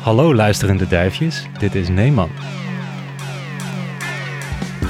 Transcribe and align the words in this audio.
Hallo 0.00 0.34
luisterende 0.34 0.86
duifjes, 0.86 1.46
dit 1.58 1.74
is 1.74 1.88
Neeman. 1.88 2.28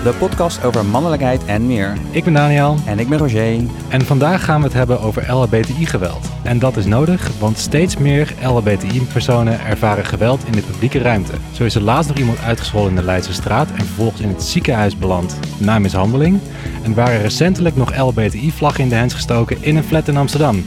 De 0.02 0.14
podcast 0.18 0.64
over 0.64 0.84
mannelijkheid 0.84 1.44
en 1.44 1.66
meer. 1.66 1.96
Ik 2.10 2.24
ben 2.24 2.32
Daniel 2.32 2.76
En 2.86 2.98
ik 2.98 3.08
ben 3.08 3.18
Roger. 3.18 3.60
en 3.88 4.02
vandaag 4.02 4.44
gaan 4.44 4.60
we 4.60 4.66
het 4.66 4.76
hebben 4.76 5.00
over 5.00 5.32
LHBTI-geweld. 5.32 6.28
En 6.42 6.58
dat 6.58 6.76
is 6.76 6.84
nodig, 6.84 7.38
want 7.38 7.58
steeds 7.58 7.96
meer 7.96 8.34
LHBTI-personen 8.42 9.60
ervaren 9.60 10.04
geweld 10.04 10.44
in 10.46 10.52
de 10.52 10.62
publieke 10.62 10.98
ruimte. 10.98 11.32
Zo 11.52 11.64
is 11.64 11.74
er 11.74 11.82
laatst 11.82 12.08
nog 12.08 12.18
iemand 12.18 12.40
uitgescholden 12.40 12.90
in 12.90 12.96
de 12.96 13.04
Leidse 13.04 13.32
straat 13.32 13.70
en 13.70 13.84
vervolgens 13.84 14.20
in 14.20 14.28
het 14.28 14.42
ziekenhuis 14.42 14.98
beland 14.98 15.38
na 15.58 15.78
mishandeling. 15.78 16.38
En 16.82 16.94
waren 16.94 17.20
recentelijk 17.20 17.76
nog 17.76 17.96
LHBTI-vlaggen 17.96 18.82
in 18.82 18.88
de 18.88 18.94
hens 18.94 19.14
gestoken 19.14 19.56
in 19.60 19.76
een 19.76 19.84
flat 19.84 20.08
in 20.08 20.16
Amsterdam. 20.16 20.64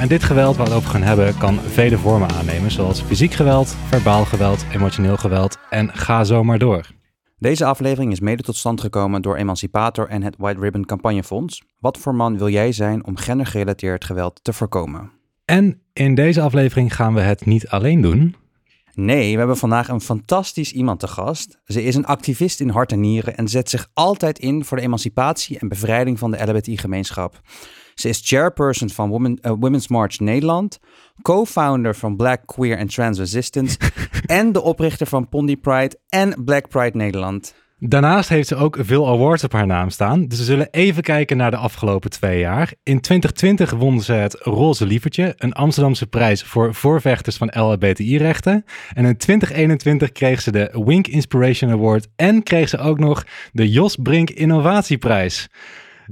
En 0.00 0.08
dit 0.08 0.22
geweld 0.22 0.56
waar 0.56 0.66
we 0.66 0.72
het 0.72 0.80
over 0.80 0.92
gaan 0.92 1.02
hebben 1.02 1.38
kan 1.38 1.60
vele 1.60 1.98
vormen 1.98 2.30
aannemen, 2.30 2.70
zoals 2.70 3.02
fysiek 3.02 3.32
geweld, 3.32 3.68
verbaal 3.68 4.24
geweld, 4.24 4.64
emotioneel 4.72 5.16
geweld 5.16 5.58
en 5.70 5.92
ga 5.92 6.24
zo 6.24 6.44
maar 6.44 6.58
door. 6.58 6.86
Deze 7.38 7.64
aflevering 7.64 8.12
is 8.12 8.20
mede 8.20 8.42
tot 8.42 8.56
stand 8.56 8.80
gekomen 8.80 9.22
door 9.22 9.36
Emancipator 9.36 10.08
en 10.08 10.22
het 10.22 10.34
White 10.38 10.60
Ribbon 10.60 10.84
Campagnefonds. 10.84 11.62
Wat 11.78 11.98
voor 11.98 12.14
man 12.14 12.38
wil 12.38 12.48
jij 12.48 12.72
zijn 12.72 13.04
om 13.04 13.16
gendergerelateerd 13.16 14.04
geweld 14.04 14.40
te 14.42 14.52
voorkomen? 14.52 15.10
En 15.44 15.80
in 15.92 16.14
deze 16.14 16.40
aflevering 16.40 16.94
gaan 16.94 17.14
we 17.14 17.20
het 17.20 17.46
niet 17.46 17.68
alleen 17.68 18.00
doen. 18.00 18.36
Nee, 18.94 19.32
we 19.32 19.38
hebben 19.38 19.56
vandaag 19.56 19.88
een 19.88 20.00
fantastisch 20.00 20.72
iemand 20.72 21.00
te 21.00 21.08
gast. 21.08 21.60
Ze 21.64 21.82
is 21.82 21.94
een 21.94 22.06
activist 22.06 22.60
in 22.60 22.68
hart 22.68 22.92
en 22.92 23.00
nieren 23.00 23.36
en 23.36 23.48
zet 23.48 23.70
zich 23.70 23.90
altijd 23.94 24.38
in 24.38 24.64
voor 24.64 24.76
de 24.76 24.82
emancipatie 24.82 25.58
en 25.58 25.68
bevrijding 25.68 26.18
van 26.18 26.30
de 26.30 26.42
LHBTI-gemeenschap. 26.46 27.40
Ze 28.00 28.08
is 28.08 28.20
chairperson 28.24 28.90
van 28.90 29.08
Women, 29.08 29.38
eh, 29.40 29.52
Women's 29.58 29.88
March 29.88 30.18
Nederland, 30.18 30.78
co-founder 31.22 31.94
van 31.94 32.16
Black 32.16 32.46
Queer 32.46 32.78
and 32.78 32.94
Trans 32.94 33.18
Resistance 33.18 33.78
en 34.26 34.52
de 34.52 34.62
oprichter 34.62 35.06
van 35.06 35.28
Pondy 35.28 35.56
Pride 35.56 35.98
en 36.08 36.44
Black 36.44 36.68
Pride 36.68 36.96
Nederland. 36.96 37.54
Daarnaast 37.78 38.28
heeft 38.28 38.48
ze 38.48 38.56
ook 38.56 38.76
veel 38.80 39.08
awards 39.08 39.44
op 39.44 39.52
haar 39.52 39.66
naam 39.66 39.90
staan. 39.90 40.26
Dus 40.26 40.38
we 40.38 40.44
zullen 40.44 40.68
even 40.70 41.02
kijken 41.02 41.36
naar 41.36 41.50
de 41.50 41.56
afgelopen 41.56 42.10
twee 42.10 42.38
jaar. 42.38 42.72
In 42.82 43.00
2020 43.00 43.70
won 43.70 44.00
ze 44.00 44.12
het 44.12 44.34
Roze 44.34 44.86
Lievertje, 44.86 45.34
een 45.36 45.52
Amsterdamse 45.52 46.06
prijs 46.06 46.42
voor 46.42 46.74
voorvechters 46.74 47.36
van 47.36 47.52
LHBTI-rechten. 47.52 48.64
En 48.92 49.04
in 49.04 49.16
2021 49.16 50.12
kreeg 50.12 50.40
ze 50.40 50.52
de 50.52 50.82
Wink 50.84 51.06
Inspiration 51.06 51.70
Award 51.70 52.08
en 52.16 52.42
kreeg 52.42 52.68
ze 52.68 52.78
ook 52.78 52.98
nog 52.98 53.24
de 53.52 53.70
Jos 53.70 53.96
Brink 53.96 54.30
Innovatieprijs. 54.30 55.48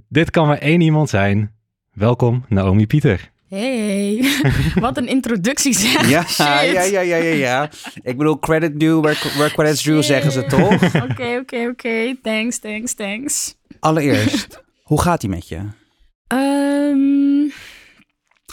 Dit 0.08 0.30
kan 0.30 0.46
maar 0.46 0.58
één 0.58 0.80
iemand 0.80 1.08
zijn. 1.08 1.56
Welkom, 1.98 2.44
Naomi 2.48 2.86
Pieter. 2.86 3.30
Hey, 3.48 4.24
wat 4.80 4.96
een 4.96 5.06
introductie 5.08 5.72
zeg. 5.74 6.08
Ja, 6.08 6.22
Shit. 6.22 6.36
ja, 6.46 6.60
ja, 6.60 6.82
ja, 6.82 7.16
ja, 7.16 7.34
ja. 7.34 7.70
Ik 8.02 8.16
bedoel, 8.16 8.38
credit 8.38 8.80
due 8.80 9.00
where, 9.00 9.18
where 9.36 9.50
credit's 9.52 9.82
due, 9.82 10.02
zeggen 10.02 10.32
ze 10.32 10.44
toch? 10.44 10.72
Oké, 11.10 11.38
oké, 11.40 11.68
oké. 11.70 12.16
Thanks, 12.22 12.58
thanks, 12.58 12.94
thanks. 12.94 13.54
Allereerst, 13.80 14.62
hoe 14.82 15.00
gaat 15.00 15.22
ie 15.22 15.28
met 15.28 15.48
je? 15.48 15.58
Ehm, 16.26 17.50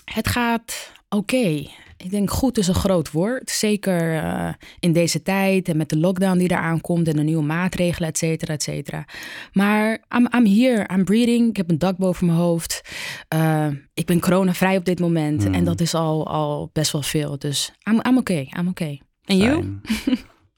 het 0.05 0.27
gaat 0.27 0.91
oké. 1.09 1.66
Ik 1.97 2.11
denk 2.11 2.31
goed 2.31 2.57
is 2.57 2.67
een 2.67 2.73
groot 2.75 3.11
woord. 3.11 3.49
Zeker 3.49 4.15
eh, 4.23 4.49
in 4.79 4.93
deze 4.93 5.21
tijd 5.21 5.67
en 5.69 5.77
met 5.77 5.89
de 5.89 5.97
lockdown 5.97 6.38
die 6.38 6.51
eraan 6.51 6.81
komt 6.81 7.07
en 7.07 7.15
de 7.15 7.23
nieuwe 7.23 7.43
maatregelen, 7.43 8.09
et 8.09 8.17
cetera, 8.17 8.53
et 8.53 8.63
cetera. 8.63 9.05
Maar 9.53 10.03
I'm, 10.17 10.27
I'm 10.35 10.45
here, 10.45 10.88
I'm 10.93 11.03
breathing. 11.03 11.49
Ik 11.49 11.57
heb 11.57 11.69
een 11.69 11.79
dak 11.79 11.97
boven 11.97 12.25
mijn 12.25 12.38
hoofd. 12.38 12.81
Eh, 13.27 13.67
ik 13.93 14.05
ben 14.05 14.19
coronavrij 14.19 14.77
op 14.77 14.85
dit 14.85 14.99
moment 14.99 15.43
Hmm. 15.43 15.53
en 15.53 15.63
dat 15.63 15.81
is 15.81 15.93
al, 15.93 16.27
al 16.27 16.69
best 16.73 16.91
wel 16.91 17.01
veel. 17.01 17.39
Dus 17.39 17.73
I'm, 17.89 17.99
I'm 18.07 18.17
okay, 18.17 18.51
I'm 18.59 18.67
okay. 18.67 19.01
En 19.25 19.38
you? 19.38 19.79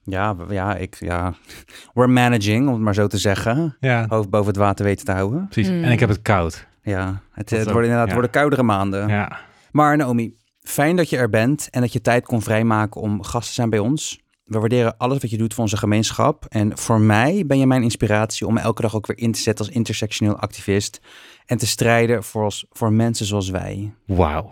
Ja, 0.04 0.36
ja, 0.50 0.76
ik, 0.76 0.96
ja. 1.00 1.34
We're 1.94 2.08
managing, 2.12 2.68
om 2.68 2.74
het 2.74 2.82
maar 2.82 2.94
zo 2.94 3.08
te 3.08 3.18
zeggen. 3.18 3.78
Ja, 3.80 4.06
Hoofd 4.10 4.30
boven 4.30 4.48
het 4.48 4.56
water 4.58 4.86
weten 4.86 5.06
te 5.06 5.12
houden. 5.12 5.48
precies. 5.50 5.72
Mm. 5.72 5.84
En 5.84 5.92
ik 5.92 6.00
heb 6.00 6.10
het 6.10 6.22
koud. 6.22 6.68
Ja, 6.82 7.22
het, 7.32 7.50
het 7.50 7.64
worden 7.64 7.84
inderdaad 7.84 8.08
ja. 8.08 8.14
worden 8.14 8.32
koudere 8.32 8.64
maanden. 8.64 9.08
Ja. 9.08 9.40
Maar 9.72 9.98
Naomi, 9.98 10.34
fijn 10.68 10.96
dat 10.96 11.10
je 11.10 11.18
er 11.18 11.30
bent 11.30 11.68
en 11.72 11.82
dat 11.82 11.94
je 11.94 12.02
tijd 12.02 12.26
kon 12.26 12.42
vrijmaken 12.42 13.02
om 13.02 13.24
gast 13.24 13.48
te 13.48 13.54
zijn 13.54 13.70
bij 13.70 13.80
ons. 13.80 14.20
We 14.44 14.60
waarderen 14.60 14.98
alles 14.98 15.18
wat 15.22 15.30
je 15.30 15.38
doet 15.38 15.54
voor 15.54 15.64
onze 15.64 15.78
gemeenschap. 15.78 16.46
En 16.50 16.78
voor 16.78 17.00
mij 17.00 17.44
ben 17.46 17.60
je 17.60 17.66
mijn 17.68 17.84
inspiratie 17.84 18.48
om 18.48 18.54
me 18.54 18.60
elke 18.60 18.82
dag 18.82 18.96
ook 18.96 19.08
weer 19.08 19.18
in 19.18 19.32
te 19.32 19.40
zetten 19.40 19.66
als 19.66 19.74
intersectioneel 19.76 20.36
activist. 20.40 21.00
En 21.46 21.58
te 21.58 21.68
strijden 21.68 22.24
voor, 22.24 22.44
ons, 22.44 22.66
voor 22.72 22.94
mensen 22.94 23.26
zoals 23.26 23.50
wij. 23.50 23.94
Wauw. 24.06 24.50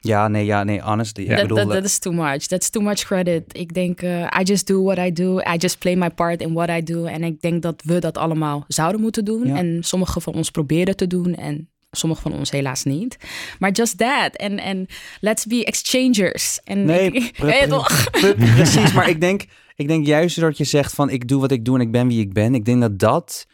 Ja, 0.00 0.28
nee, 0.28 0.44
ja, 0.44 0.64
nee, 0.64 0.80
honestly. 0.80 1.22
Ik 1.22 1.28
Dat 1.30 1.40
bedoel, 1.40 1.56
dat- 1.56 1.66
eh, 1.68 1.72
dat 1.74 1.84
is 1.84 1.98
too 1.98 2.12
much. 2.12 2.46
That's 2.46 2.70
too 2.70 2.82
much 2.82 3.04
credit. 3.04 3.42
Ik 3.58 3.74
denk, 3.74 4.00
eh, 4.02 4.20
I 4.40 4.42
just 4.42 4.66
do 4.66 4.82
what 4.82 4.98
I 4.98 5.12
do. 5.12 5.38
I 5.38 5.56
just 5.56 5.78
play 5.78 5.96
my 5.96 6.10
part 6.10 6.40
in 6.40 6.52
what 6.52 6.68
I 6.68 6.82
do. 6.82 7.04
En 7.04 7.22
ik 7.22 7.40
denk 7.40 7.62
dat 7.62 7.82
we 7.84 7.98
dat 7.98 8.18
allemaal 8.18 8.64
zouden 8.68 9.00
moeten 9.00 9.24
doen. 9.24 9.46
Ja. 9.46 9.56
En 9.56 9.78
sommige 9.82 10.20
van 10.20 10.34
ons 10.34 10.50
proberen 10.50 10.96
te 10.96 11.06
doen. 11.06 11.34
En 11.34 11.68
sommige 11.96 12.22
van 12.22 12.32
ons 12.32 12.50
helaas 12.50 12.84
niet. 12.84 13.16
Maar 13.58 13.70
just 13.70 13.98
that. 13.98 14.36
En 14.36 14.58
en 14.58 14.86
let's 15.20 15.46
be 15.46 15.64
exchangers. 15.64 16.60
En 16.64 16.84
Nee, 16.84 17.10
ik- 17.10 17.32
pre- 17.32 17.46
Ja, 17.52 17.58
pre- 17.58 17.68
toch? 17.68 18.10
pre- 18.20 18.34
precies. 18.34 18.92
Maar 18.92 19.08
ik 19.08 19.20
denk, 19.20 19.44
ik 19.76 19.88
denk 19.88 20.06
juist 20.06 20.36
doordat 20.40 20.58
je 20.58 20.64
zegt 20.64 20.94
van 20.94 21.10
ik 21.10 21.28
doe 21.28 21.40
wat 21.40 21.50
ik 21.50 21.64
doe 21.64 21.74
en 21.74 21.80
ik 21.80 21.90
ben 21.92 22.08
wie 22.08 22.20
ik 22.20 22.32
ben. 22.32 22.54
Ik 22.54 22.64
denk 22.64 22.80
dat 22.80 22.98
dat 22.98 23.46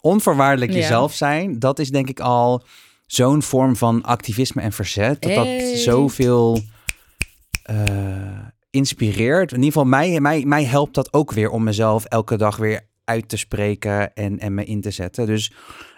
onvoorwaardelijk 0.00 0.72
Ja. 0.72 0.78
jezelf 0.78 1.14
zijn, 1.14 1.58
dat 1.58 1.78
is 1.78 1.90
denk 1.90 2.08
ik 2.08 2.20
al 2.20 2.64
zo'n 3.06 3.42
vorm 3.42 3.76
van 3.76 4.02
activisme 4.02 4.62
en 4.62 4.72
verzet. 4.72 5.22
Dat 5.22 5.34
dat 5.34 5.44
Hey. 5.46 5.76
zoveel 5.76 6.60
eh, 7.62 7.76
inspireert. 8.70 9.50
In 9.50 9.56
ieder 9.56 9.72
geval 9.72 9.88
mij, 9.88 10.20
mij, 10.20 10.44
mij 10.44 10.64
helpt 10.64 10.94
dat 10.94 11.12
ook 11.12 11.32
weer 11.32 11.50
om 11.50 11.62
mezelf 11.64 12.04
elke 12.04 12.36
dag 12.36 12.56
weer 12.56 12.80
uit 13.04 13.28
te 13.28 13.36
spreken 13.36 14.14
en, 14.14 14.38
en 14.38 14.54
me 14.54 14.64
in 14.64 14.80
te 14.80 14.90
zetten. 14.90 15.26
Dus 15.26 15.52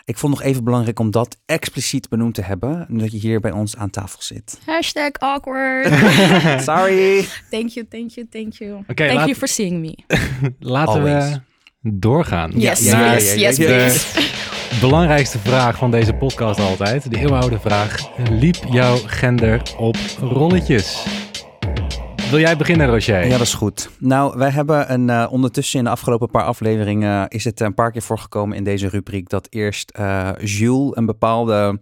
ik 0.04 0.18
vond 0.18 0.32
nog 0.34 0.42
even 0.42 0.64
belangrijk 0.64 0.98
om 0.98 1.10
dat 1.10 1.36
expliciet 1.46 2.08
benoemd 2.08 2.34
te 2.34 2.42
hebben. 2.42 2.86
Dat 2.88 3.12
je 3.12 3.18
hier 3.18 3.40
bij 3.40 3.50
ons 3.50 3.76
aan 3.76 3.90
tafel 3.90 4.22
zit. 4.22 4.58
Hashtag 4.66 5.10
awkward. 5.12 5.86
Sorry. 6.68 7.24
thank 7.50 7.68
you, 7.68 7.86
thank 7.88 8.10
you, 8.10 8.26
thank 8.30 8.52
you. 8.52 8.72
Oké, 8.74 8.94
thank 8.94 9.12
laat- 9.12 9.26
you 9.26 9.34
for 9.34 9.48
seeing 9.48 9.80
me. 9.80 9.98
Laten 10.58 10.92
Always. 10.94 11.32
we 11.80 11.90
doorgaan. 11.98 12.52
Yes, 12.54 12.80
yes, 12.90 13.56
yes. 13.56 14.14
Belangrijkste 14.80 15.38
vraag 15.38 15.76
van 15.76 15.90
deze 15.90 16.12
podcast 16.12 16.60
altijd. 16.60 17.10
De 17.10 17.18
eeuwenoude 17.18 17.58
vraag. 17.58 18.10
Liep 18.30 18.56
jouw 18.70 18.96
gender 19.06 19.62
op 19.78 19.96
rolletjes? 20.20 21.04
Wil 22.30 22.38
jij 22.38 22.56
beginnen, 22.56 22.86
Roger? 22.86 23.24
Ja, 23.24 23.30
dat 23.30 23.40
is 23.40 23.54
goed. 23.54 23.90
Nou, 23.98 24.38
wij 24.38 24.50
hebben 24.50 24.92
een, 24.92 25.10
eh, 25.10 25.26
ondertussen 25.30 25.78
in 25.78 25.84
de 25.84 25.90
afgelopen 25.90 26.30
paar 26.30 26.44
afleveringen 26.44 27.28
is 27.28 27.44
het 27.44 27.60
een 27.60 27.74
paar 27.74 27.92
keer 27.92 28.02
voorgekomen 28.02 28.56
in 28.56 28.64
deze 28.64 28.88
rubriek 28.88 29.28
dat 29.28 29.46
eerst 29.50 29.90
eh, 29.90 30.30
Jules 30.38 30.96
een 30.96 31.06
bepaalde 31.06 31.78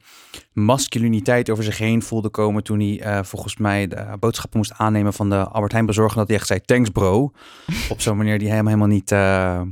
masculiniteit 0.53 1.51
over 1.51 1.65
zich 1.65 1.79
heen 1.79 2.03
voelde 2.03 2.29
komen 2.29 2.63
toen 2.63 2.81
hij 2.81 3.01
eh, 3.01 3.23
volgens 3.23 3.57
mij 3.57 3.87
de 3.87 4.07
boodschappen 4.21 4.59
moest 4.59 4.73
aannemen 4.77 5.13
van 5.13 5.31
de 5.31 5.49
Albert 5.49 5.73
Heijn 5.73 5.87
bezorger. 5.87 6.17
Dat 6.17 6.29
hij 6.29 6.37
echt 6.37 6.47
zei, 6.47 6.61
thanks 6.61 6.91
bro. 6.91 7.33
Op 7.89 8.01
zo'n 8.01 8.17
manier 8.17 8.39
die 8.39 8.51
hem 8.51 8.67
helemaal 8.67 8.89
niet, 8.89 9.13
eh, 9.13 9.61
eh, 9.61 9.67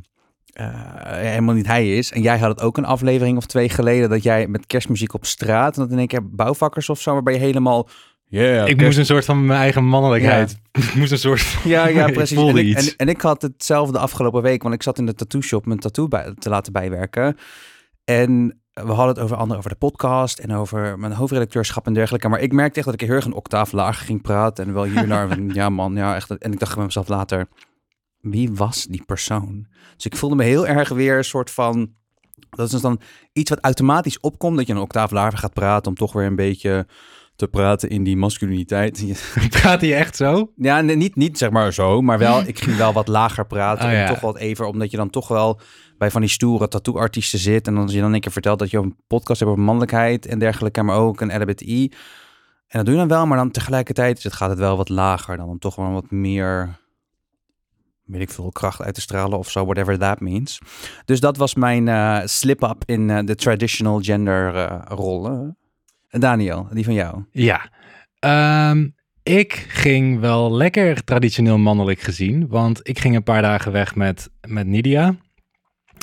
helemaal 1.04 1.54
niet 1.54 1.66
hij 1.66 1.96
is. 1.96 2.12
En 2.12 2.22
jij 2.22 2.38
had 2.38 2.48
het 2.48 2.60
ook 2.60 2.76
een 2.76 2.84
aflevering 2.84 3.36
of 3.36 3.46
twee 3.46 3.68
geleden 3.68 4.10
dat 4.10 4.22
jij 4.22 4.46
met 4.46 4.66
kerstmuziek 4.66 5.14
op 5.14 5.26
straat, 5.26 5.76
en 5.76 5.82
dat 5.82 5.90
in 5.90 5.98
één 5.98 6.06
keer 6.06 6.28
bouwvakkers 6.28 6.88
of 6.88 7.00
zo, 7.00 7.12
waarbij 7.12 7.34
je 7.34 7.38
helemaal... 7.38 7.88
Yeah, 8.32 8.68
ik 8.68 8.80
moest 8.80 8.98
een 8.98 9.06
soort 9.06 9.24
van 9.24 9.46
mijn 9.46 9.60
eigen 9.60 9.84
mannelijkheid. 9.84 10.58
Ik 10.72 10.94
moest 10.94 11.12
een 11.12 11.18
soort. 11.18 11.56
ja, 11.64 11.86
ja, 11.86 12.06
Ik 12.08 12.12
precies. 12.12 12.36
voelde 12.36 12.60
en, 12.60 12.66
ik, 12.66 12.76
iets. 12.76 12.90
en, 12.90 12.96
en 12.96 13.08
ik 13.08 13.20
had 13.20 13.42
hetzelfde 13.42 13.98
afgelopen 13.98 14.42
week, 14.42 14.62
want 14.62 14.74
ik 14.74 14.82
zat 14.82 14.98
in 14.98 15.06
de 15.06 15.14
tattoo 15.14 15.40
shop 15.40 15.66
mijn 15.66 15.78
tattoo 15.78 16.08
bij, 16.08 16.34
te 16.38 16.48
laten 16.48 16.72
bijwerken. 16.72 17.36
En 18.04 18.60
we 18.72 18.92
hadden 18.92 19.14
het 19.14 19.18
over 19.18 19.36
andere 19.36 19.58
over 19.58 19.70
de 19.70 19.76
podcast 19.76 20.38
en 20.38 20.52
over 20.52 20.98
mijn 20.98 21.12
hoofdredacteurschap 21.12 21.86
en 21.86 21.94
dergelijke. 21.94 22.28
Maar 22.28 22.40
ik 22.40 22.52
merkte 22.52 22.76
echt 22.76 22.84
dat 22.84 23.00
ik 23.00 23.06
heel 23.06 23.14
erg 23.16 23.24
een 23.24 23.32
octaaf 23.32 23.72
lager 23.72 24.06
ging 24.06 24.22
praten. 24.22 24.66
En 24.66 24.72
wel 24.72 24.84
hier 24.84 25.06
naar, 25.06 25.28
van, 25.28 25.48
ja 25.54 25.68
man, 25.68 25.94
ja 25.94 26.14
echt. 26.14 26.38
En 26.38 26.52
ik 26.52 26.58
dacht 26.58 26.74
bij 26.74 26.84
mezelf 26.84 27.08
later, 27.08 27.48
wie 28.20 28.52
was 28.52 28.86
die 28.86 29.02
persoon? 29.06 29.66
Dus 29.96 30.04
ik 30.04 30.16
voelde 30.16 30.36
me 30.36 30.44
heel 30.44 30.66
erg 30.66 30.88
weer 30.88 31.16
een 31.16 31.24
soort 31.24 31.50
van... 31.50 31.92
Dat 32.50 32.66
is 32.66 32.72
dus 32.72 32.80
dan 32.80 33.00
iets 33.32 33.50
wat 33.50 33.58
automatisch 33.60 34.20
opkomt, 34.20 34.56
dat 34.56 34.66
je 34.66 34.72
een 34.72 34.78
octaaf 34.78 35.10
lager 35.10 35.38
gaat 35.38 35.52
praten 35.52 35.90
om 35.90 35.96
toch 35.96 36.12
weer 36.12 36.26
een 36.26 36.36
beetje 36.36 36.86
te 37.42 37.48
praten 37.48 37.88
in 37.88 38.04
die 38.04 38.16
masculiniteit. 38.16 39.04
Praat 39.60 39.80
hij 39.80 39.96
echt 39.96 40.16
zo? 40.16 40.52
Ja, 40.56 40.80
nee, 40.80 40.96
niet, 40.96 41.16
niet 41.16 41.38
zeg 41.38 41.50
maar 41.50 41.72
zo, 41.72 42.00
maar 42.00 42.18
wel, 42.18 42.40
ik 42.52 42.58
ging 42.58 42.76
wel 42.76 42.92
wat 42.92 43.08
lager 43.08 43.46
praten. 43.46 43.84
Oh, 43.84 43.90
en 43.90 43.98
ja. 43.98 44.06
toch 44.06 44.20
wat 44.20 44.36
even, 44.36 44.68
omdat 44.68 44.90
je 44.90 44.96
dan 44.96 45.10
toch 45.10 45.28
wel 45.28 45.60
bij 45.98 46.10
van 46.10 46.20
die 46.20 46.30
stoere 46.30 46.68
tattoo-artiesten 46.68 47.38
zit. 47.38 47.66
En 47.66 47.74
dan 47.74 47.82
als 47.82 47.92
je 47.92 48.00
dan 48.00 48.12
een 48.12 48.20
keer 48.20 48.32
vertelt 48.32 48.58
dat 48.58 48.70
je 48.70 48.78
een 48.78 48.96
podcast 49.06 49.40
hebt 49.40 49.50
over 49.50 49.64
mannelijkheid 49.64 50.26
en 50.26 50.38
dergelijke, 50.38 50.82
maar 50.82 50.96
ook 50.96 51.20
een 51.20 51.42
LBTI. 51.42 51.84
En 52.68 52.78
dat 52.78 52.84
doe 52.84 52.94
je 52.94 53.00
dan 53.00 53.08
wel, 53.08 53.26
maar 53.26 53.36
dan 53.36 53.50
tegelijkertijd 53.50 54.22
het, 54.22 54.32
gaat 54.32 54.50
het 54.50 54.58
wel 54.58 54.76
wat 54.76 54.88
lager. 54.88 55.36
Dan 55.36 55.48
om 55.48 55.58
toch 55.58 55.76
wel 55.76 55.90
wat 55.90 56.10
meer, 56.10 56.78
weet 58.04 58.22
ik 58.22 58.30
veel, 58.30 58.50
kracht 58.50 58.82
uit 58.82 58.94
te 58.94 59.00
stralen 59.00 59.38
of 59.38 59.50
zo, 59.50 59.64
whatever 59.64 59.98
that 59.98 60.20
means. 60.20 60.58
Dus 61.04 61.20
dat 61.20 61.36
was 61.36 61.54
mijn 61.54 61.88
eh, 61.88 62.20
slip-up 62.24 62.82
in 62.86 63.10
eh, 63.10 63.24
de 63.24 63.34
traditional 63.34 64.00
gender 64.00 64.54
eh, 64.54 64.80
rollen. 64.84 65.56
Daniel, 66.20 66.68
die 66.72 66.84
van 66.84 66.94
jou. 66.94 67.24
Ja. 67.30 67.70
Ehm, 68.18 68.86
Ik 69.22 69.52
ging 69.68 70.20
wel 70.20 70.52
lekker 70.52 71.04
traditioneel 71.04 71.58
mannelijk 71.58 72.00
gezien, 72.00 72.48
want 72.48 72.80
ik 72.88 72.98
ging 72.98 73.16
een 73.16 73.22
paar 73.22 73.42
dagen 73.42 73.72
weg 73.72 73.94
met, 73.94 74.30
met 74.48 74.66
Nidia, 74.66 75.14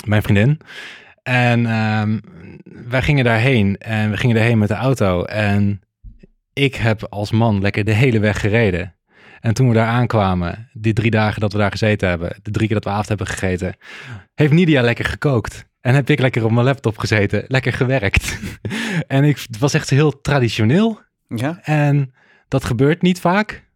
mijn 0.06 0.22
vriendin. 0.22 0.60
En 1.22 1.66
ehm, 1.66 2.18
wij 2.88 3.02
gingen 3.02 3.24
daarheen 3.24 3.76
en 3.76 4.10
we 4.10 4.16
gingen 4.16 4.36
daarheen 4.36 4.58
met 4.58 4.68
de 4.68 4.74
auto. 4.74 5.24
En 5.24 5.80
ik 6.52 6.74
heb 6.74 7.06
als 7.10 7.30
man 7.30 7.60
lekker 7.60 7.84
de 7.84 7.92
hele 7.94 8.18
weg 8.18 8.40
gereden. 8.40 8.94
En 9.40 9.54
toen 9.54 9.68
we 9.68 9.74
daar 9.74 9.86
aankwamen, 9.86 10.68
die 10.72 10.92
drie 10.92 11.10
dagen 11.10 11.40
dat 11.40 11.52
we 11.52 11.58
daar 11.58 11.70
gezeten 11.70 12.08
hebben, 12.08 12.36
de 12.42 12.50
drie 12.50 12.66
keer 12.66 12.76
dat 12.76 12.84
we 12.84 12.90
avond 12.90 13.08
hebben 13.08 13.26
gegeten, 13.26 13.76
heeft 14.34 14.52
Nidia 14.52 14.82
lekker 14.82 15.04
gekookt. 15.04 15.68
En 15.80 15.94
heb 15.94 16.10
ik 16.10 16.18
lekker 16.20 16.44
op 16.44 16.50
mijn 16.50 16.64
laptop 16.64 16.98
gezeten, 16.98 17.44
lekker 17.48 17.72
gewerkt. 17.72 18.38
en 19.06 19.24
ik, 19.24 19.38
het 19.38 19.58
was 19.58 19.74
echt 19.74 19.90
heel 19.90 20.20
traditioneel. 20.20 21.00
Ja? 21.28 21.60
En 21.62 22.14
dat 22.48 22.64
gebeurt 22.64 23.02
niet 23.02 23.20
vaak 23.20 23.68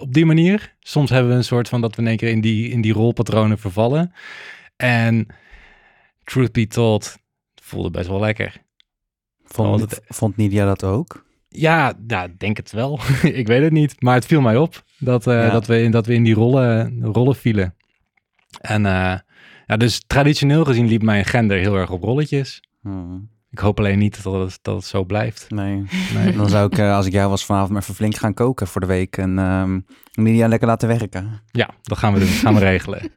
op 0.00 0.12
die 0.14 0.26
manier. 0.26 0.74
Soms 0.80 1.10
hebben 1.10 1.30
we 1.30 1.36
een 1.36 1.44
soort 1.44 1.68
van 1.68 1.80
dat 1.80 1.94
we 1.96 2.02
in 2.02 2.08
één 2.08 2.16
keer 2.16 2.28
in 2.30 2.40
die, 2.40 2.70
in 2.70 2.80
die 2.80 2.92
rolpatronen 2.92 3.58
vervallen. 3.58 4.12
En 4.76 5.26
truth 6.24 6.52
be 6.52 6.66
told, 6.66 7.04
het 7.54 7.64
voelde 7.64 7.90
best 7.90 8.08
wel 8.08 8.20
lekker. 8.20 8.64
Vond, 9.44 9.80
het- 9.80 10.00
vond 10.04 10.36
Nidia 10.36 10.64
dat 10.64 10.84
ook? 10.84 11.24
Ja, 11.48 11.92
nou, 12.06 12.30
denk 12.38 12.56
het 12.56 12.72
wel. 12.72 13.00
ik 13.22 13.46
weet 13.46 13.62
het 13.62 13.72
niet. 13.72 14.02
Maar 14.02 14.14
het 14.14 14.26
viel 14.26 14.40
mij 14.40 14.56
op 14.56 14.84
dat, 14.98 15.26
eh, 15.26 15.34
Ja. 15.34 15.50
dat, 15.50 15.66
we, 15.66 15.82
in, 15.82 15.90
dat 15.90 16.06
we 16.06 16.14
in 16.14 16.22
die 16.24 16.34
rollen, 16.34 16.98
rollen 17.02 17.36
vielen. 17.36 17.74
En 18.60 18.86
eh, 18.86 19.18
ja, 19.66 19.76
dus 19.76 20.02
traditioneel 20.06 20.64
gezien 20.64 20.86
liep 20.88 21.02
mijn 21.02 21.24
gender 21.24 21.58
heel 21.58 21.74
erg 21.76 21.90
op 21.90 22.02
rolletjes. 22.02 22.60
Hmm, 22.82 23.28
Ik 23.50 23.58
hoop 23.58 23.78
alleen 23.78 23.98
niet 23.98 24.22
dat 24.22 24.34
het, 24.34 24.58
dat 24.62 24.76
het 24.76 24.84
zo 24.84 25.04
blijft. 25.04 25.50
nee. 25.50 25.82
Nee. 26.14 26.32
Dan 26.36 26.48
zou 26.48 26.66
ik, 26.72 26.78
eh, 26.78 26.94
als 26.96 27.06
ik 27.06 27.12
jou 27.12 27.30
was, 27.30 27.44
vanavond 27.44 27.72
maar 27.72 27.82
even 27.82 27.94
flink 27.94 28.16
gaan 28.16 28.34
koken 28.34 28.66
voor 28.66 28.80
de 28.80 28.86
week. 28.86 29.16
En 29.16 29.38
ehm 29.38 29.80
Nidia 30.14 30.48
lekker 30.48 30.68
laten 30.68 30.88
werken. 30.88 31.42
ja, 31.50 31.70
dat 31.82 31.98
gaan 31.98 32.12
we 32.12 32.18
doen. 32.18 32.28
Dat 32.28 32.36
gaan 32.38 32.54
we 32.54 32.60
regelen. 32.60 33.00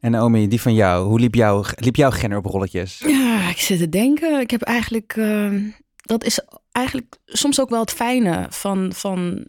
En 0.00 0.10
Naomi, 0.12 0.48
die 0.48 0.60
van 0.60 0.74
jou. 0.74 1.06
Hoe 1.06 1.20
liep, 1.20 1.34
jouw 1.34 1.64
liep 1.76 1.96
jouw 1.96 2.10
genner 2.10 2.38
op 2.38 2.44
rolletjes? 2.44 2.98
Ja, 3.06 3.48
ik 3.48 3.58
zit 3.58 3.78
te 3.78 3.88
denken. 3.88 4.40
Ik 4.40 4.50
heb 4.50 4.62
eigenlijk. 4.62 5.14
ehm, 5.16 5.60
dat 6.02 6.24
is 6.24 6.40
eigenlijk 6.72 7.16
soms 7.26 7.60
ook 7.60 7.70
wel 7.70 7.80
het 7.80 7.90
fijne 7.92 8.46
van, 8.50 8.92
van 8.94 9.48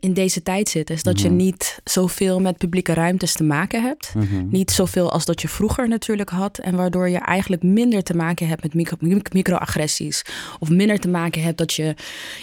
in 0.00 0.12
deze 0.14 0.42
tijd 0.42 0.68
zitten. 0.68 0.94
Is 0.94 1.02
dat 1.02 1.20
je 1.20 1.26
Mhm. 1.28 1.36
niet 1.36 1.80
zoveel 1.84 2.40
met 2.40 2.56
publieke 2.58 2.94
ruimtes 2.94 3.32
te 3.32 3.42
maken 3.44 3.82
hebt. 3.82 4.12
Mhm. 4.16 4.48
Niet 4.50 4.70
zoveel 4.70 5.12
als 5.12 5.24
dat 5.24 5.40
je 5.42 5.48
vroeger 5.48 5.88
natuurlijk 5.88 6.30
had. 6.30 6.58
En 6.58 6.76
waardoor 6.76 7.08
je 7.08 7.18
eigenlijk 7.18 7.62
minder 7.62 8.02
te 8.02 8.14
maken 8.16 8.48
hebt 8.48 8.62
met 8.62 8.74
micro, 8.74 8.96
mic- 9.00 9.32
microagressies. 9.32 10.24
Of 10.58 10.68
minder 10.70 10.98
te 10.98 11.08
maken 11.08 11.42
hebt 11.42 11.58
dat 11.58 11.72
je 11.72 11.84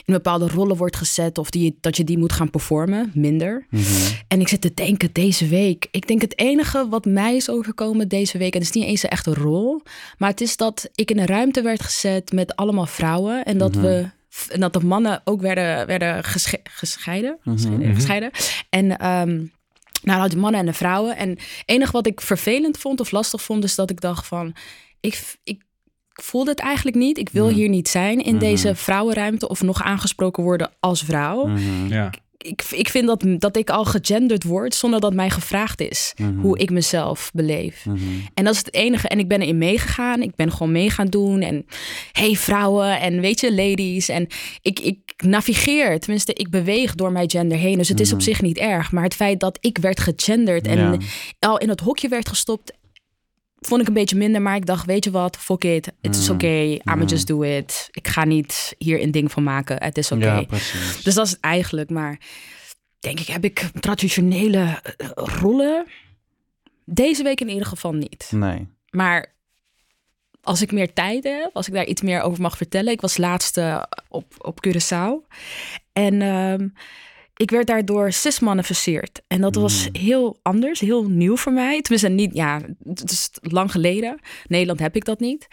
in 0.06 0.14
bepaalde 0.14 0.48
rollen 0.48 0.78
wordt 0.78 0.96
gezet. 0.96 1.38
Of 1.38 1.50
die, 1.50 1.78
dat 1.82 1.98
je 1.98 2.04
die 2.04 2.18
moet 2.18 2.32
gaan 2.34 2.50
performen. 2.50 3.12
Minder. 3.14 3.66
Mhm. 3.70 3.84
En 4.28 4.40
ik 4.40 4.48
zit 4.48 4.62
te 4.62 4.74
denken 4.74 5.10
deze 5.14 5.48
week. 5.48 5.88
Ik 5.92 6.08
denk 6.08 6.22
het 6.22 6.38
enige 6.40 6.88
wat 6.90 7.06
mij 7.06 7.36
is 7.36 7.50
overkomen 7.50 8.08
deze 8.08 8.38
week. 8.38 8.54
En 8.54 8.60
het 8.60 8.70
is 8.70 8.76
niet 8.76 8.86
eens 8.90 9.04
een 9.04 9.10
echte 9.10 9.34
rol. 9.34 9.82
Maar 10.18 10.30
het 10.30 10.42
is 10.42 10.58
dat 10.58 10.90
ik 10.96 11.12
in 11.12 11.20
een 11.20 11.26
ruimte 11.26 11.62
werd 11.62 11.82
gezet 11.84 12.32
met 12.32 12.56
allemaal 12.56 12.86
vrouwen. 12.86 13.46
En 13.46 13.58
dat 13.58 13.76
we. 13.76 14.16
En 14.50 14.60
dat 14.60 14.74
de 14.74 14.84
mannen 14.86 15.22
ook 15.24 15.42
werden, 15.42 15.88
werden 15.88 16.24
gesche- 16.24 16.62
gescheiden. 16.64 17.38
Mhm. 17.44 17.56
Gescheiden? 17.58 17.96
gescheiden. 17.96 18.32
En 18.70 18.98
ehm 18.98 19.46
nou, 20.04 20.30
de 20.30 20.38
mannen 20.38 20.60
en 20.60 20.66
de 20.66 20.74
vrouwen. 20.74 21.18
En 21.18 21.30
het 21.30 21.40
enige 21.66 21.92
wat 21.92 22.08
ik 22.08 22.22
vervelend 22.22 22.78
vond 22.78 23.00
of 23.00 23.12
lastig 23.12 23.42
vond, 23.42 23.64
is 23.64 23.76
dat 23.76 23.90
ik 23.90 24.02
dacht 24.02 24.28
van, 24.28 24.56
ik, 25.00 25.36
ik 25.44 25.62
voelde 26.14 26.50
het 26.50 26.60
eigenlijk 26.60 26.98
niet. 26.98 27.18
Ik 27.18 27.30
wil 27.30 27.46
Mhm. 27.46 27.56
hier 27.56 27.70
niet 27.70 27.88
zijn 27.88 28.20
in 28.24 28.36
Mhm. 28.36 28.44
deze 28.44 28.76
vrouwenruimte 28.76 29.48
of 29.48 29.62
nog 29.62 29.84
aangesproken 29.84 30.44
worden 30.44 30.72
als 30.80 31.04
vrouw. 31.04 31.46
Mhm. 31.46 31.88
Ja. 31.88 32.08
Ik, 32.08 32.20
ik 32.72 32.90
vind 32.90 33.08
dat, 33.08 33.24
dat 33.38 33.58
ik 33.58 33.70
al 33.70 33.86
gegenderd 33.86 34.44
word 34.44 34.76
zonder 34.76 35.00
dat 35.00 35.14
mij 35.14 35.30
gevraagd 35.30 35.82
is 35.82 36.14
Mhm. 36.18 36.40
hoe 36.40 36.58
ik 36.60 36.70
mezelf 36.70 37.32
beleef. 37.34 37.86
Mhm. 37.86 37.98
En 38.34 38.44
dat 38.44 38.54
is 38.54 38.60
het 38.60 38.74
enige. 38.74 39.08
En 39.08 39.20
ik 39.20 39.28
ben 39.28 39.42
erin 39.42 39.58
meegegaan. 39.58 40.22
Ik 40.22 40.36
ben 40.36 40.52
gewoon 40.52 40.72
mee 40.72 40.90
gaan 40.90 41.08
doen. 41.08 41.42
En 41.42 41.66
hey 42.12 42.36
vrouwen 42.36 43.00
en 43.00 43.20
weet 43.22 43.40
je, 43.40 43.54
ladies. 43.56 44.10
En 44.10 44.28
ik, 44.62 44.80
ik 44.80 44.98
navigeer, 45.18 46.00
tenminste 46.00 46.34
ik 46.34 46.50
beweeg 46.50 46.96
door 46.96 47.12
mijn 47.12 47.30
gender 47.30 47.58
heen. 47.58 47.78
Dus 47.78 47.90
het 47.90 48.00
is 48.00 48.12
op 48.12 48.18
Mhm. 48.18 48.26
zich 48.28 48.42
niet 48.42 48.58
erg. 48.58 48.92
Maar 48.92 49.04
het 49.04 49.16
feit 49.16 49.40
dat 49.40 49.58
ik 49.62 49.78
werd 49.78 50.00
gegenderd 50.00 50.68
en 50.68 50.78
Ja. 50.78 50.98
al 51.40 51.58
in 51.58 51.70
het 51.70 51.80
hokje 51.80 52.08
werd 52.08 52.30
gestopt... 52.30 52.77
vond 53.60 53.82
ik 53.82 53.88
een 53.88 53.94
beetje 53.94 54.16
minder. 54.16 54.42
Maar 54.42 54.56
ik 54.56 54.66
dacht, 54.66 54.86
weet 54.86 55.04
je 55.04 55.12
wat, 55.12 55.38
fuck 55.38 55.64
it. 55.64 55.92
Het 56.02 56.16
is 56.16 56.24
Mhm. 56.24 56.34
oké, 56.34 56.48
I'ma 56.48 56.96
Mhm. 56.96 57.06
just 57.06 57.28
do 57.28 57.42
it. 57.42 57.88
Ik 57.92 58.08
ga 58.08 58.24
niet 58.26 58.76
hier 58.78 59.02
een 59.02 59.12
ding 59.12 59.32
van 59.32 59.44
maken. 59.44 59.84
Het 59.84 59.98
is 59.98 60.12
oké. 60.12 60.26
Ja, 60.26 60.42
precies. 60.44 61.04
Dus 61.04 61.14
dat 61.14 61.26
is 61.26 61.32
het 61.32 61.40
eigenlijk. 61.42 61.90
Maar 61.90 62.20
denk 63.00 63.20
ik, 63.20 63.28
heb 63.28 63.44
ik 63.44 63.70
traditionele 63.80 64.80
eh, 64.98 65.08
rollen? 65.14 65.86
Deze 66.86 67.24
week 67.24 67.42
in 67.42 67.50
ieder 67.50 67.66
geval 67.68 67.94
niet. 67.94 68.28
Nee. 68.32 68.68
Maar 68.90 69.36
als 70.42 70.62
ik 70.62 70.72
meer 70.72 70.94
tijd 70.94 71.24
heb, 71.24 71.50
als 71.54 71.68
ik 71.68 71.74
daar 71.74 71.86
iets 71.86 72.02
meer 72.02 72.22
over 72.22 72.42
mag 72.42 72.58
vertellen. 72.58 72.92
Ik 72.94 73.02
was 73.02 73.18
laatst 73.18 73.58
eh, 73.58 73.84
op, 74.10 74.34
op 74.38 74.68
Curaçao. 74.68 75.28
En 75.94 76.22
ehm, 76.22 76.68
ik 77.38 77.52
werd 77.52 77.68
daardoor 77.68 78.12
cismanifesteerd. 78.12 79.22
En 79.28 79.42
dat 79.42 79.56
was 79.56 79.86
Mm. 79.88 79.96
heel 80.02 80.40
anders, 80.42 80.80
heel 80.80 81.04
nieuw 81.10 81.38
voor 81.38 81.52
mij. 81.54 81.82
Tenminste, 81.82 82.10
niet, 82.10 82.34
ja, 82.34 82.62
het 82.84 83.12
is 83.12 83.30
lang 83.42 83.72
geleden. 83.72 84.12
In 84.12 84.20
Nederland 84.48 84.80
heb 84.80 84.96
ik 84.96 85.06
dat 85.06 85.20
niet. 85.20 85.48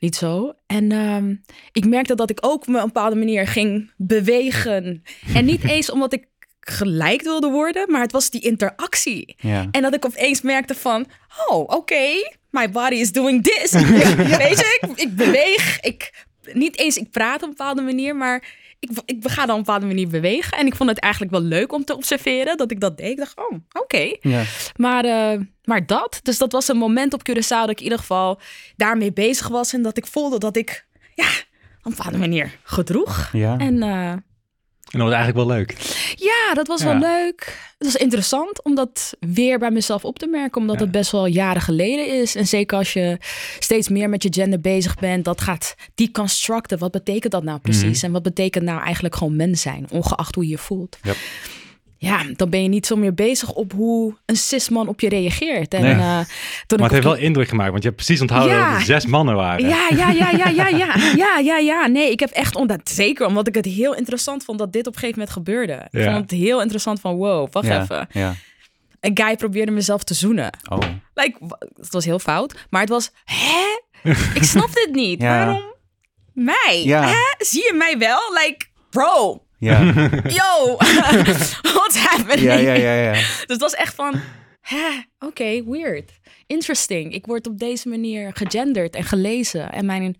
Niet 0.00 0.16
zo. 0.16 0.52
En 0.66 0.92
ehm, 0.92 1.34
ik 1.72 1.86
merkte 1.86 2.14
dat 2.14 2.30
ik 2.30 2.38
ook 2.40 2.60
op 2.60 2.66
een 2.68 2.72
bepaalde 2.72 3.16
manier 3.16 3.46
ging 3.46 3.90
bewegen. 3.96 5.02
En 5.34 5.44
niet 5.44 5.64
eens 5.72 5.90
omdat 5.90 6.12
ik 6.12 6.26
gelijk 6.60 7.22
wilde 7.22 7.50
worden, 7.50 7.90
maar 7.90 8.00
het 8.00 8.12
was 8.12 8.30
die 8.30 8.40
interactie. 8.40 9.34
Ja. 9.38 9.68
En 9.70 9.82
dat 9.82 9.94
ik 9.94 10.04
opeens 10.04 10.40
merkte 10.42 10.74
van, 10.74 11.06
oh, 11.46 11.68
oké, 11.68 12.06
my 12.50 12.70
body 12.70 12.94
is 12.94 13.12
doing 13.12 13.42
this. 13.44 13.72
Weet 14.38 14.58
je, 14.58 14.78
ik, 14.80 15.00
ik 15.00 15.16
beweeg. 15.16 15.80
Ik, 15.80 16.26
niet 16.52 16.78
eens 16.78 16.96
ik 16.96 17.10
praat 17.10 17.36
op 17.36 17.42
een 17.42 17.48
bepaalde 17.48 17.82
manier, 17.82 18.16
maar 18.16 18.44
ik, 18.78 18.90
ik 19.04 19.28
ga 19.28 19.46
dan 19.46 19.50
op 19.50 19.58
een 19.58 19.64
bepaalde 19.64 19.86
manier 19.86 20.08
bewegen. 20.08 20.58
En 20.58 20.66
ik 20.66 20.74
vond 20.74 20.90
het 20.90 20.98
eigenlijk 20.98 21.32
wel 21.32 21.42
leuk 21.42 21.72
om 21.72 21.84
te 21.84 21.96
observeren 21.96 22.56
dat 22.56 22.70
ik 22.70 22.80
dat 22.80 22.96
deed. 22.96 23.10
Ik 23.10 23.16
dacht, 23.16 23.38
oh, 23.38 23.58
oké. 23.72 24.16
Ja. 24.20 24.42
Maar, 24.76 25.04
eh, 25.04 25.40
maar 25.64 25.86
dat, 25.86 26.20
dus 26.22 26.38
dat 26.38 26.52
was 26.52 26.68
een 26.68 26.76
moment 26.76 27.12
op 27.12 27.28
Curaçao 27.30 27.48
dat 27.48 27.70
ik 27.70 27.78
in 27.78 27.84
ieder 27.84 27.98
geval 27.98 28.40
daarmee 28.76 29.12
bezig 29.12 29.48
was. 29.48 29.72
En 29.72 29.82
dat 29.82 29.96
ik 29.96 30.06
voelde 30.06 30.38
dat 30.38 30.56
ik, 30.56 30.86
ja, 31.14 31.28
op 31.78 31.84
een 31.84 31.94
bepaalde 31.96 32.18
manier 32.18 32.58
gedroeg. 32.62 33.28
Ja. 33.32 33.58
En 33.58 33.82
eh, 33.82 34.12
En 34.92 34.98
dat 34.98 35.08
was 35.08 35.16
eigenlijk 35.16 35.46
wel 35.48 35.56
leuk. 35.56 35.76
ja, 36.14 36.54
dat 36.54 36.66
was 36.66 36.80
Ja. 36.82 36.86
wel 36.86 36.98
leuk. 36.98 37.64
Het 37.78 37.86
was 37.92 37.96
interessant 37.96 38.62
om 38.64 38.74
dat 38.74 39.14
weer 39.20 39.58
bij 39.58 39.70
mezelf 39.70 40.04
op 40.04 40.18
te 40.18 40.26
merken, 40.26 40.60
omdat 40.60 40.76
Ja. 40.76 40.82
het 40.82 40.90
best 40.90 41.10
wel 41.12 41.26
jaren 41.26 41.62
geleden 41.62 42.20
is. 42.20 42.34
En 42.34 42.46
zeker 42.46 42.78
als 42.78 42.92
je 42.92 43.18
steeds 43.58 43.88
meer 43.88 44.08
met 44.08 44.22
je 44.22 44.32
gender 44.32 44.60
bezig 44.60 44.94
bent, 44.94 45.24
dat 45.24 45.40
gaat 45.40 45.74
deconstructen. 45.94 46.78
Wat 46.78 46.90
betekent 46.90 47.32
dat 47.32 47.42
nou 47.42 47.58
precies? 47.58 48.02
En 48.02 48.12
wat 48.12 48.22
betekent 48.22 48.64
nou 48.64 48.82
eigenlijk 48.82 49.16
gewoon 49.16 49.36
mens 49.36 49.60
zijn, 49.62 49.86
ongeacht 49.90 50.34
hoe 50.34 50.44
je 50.44 50.50
je 50.50 50.58
voelt? 50.58 50.98
Ja. 51.02 51.12
Ja, 51.98 52.22
dan 52.36 52.50
ben 52.50 52.62
je 52.62 52.68
niet 52.68 52.86
zo 52.86 52.96
meer 52.96 53.14
bezig 53.14 53.52
op 53.52 53.72
hoe 53.72 54.14
een 54.26 54.36
cisman 54.36 54.88
op 54.88 55.00
je 55.00 55.08
reageert. 55.08 55.74
En, 55.74 55.82
Nee. 55.82 55.92
eh, 55.92 55.98
toen 55.98 56.02
Maar 56.08 56.24
het 56.66 56.80
op 56.80 56.90
heeft 56.90 57.04
wel 57.04 57.16
indruk 57.16 57.48
gemaakt, 57.48 57.70
want 57.70 57.82
je 57.82 57.88
hebt 57.88 58.02
precies 58.02 58.20
onthouden 58.20 58.56
Ja. 58.56 58.68
dat 58.68 58.76
het 58.76 58.86
zes 58.86 59.06
mannen 59.06 59.34
waren. 59.34 59.68
ja, 59.68 59.88
ja, 59.96 60.10
ja, 60.10 60.30
ja, 60.30 60.48
ja, 60.48 60.68
ja, 60.68 60.94
ja, 61.16 61.38
ja, 61.50 61.58
ja. 61.58 61.86
Nee, 61.86 62.10
ik 62.10 62.20
heb 62.20 62.30
echt 62.30 62.56
omdat 62.56 62.88
zeker 62.90 63.26
omdat 63.26 63.46
ik 63.48 63.54
het 63.54 63.64
heel 63.64 63.94
interessant 63.94 64.44
vond 64.44 64.58
dat 64.58 64.72
dit 64.72 64.86
op 64.86 64.92
een 64.92 64.98
gegeven 64.98 65.18
moment 65.18 65.36
gebeurde. 65.36 65.72
Ik 65.90 66.00
Ja. 66.00 66.12
vond 66.12 66.30
het 66.30 66.40
heel 66.40 66.60
interessant 66.60 67.00
van 67.00 67.14
wow, 67.16 67.48
wacht 67.52 67.66
ja. 67.66 67.82
even. 67.82 68.06
Ja. 68.10 68.34
Een 69.00 69.18
guy 69.18 69.36
probeerde 69.36 69.72
mezelf 69.72 70.04
te 70.04 70.14
zoenen. 70.14 70.50
Oh. 70.68 70.78
Like, 71.14 71.38
het 71.76 71.92
was 71.92 72.04
heel 72.04 72.18
fout, 72.18 72.66
maar 72.70 72.80
het 72.80 72.90
was 72.90 73.10
hè? 73.24 73.80
Ik 74.34 74.42
snap 74.42 74.72
dit 74.74 74.88
niet. 74.92 75.20
Waarom 75.22 75.62
mij? 76.32 76.82
Hè? 76.86 77.44
Zie 77.44 77.62
je 77.64 77.74
mij 77.78 77.98
wel? 77.98 78.18
Like, 78.44 78.66
bro, 78.90 79.42
Ja. 79.58 79.82
yo, 80.40 80.76
what's 81.76 81.96
happening? 81.96 82.40
ja, 82.40 82.54
ja, 82.54 82.72
ja, 82.72 82.92
ja. 82.92 83.12
Dus 83.46 83.46
het 83.46 83.60
was 83.60 83.74
echt 83.74 83.94
van, 83.94 84.14
hè, 84.60 85.02
oké, 85.18 85.64
weird. 85.64 86.12
Interesting. 86.46 87.12
Ik 87.12 87.26
word 87.26 87.46
op 87.46 87.58
deze 87.58 87.88
manier 87.88 88.32
gegenderd 88.34 88.94
en 88.94 89.04
gelezen. 89.04 89.72
En 89.72 89.86
mijn 89.86 90.16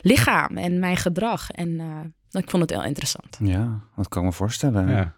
lichaam 0.00 0.56
en 0.56 0.78
mijn 0.78 0.96
gedrag. 0.96 1.50
En 1.50 1.80
eh, 1.80 2.40
ik 2.42 2.50
vond 2.50 2.62
het 2.62 2.70
heel 2.70 2.84
interessant. 2.84 3.38
Ja, 3.42 3.80
dat 3.96 4.08
kan 4.08 4.22
ik 4.22 4.28
me 4.28 4.34
voorstellen. 4.34 4.88
Ja. 4.88 5.14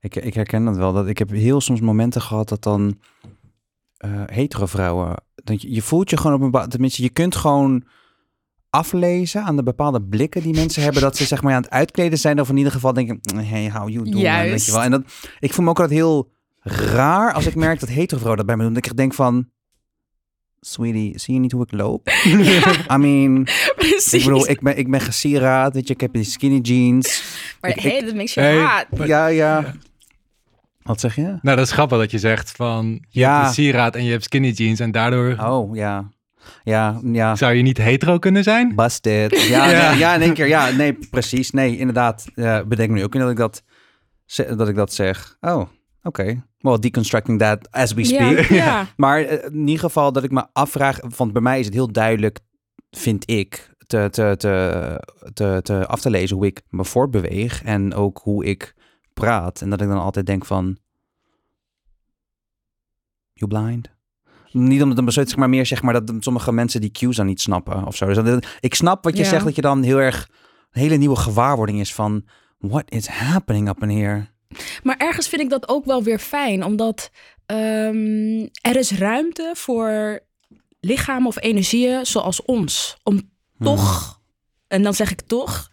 Ik, 0.00 0.16
ik 0.16 0.34
herken 0.34 0.64
dat 0.64 0.76
wel. 0.76 0.92
Dat 0.92 1.06
ik 1.06 1.18
heb 1.18 1.30
heel 1.30 1.60
soms 1.60 1.80
momenten 1.80 2.22
gehad 2.22 2.48
dat 2.48 2.62
dan 2.62 3.00
eh 3.96 4.22
hetero 4.26 4.66
vrouwen. 4.66 5.16
Dat 5.34 5.62
je, 5.62 5.74
je 5.74 5.82
voelt 5.82 6.10
je 6.10 6.16
gewoon 6.16 6.32
op 6.32 6.40
een 6.40 6.50
bepaalde. 6.50 6.70
Tenminste, 6.70 7.02
je 7.02 7.10
kunt 7.10 7.36
gewoon 7.36 7.84
aflezen 8.70 9.42
aan 9.44 9.56
de 9.56 9.62
bepaalde 9.62 10.02
blikken 10.02 10.42
die 10.42 10.54
mensen 10.54 10.82
hebben. 10.82 11.02
Dat 11.02 11.16
ze 11.16 11.24
zeg 11.24 11.42
maar 11.42 11.54
aan 11.54 11.62
het 11.62 11.70
uitkleden 11.70 12.18
zijn. 12.18 12.40
Of 12.40 12.48
in 12.48 12.56
ieder 12.56 12.72
geval 12.72 12.92
denken. 12.92 13.20
Hey, 13.44 13.70
how 13.70 13.88
you 13.88 14.04
doing? 14.04 14.20
Juist. 14.20 14.50
Weet 14.50 14.64
je 14.64 14.72
wel. 14.72 14.82
En 14.82 14.90
dat, 14.90 15.02
ik 15.38 15.52
voel 15.52 15.64
me 15.64 15.70
ook 15.70 15.80
altijd 15.80 15.98
heel 15.98 16.30
raar 16.62 17.32
als 17.32 17.46
ik 17.46 17.54
merk 17.54 17.80
dat 17.80 17.88
hetero 17.88 18.16
vrouwen 18.20 18.36
dat 18.36 18.46
bij 18.46 18.56
me 18.56 18.62
doen. 18.62 18.72
Dat 18.74 18.86
ik 18.86 18.96
denk 18.96 19.14
van. 19.14 19.48
Sweetie, 20.62 21.18
zie 21.18 21.34
je 21.34 21.40
niet 21.40 21.52
hoe 21.52 21.62
ik 21.62 21.72
loop? 21.72 22.08
I 22.94 22.96
mean, 22.96 23.44
Precies. 23.76 24.12
ik 24.12 24.24
bedoel, 24.24 24.48
ik 24.48 24.60
ben, 24.60 24.78
ik 24.78 24.90
ben 24.90 25.00
gesieraad, 25.00 25.74
weet 25.74 25.88
je, 25.88 25.94
ik 25.94 26.00
heb 26.00 26.12
die 26.12 26.24
skinny 26.24 26.58
jeans. 26.58 27.22
maar 27.60 27.70
ik- 27.70 27.78
hey, 27.80 28.04
dat 28.04 28.14
makes 28.14 28.34
you 28.34 28.46
Hey, 28.46 28.58
hot. 28.58 28.98
Maar- 28.98 29.06
Ja, 29.06 29.26
ja. 29.26 29.74
Wat 30.82 31.00
zeg 31.00 31.14
je? 31.16 31.22
Nou, 31.22 31.56
dat 31.56 31.58
is 31.58 31.72
grappig 31.72 31.98
dat 31.98 32.10
je 32.10 32.18
zegt 32.18 32.50
van 32.50 32.86
je 33.08 33.20
Ja. 33.20 33.34
hebt 33.36 33.46
een 33.48 33.54
sieraad 33.54 33.94
en 33.96 34.04
je 34.04 34.10
hebt 34.10 34.24
skinny 34.24 34.50
jeans 34.50 34.80
en 34.80 34.90
daardoor 34.90 35.36
Oh, 35.40 35.76
ja. 35.76 36.08
Ja, 36.64 37.00
ja. 37.04 37.36
zou 37.36 37.54
je 37.54 37.62
niet 37.62 37.78
hetero 37.78 38.18
kunnen 38.18 38.42
zijn? 38.42 38.74
Busted. 38.74 39.42
Ja, 39.48 39.70
Ja. 39.70 39.90
Nee, 39.90 39.98
ja 39.98 40.14
in 40.14 40.20
één 40.20 40.34
keer. 40.34 40.46
Ja, 40.46 40.70
nee, 40.70 40.98
precies. 41.10 41.50
Nee, 41.50 41.78
inderdaad. 41.78 42.26
Ja, 42.34 42.64
bedenk 42.64 42.90
me 42.90 42.96
nu 42.96 43.04
ook 43.04 43.14
in 43.14 43.20
dat 43.20 43.30
ik 43.30 43.36
dat, 43.36 43.62
dat 44.56 44.68
ik 44.68 44.74
dat 44.74 44.92
zeg. 44.92 45.36
Oh, 45.40 45.62
oké. 46.02 46.44
Well, 46.58 46.78
deconstructing 46.78 47.38
that 47.38 47.70
as 47.70 47.92
we 47.92 48.04
speak. 48.04 48.38
Ja, 48.38 48.56
ja. 48.56 48.86
Maar 48.96 49.20
eh, 49.20 49.44
in 49.44 49.68
ieder 49.68 49.78
geval 49.78 50.12
dat 50.12 50.24
ik 50.24 50.30
me 50.30 50.46
afvraag, 50.52 50.98
want 51.16 51.32
bij 51.32 51.42
mij 51.42 51.58
is 51.58 51.64
het 51.64 51.74
heel 51.74 51.92
duidelijk, 51.92 52.38
vind 52.90 53.30
ik, 53.30 53.70
te, 53.86 54.08
te, 54.10 54.34
te, 54.36 55.00
te, 55.32 55.60
te 55.62 55.86
af 55.86 56.00
te 56.00 56.10
lezen 56.10 56.36
hoe 56.36 56.46
ik 56.46 56.62
me 56.68 56.84
voortbeweeg 56.84 57.62
en 57.62 57.94
ook 57.94 58.20
hoe 58.22 58.44
ik 58.44 58.74
praat. 59.14 59.60
En 59.60 59.70
dat 59.70 59.80
ik 59.80 59.88
dan 59.88 59.98
altijd 59.98 60.26
denk 60.26 60.44
van, 60.44 60.78
you 63.32 63.50
blind? 63.50 63.90
Niet 64.52 64.82
omdat 64.82 65.14
het 65.14 65.28
zeg 65.28 65.36
maar 65.36 65.48
meer 65.48 65.66
zeg 65.66 65.82
maar 65.82 65.92
dat 66.04 66.12
sommige 66.20 66.52
mensen 66.52 66.80
die 66.80 66.90
cues 66.90 67.16
dan 67.16 67.26
niet 67.26 67.40
snappen 67.40 67.86
of 67.86 67.96
zo. 67.96 68.06
Dus 68.06 68.16
dat- 68.16 68.46
ik 68.60 68.74
snap 68.74 69.04
wat 69.04 69.16
je 69.16 69.22
Ja. 69.22 69.28
zegt 69.28 69.44
dat 69.44 69.54
je 69.56 69.62
dan 69.62 69.82
heel 69.82 69.98
erg 70.00 70.28
een 70.72 70.80
hele 70.80 70.96
nieuwe 70.96 71.16
gewaarwording 71.16 71.80
is 71.80 71.94
van 71.94 72.24
what 72.58 72.90
is 72.90 73.06
happening 73.06 73.68
up 73.68 73.82
in 73.82 73.90
here? 73.90 74.26
Maar 74.82 74.96
ergens 74.96 75.28
vind 75.28 75.42
ik 75.42 75.50
dat 75.50 75.68
ook 75.68 75.84
wel 75.84 76.02
weer 76.02 76.18
fijn, 76.18 76.64
omdat 76.64 77.10
ehm, 77.46 78.46
er 78.60 78.76
is 78.76 78.90
ruimte 78.92 79.52
voor 79.56 80.20
lichamen 80.80 81.26
of 81.26 81.42
energieën 81.42 82.06
zoals 82.06 82.42
ons. 82.44 82.96
Om 83.02 83.30
toch, 83.58 84.20
en 84.68 84.82
dan 84.82 84.94
zeg 84.94 85.10
ik 85.10 85.20
toch, 85.20 85.70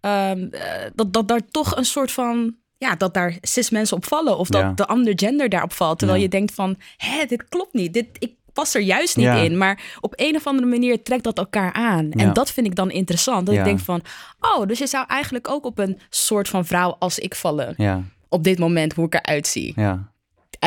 ehm, 0.00 0.42
eh, 0.50 0.90
dat, 0.94 1.12
dat 1.12 1.28
daar 1.28 1.46
toch 1.50 1.76
een 1.76 1.84
soort 1.84 2.10
van, 2.12 2.56
ja, 2.80 2.94
dat 2.94 3.14
daar 3.14 3.36
cis 3.40 3.70
mensen 3.70 3.96
op 3.96 4.04
vallen. 4.06 4.38
Of 4.38 4.48
dat 4.48 4.60
Ja. 4.60 4.72
de 4.72 4.86
ander 4.86 5.12
gender 5.16 5.48
daarop 5.48 5.72
valt. 5.72 5.98
Terwijl 5.98 6.18
Ja. 6.18 6.24
je 6.24 6.30
denkt 6.30 6.54
van, 6.54 6.76
hé, 6.96 7.24
dit 7.26 7.48
klopt 7.48 7.72
niet. 7.74 7.92
Dit, 7.92 8.06
ik 8.18 8.32
pas 8.52 8.74
er 8.74 8.80
juist 8.80 9.16
niet 9.16 9.26
Ja. 9.26 9.34
in. 9.36 9.58
Maar 9.58 9.82
op 10.00 10.12
een 10.16 10.36
of 10.36 10.46
andere 10.46 10.68
manier 10.68 11.02
trekt 11.02 11.24
dat 11.24 11.38
elkaar 11.38 11.72
aan. 11.72 12.10
En 12.12 12.32
dat 12.32 12.50
vind 12.52 12.66
ik 12.66 12.74
dan 12.74 12.90
interessant. 12.90 13.46
Dat 13.46 13.54
ik 13.54 13.64
denk 13.64 13.78
van, 13.80 14.02
oh, 14.40 14.66
dus 14.66 14.78
je 14.78 14.86
zou 14.86 15.04
eigenlijk 15.08 15.48
ook 15.48 15.64
op 15.64 15.78
een 15.78 15.98
soort 16.10 16.48
van 16.48 16.66
vrouw 16.66 16.96
als 16.98 17.18
ik 17.18 17.34
vallen 17.34 17.74
Ja, 17.76 18.02
op 18.28 18.44
dit 18.44 18.58
moment 18.58 18.92
hoe 18.92 19.06
ik 19.06 19.14
eruit 19.14 19.46
zie. 19.46 19.72
ja, 19.76 20.08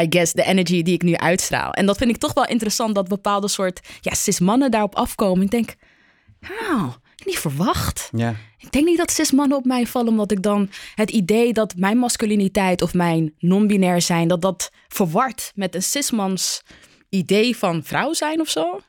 I 0.01 0.05
guess 0.09 0.33
de 0.33 0.43
energy 0.43 0.83
die 0.83 0.93
ik 0.93 1.01
nu 1.03 1.15
uitstraal. 1.15 1.71
En 1.73 1.85
dat 1.85 1.97
vind 1.97 2.09
ik 2.09 2.17
toch 2.17 2.33
wel 2.33 2.45
interessant 2.45 2.95
dat 2.95 3.07
bepaalde 3.07 3.47
soort 3.47 3.79
ja, 4.01 4.13
cis 4.13 4.39
mannen 4.39 4.71
daarop 4.71 4.95
afkomen. 4.95 5.43
Ik 5.43 5.51
denk, 5.51 5.75
niet 7.25 7.39
verwacht. 7.39 8.09
ja, 8.15 8.35
Ik 8.57 8.71
denk 8.71 8.85
niet 8.85 8.97
dat 8.97 9.11
cis 9.11 9.31
mannen 9.31 9.57
op 9.57 9.65
mij 9.65 9.87
vallen, 9.87 10.09
omdat 10.09 10.31
ik 10.31 10.41
dan 10.41 10.69
het 10.95 11.11
idee 11.11 11.53
dat 11.53 11.75
mijn 11.75 11.97
masculiniteit 11.97 12.81
of 12.81 12.93
mijn 12.93 13.33
non-binair 13.39 14.01
zijn, 14.01 14.27
dat 14.27 14.41
dat 14.41 14.71
verward 14.87 15.51
met 15.55 15.75
een 15.75 15.83
cismans 15.83 16.63
idee 17.09 17.57
van 17.57 17.83
vrouw 17.83 18.13
zijn 18.13 18.39
of 18.41 18.49
zo. 18.49 18.79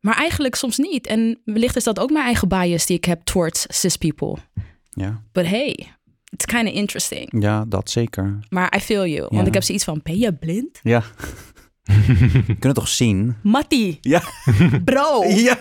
Maar 0.00 0.16
eigenlijk 0.16 0.54
soms 0.54 0.78
niet. 0.78 1.06
En 1.06 1.40
wellicht 1.44 1.76
is 1.76 1.84
dat 1.84 1.98
ook 1.98 2.10
mijn 2.10 2.24
eigen 2.24 2.48
bias 2.48 2.86
die 2.86 2.96
ik 2.96 3.04
heb 3.04 3.22
towards 3.22 3.64
cis 3.68 3.96
people. 3.96 4.36
ja, 4.90 5.22
But 5.32 5.46
hey, 5.46 5.92
it's 6.30 6.44
kind 6.44 6.68
of 6.68 6.74
interesting. 6.74 7.42
ja, 7.42 7.64
dat 7.68 7.90
zeker. 7.90 8.38
Maar 8.48 8.76
I 8.76 8.80
feel 8.80 9.06
you. 9.06 9.26
Want 9.30 9.46
ik 9.46 9.54
heb 9.54 9.62
zoiets 9.62 9.84
van, 9.84 10.00
ben 10.02 10.18
je 10.18 10.34
blind? 10.34 10.78
Ja. 10.82 11.02
Je 12.06 12.42
kunt 12.46 12.62
het 12.62 12.74
toch 12.74 12.88
zien? 12.88 13.36
Mattie, 13.42 13.98
Ja. 14.00 14.22
bro. 14.84 15.24
Ja. 15.48 15.58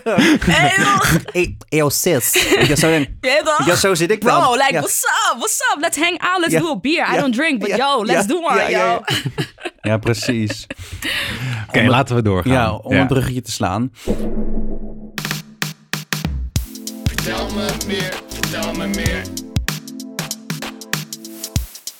Hey, 1.31 1.57
yo, 1.79 1.89
sis. 1.89 2.45
Ja, 2.67 2.75
zo, 2.75 2.87
Ja, 2.89 3.05
toch? 3.43 3.65
ja, 3.65 3.75
zo 3.75 3.95
zit 3.95 4.11
ik 4.11 4.21
dan. 4.21 4.41
Bro, 4.41 4.51
like, 4.53 4.73
ja. 4.73 4.79
what's 4.79 5.03
up? 5.03 5.37
What's 5.37 5.59
up? 5.73 5.81
Let's 5.81 5.97
hang 5.97 6.19
out. 6.21 6.39
Let's 6.39 6.53
Ja. 6.53 6.59
do 6.59 6.69
a 6.71 6.75
beer. 6.79 7.07
I 7.11 7.13
Ja. 7.13 7.21
don't 7.21 7.33
drink, 7.35 7.59
but 7.59 7.67
Ja. 7.69 7.75
yo, 7.77 8.05
let's 8.05 8.21
Ja. 8.21 8.27
do 8.27 8.35
one, 8.35 8.55
Ja, 8.55 8.67
ja, 8.69 8.77
yo. 8.85 8.85
ja. 8.85 9.01
Ja, 9.81 9.97
precies. 9.97 10.67
Oké, 11.67 11.83
laten 11.87 12.15
we 12.15 12.21
doorgaan. 12.21 12.53
Ja, 12.53 12.73
om 12.75 12.91
een 12.95 13.07
bruggetje 13.07 13.41
te 13.41 13.51
slaan. 13.51 13.91
Vertel 17.03 17.49
me 17.55 17.65
meer, 17.87 18.13
vertel 18.27 18.73
me 18.73 18.87
meer. 18.87 19.21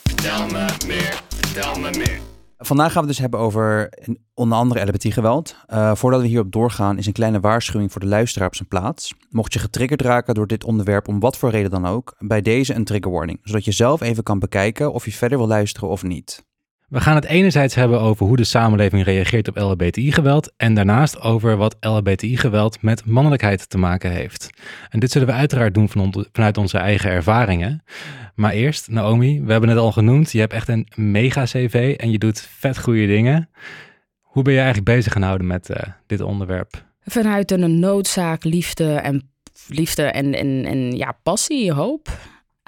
Vertel 0.04 0.46
me 0.48 0.66
meer, 0.88 1.14
vertel 1.42 1.80
me 1.80 1.90
meer. 1.98 2.20
Vandaag 2.62 2.92
gaan 2.92 3.02
we 3.02 3.08
dus 3.08 3.18
hebben 3.18 3.40
over 3.40 3.88
een- 3.92 4.20
onder 4.34 4.58
andere 4.58 4.86
LHBT-geweld. 4.86 5.56
Eh, 5.66 5.96
voordat 5.96 6.22
we 6.22 6.28
hierop 6.28 6.52
doorgaan 6.52 6.98
is 6.98 7.06
een 7.06 7.14
kleine 7.14 7.40
waarschuwing 7.40 7.92
voor 7.92 8.02
de 8.02 8.08
luisteraar 8.08 8.48
op 8.48 8.56
zijn 8.56 8.68
plaats. 8.68 9.14
Mocht 9.30 9.54
je 9.54 9.60
getriggerd 9.60 10.02
raken 10.02 10.34
door 10.34 10.48
dit 10.48 10.64
onderwerp 10.64 11.08
om 11.08 11.20
wat 11.20 11.38
voor 11.38 11.50
reden 11.50 11.72
dan 11.72 11.86
ook, 11.86 12.16
bij 12.20 12.42
deze 12.42 12.74
een 12.74 12.84
trigger 12.84 13.12
warning. 13.12 13.40
Zodat 13.44 13.66
je 13.66 13.72
zelf 13.72 14.02
even 14.02 14.24
kan 14.24 14.40
bekijken 14.40 14.94
of 14.94 15.06
je 15.06 15.12
verder 15.12 15.38
wil 15.38 15.48
luisteren 15.48 15.90
of 15.90 16.04
niet. 16.04 16.48
We 16.90 17.02
gaan 17.02 17.16
het 17.16 17.26
enerzijds 17.26 17.76
hebben 17.76 18.02
over 18.02 18.26
hoe 18.26 18.38
de 18.38 18.44
samenleving 18.44 19.04
reageert 19.04 19.48
op 19.48 19.58
LHBTI-geweld 19.58 20.52
en 20.58 20.74
daarnaast 20.74 21.22
over 21.22 21.58
wat 21.58 21.76
LHBTI-geweld 21.80 22.82
met 22.82 23.06
mannelijkheid 23.06 23.70
te 23.70 23.78
maken 23.78 24.12
heeft. 24.12 24.50
En 24.90 25.00
dit 25.00 25.12
zullen 25.12 25.28
we 25.28 25.34
uiteraard 25.34 25.74
doen 25.74 25.90
vanuit 26.32 26.58
onze 26.58 26.78
eigen 26.78 27.10
ervaringen. 27.10 27.84
Maar 28.36 28.52
eerst, 28.52 28.88
Naomi, 28.88 29.42
we 29.42 29.52
hebben 29.52 29.70
het 29.70 29.78
al 29.78 29.92
genoemd, 29.92 30.32
je 30.32 30.40
hebt 30.40 30.54
echt 30.54 30.68
een 30.68 30.88
mega 30.96 31.44
cv 31.44 31.96
en 31.98 32.12
je 32.12 32.18
doet 32.18 32.42
vet 32.42 32.80
goede 32.80 33.08
dingen. 33.08 33.50
Hoe 34.22 34.44
ben 34.44 34.54
je 34.54 34.60
eigenlijk 34.60 34.90
bezig 34.90 35.14
gaan 35.14 35.22
houden 35.22 35.48
met 35.48 35.70
eh, 35.70 35.90
dit 36.08 36.22
onderwerp? 36.22 36.86
Vanuit 37.02 37.52
een 37.52 37.80
noodzaak, 37.80 38.44
liefde 38.44 38.94
en 38.94 39.32
liefde 39.68 40.04
en, 40.04 40.34
en 40.66 40.92
ja, 40.92 41.18
passie, 41.24 41.74
hoop. 41.74 42.10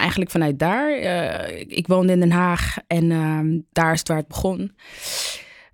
Eigenlijk 0.01 0.31
vanuit 0.31 0.59
daar. 0.59 0.91
Eh, 0.91 1.59
ik 1.67 1.87
woonde 1.87 2.13
in 2.13 2.19
Den 2.19 2.31
Haag 2.31 2.77
en 2.87 3.11
ehm, 3.11 3.59
daar 3.71 3.93
is 3.93 3.99
het 3.99 4.07
waar 4.07 4.17
het 4.17 4.27
begon. 4.27 4.71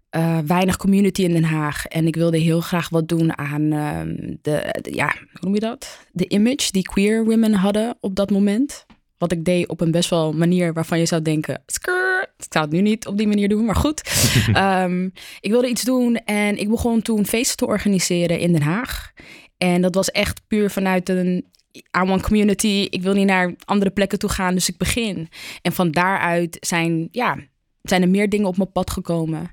Eh, 0.10 0.38
weinig 0.46 0.78
community 0.78 1.24
in 1.24 1.34
Den 1.34 1.44
Haag. 1.44 1.86
En 1.86 2.08
ik 2.08 2.16
wilde 2.16 2.38
heel 2.38 2.62
graag 2.62 2.90
wat 2.90 3.08
doen 3.08 3.38
aan 3.38 3.72
ehm, 3.72 4.16
de, 4.42 4.76
de- 4.82 4.96
ja, 4.96 5.06
hoe 5.18 5.40
noem 5.42 5.54
je 5.54 5.60
dat? 5.60 6.00
De 6.12 6.28
image 6.28 6.72
die 6.72 6.82
queer 6.84 7.26
women 7.26 7.54
hadden 7.54 7.98
op 8.00 8.16
dat 8.16 8.30
moment. 8.30 8.86
Wat 9.18 9.32
ik 9.32 9.46
deed 9.46 9.68
op 9.68 9.82
een 9.82 9.92
best 9.92 10.10
wel 10.10 10.34
manier 10.34 10.74
waarvan 10.74 11.00
je 11.00 11.06
zou 11.06 11.22
denken, 11.22 11.64
skrrr, 11.66 12.22
ik 12.38 12.46
zou 12.50 12.66
het 12.66 12.74
nu 12.74 12.82
niet 12.82 13.08
op 13.08 13.18
die 13.18 13.28
manier 13.28 13.50
doen, 13.50 13.66
maar 13.66 13.76
goed. 13.76 14.02
Ehm, 14.54 15.06
ik 15.40 15.52
wilde 15.52 15.68
iets 15.70 15.84
doen 15.84 16.16
en 16.16 16.58
ik 16.60 16.70
begon 16.70 17.02
toen 17.02 17.26
feesten 17.26 17.58
te 17.58 17.66
organiseren 17.66 18.40
in 18.40 18.52
Den 18.52 18.62
Haag. 18.62 19.12
En 19.58 19.82
dat 19.82 19.96
was 19.96 20.12
echt 20.12 20.42
puur 20.48 20.72
vanuit 20.72 21.10
een 21.10 21.46
I 21.78 22.04
want 22.06 22.22
community. 22.22 22.88
Ik 22.90 23.02
wil 23.02 23.14
niet 23.14 23.26
naar 23.26 23.56
andere 23.66 23.92
plekken 23.92 24.20
toe 24.20 24.30
gaan, 24.30 24.54
dus 24.54 24.70
ik 24.70 24.78
begin. 24.78 25.30
En 25.62 25.72
van 25.72 25.92
daaruit 25.92 26.58
zijn, 26.60 27.08
ja, 27.12 27.38
zijn 27.82 28.02
er 28.02 28.10
meer 28.10 28.30
dingen 28.30 28.48
op 28.48 28.58
mijn 28.58 28.72
pad 28.72 28.92
gekomen. 28.92 29.52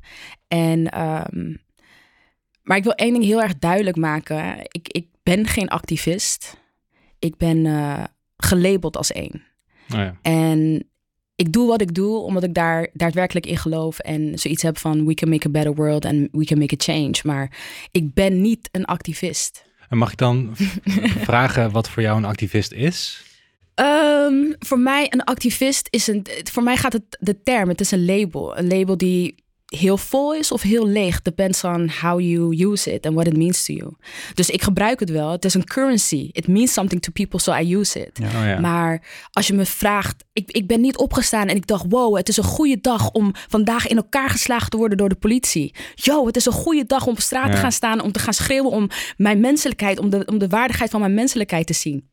En, 0.49 0.91
ehm, 0.91 1.55
maar 2.63 2.77
ik 2.77 2.85
wil 2.85 2.93
één 2.93 3.13
ding 3.13 3.25
heel 3.25 3.43
erg 3.43 3.59
duidelijk 3.59 3.97
maken. 3.97 4.59
Ik, 4.59 4.89
ik 4.89 5.07
ben 5.23 5.47
geen 5.47 5.69
activist. 5.69 6.63
Ik 7.19 7.37
ben 7.37 7.67
eh, 7.67 8.05
gelabeld 8.37 8.97
als 8.97 9.13
één. 9.13 9.43
Oh 9.93 9.99
ja. 9.99 10.19
En 10.23 10.89
ik 11.37 11.53
doe 11.53 11.67
wat 11.67 11.81
ik 11.81 11.95
doe 11.95 12.19
omdat 12.19 12.43
ik 12.43 12.55
daar 12.55 12.89
daadwerkelijk 12.93 13.47
in 13.47 13.57
geloof 13.57 13.99
en 13.99 14.39
zoiets 14.39 14.63
heb 14.63 14.79
van 14.79 15.07
we 15.07 15.15
can 15.15 15.29
make 15.29 15.47
a 15.47 15.51
better 15.51 15.75
world 15.75 16.05
and 16.05 16.29
we 16.33 16.45
can 16.45 16.59
make 16.59 16.75
a 16.75 16.93
change. 16.93 17.15
Maar 17.23 17.57
ik 17.91 18.15
ben 18.15 18.41
niet 18.41 18.69
een 18.73 18.85
activist. 18.85 19.65
En 19.89 19.99
mag 19.99 20.13
ik 20.13 20.19
dan 20.19 20.51
vragen 21.29 21.71
wat 21.71 21.89
voor 21.89 22.03
jou 22.03 22.17
een 22.17 22.25
activist 22.25 22.73
is? 22.73 23.25
Ehm, 23.75 24.53
voor 24.59 24.79
mij 24.79 25.07
een 25.11 25.25
activist 25.25 25.89
is 25.91 26.07
een. 26.07 26.27
Voor 26.53 26.63
mij 26.63 26.77
gaat 26.77 26.93
het 26.93 27.17
de 27.21 27.43
term. 27.43 27.69
Het 27.69 27.81
is 27.81 27.91
een 27.91 28.05
label. 28.05 28.59
Een 28.59 28.67
label 28.69 28.97
die 28.97 29.44
heel 29.77 29.97
vol 29.97 30.35
is 30.35 30.53
of 30.53 30.63
heel 30.63 30.87
leeg. 30.87 31.23
Depends 31.23 31.65
on 31.65 31.91
how 32.01 32.21
you 32.21 32.57
use 32.57 32.93
it 32.93 33.07
and 33.07 33.15
what 33.15 33.27
it 33.27 33.37
means 33.37 33.65
to 33.65 33.73
you. 33.73 33.93
Dus 34.35 34.51
ik 34.51 34.63
gebruik 34.63 35.01
het 35.01 35.11
wel. 35.11 35.31
Het 35.31 35.45
is 35.45 35.55
een 35.55 35.65
currency. 35.65 36.29
It 36.33 36.49
means 36.49 36.73
something 36.73 37.03
to 37.03 37.13
people, 37.13 37.41
so 37.41 37.53
I 37.55 37.75
use 37.77 38.01
it. 38.01 38.19
Oh 38.19 38.31
ja. 38.33 38.61
Maar 38.61 39.03
als 39.33 39.47
je 39.47 39.55
me 39.55 39.65
vraagt, 39.65 40.25
ik, 40.33 40.51
ik 40.51 40.67
ben 40.67 40.81
niet 40.81 40.97
opgestaan 40.97 41.49
en 41.49 41.57
ik 41.57 41.67
dacht, 41.67 41.85
wow, 41.89 42.17
het 42.17 42.29
is 42.29 42.37
een 42.37 42.45
goede 42.45 42.81
dag 42.81 43.11
om 43.11 43.33
vandaag 43.49 43.87
in 43.87 43.97
elkaar 43.97 44.31
geslagen 44.31 44.71
te 44.71 44.77
worden 44.77 44.99
door 44.99 45.09
de 45.09 45.15
politie. 45.15 45.75
Yo, 45.95 46.27
het 46.27 46.37
is 46.37 46.47
een 46.47 46.53
goede 46.53 46.85
dag 46.87 47.07
om 47.07 47.13
op 47.13 47.21
straat 47.21 47.51
te 47.51 47.57
gaan 47.57 47.73
staan, 47.73 48.01
om 48.01 48.13
te 48.13 48.19
gaan 48.19 48.35
schreeuwen 48.35 48.71
om 48.71 48.89
mijn 49.17 49.41
menselijkheid, 49.41 49.99
om 49.99 50.11
de, 50.11 50.23
om 50.27 50.39
de 50.39 50.49
waardigheid 50.49 50.91
van 50.91 51.01
mijn 51.01 51.15
menselijkheid 51.15 51.67
te 51.67 51.73
zien. 51.73 52.13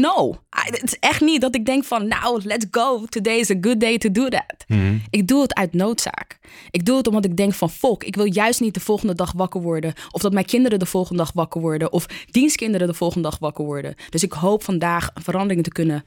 No, 0.00 0.34
het 0.50 0.82
is 0.82 0.98
echt 0.98 1.20
niet 1.20 1.40
dat 1.40 1.54
ik 1.54 1.64
denk 1.64 1.84
van, 1.84 2.08
nou, 2.08 2.42
let's 2.44 2.66
go. 2.70 3.04
Today 3.04 3.38
is 3.38 3.50
a 3.50 3.56
good 3.60 3.80
day 3.80 3.98
to 3.98 4.10
do 4.10 4.28
that. 4.28 4.64
Mhm. 4.66 4.98
Ik 5.10 5.28
doe 5.28 5.42
het 5.42 5.54
uit 5.54 5.72
noodzaak. 5.72 6.38
Ik 6.70 6.84
doe 6.84 6.96
het 6.96 7.06
omdat 7.06 7.24
ik 7.24 7.36
denk 7.36 7.54
van, 7.54 7.70
fok, 7.70 8.04
ik 8.04 8.16
wil 8.16 8.32
juist 8.32 8.60
niet 8.60 8.74
de 8.74 8.80
volgende 8.80 9.14
dag 9.14 9.32
wakker 9.32 9.60
worden. 9.60 9.94
Of 10.10 10.20
dat 10.20 10.32
mijn 10.32 10.44
kinderen 10.44 10.78
de 10.78 10.86
volgende 10.86 11.22
dag 11.22 11.32
wakker 11.32 11.60
worden. 11.60 11.92
Of 11.92 12.06
dienstkinderen 12.30 12.86
de 12.86 12.94
volgende 12.94 13.28
dag 13.28 13.38
wakker 13.38 13.64
worden. 13.64 13.94
Dus 14.10 14.22
ik 14.22 14.32
hoop 14.32 14.62
vandaag 14.62 15.10
een 15.14 15.22
verandering 15.22 15.64
te 15.64 15.72
kunnen 15.72 16.04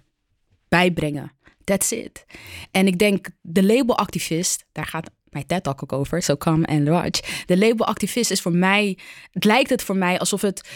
bijbrengen. 0.68 1.32
That's 1.64 1.92
it. 1.92 2.26
En 2.72 2.88
ik 2.88 2.98
denk, 2.98 3.30
de 3.42 3.64
labelactivist, 3.64 4.66
daar 4.72 4.86
gaat 4.86 5.10
mijn 5.30 5.46
TED 5.46 5.64
Talk 5.64 5.84
ook 5.84 5.94
over, 5.94 6.22
so 6.22 6.36
come 6.36 6.66
and 6.66 6.88
watch. 6.88 7.46
De 7.46 7.58
labelactivist 7.58 8.32
is 8.32 8.42
voor 8.42 8.56
mij, 8.56 8.98
het 9.32 9.44
lijkt 9.44 9.70
het 9.70 9.84
voor 9.84 9.98
mij 9.98 10.20
alsof 10.20 10.42
het 10.42 10.70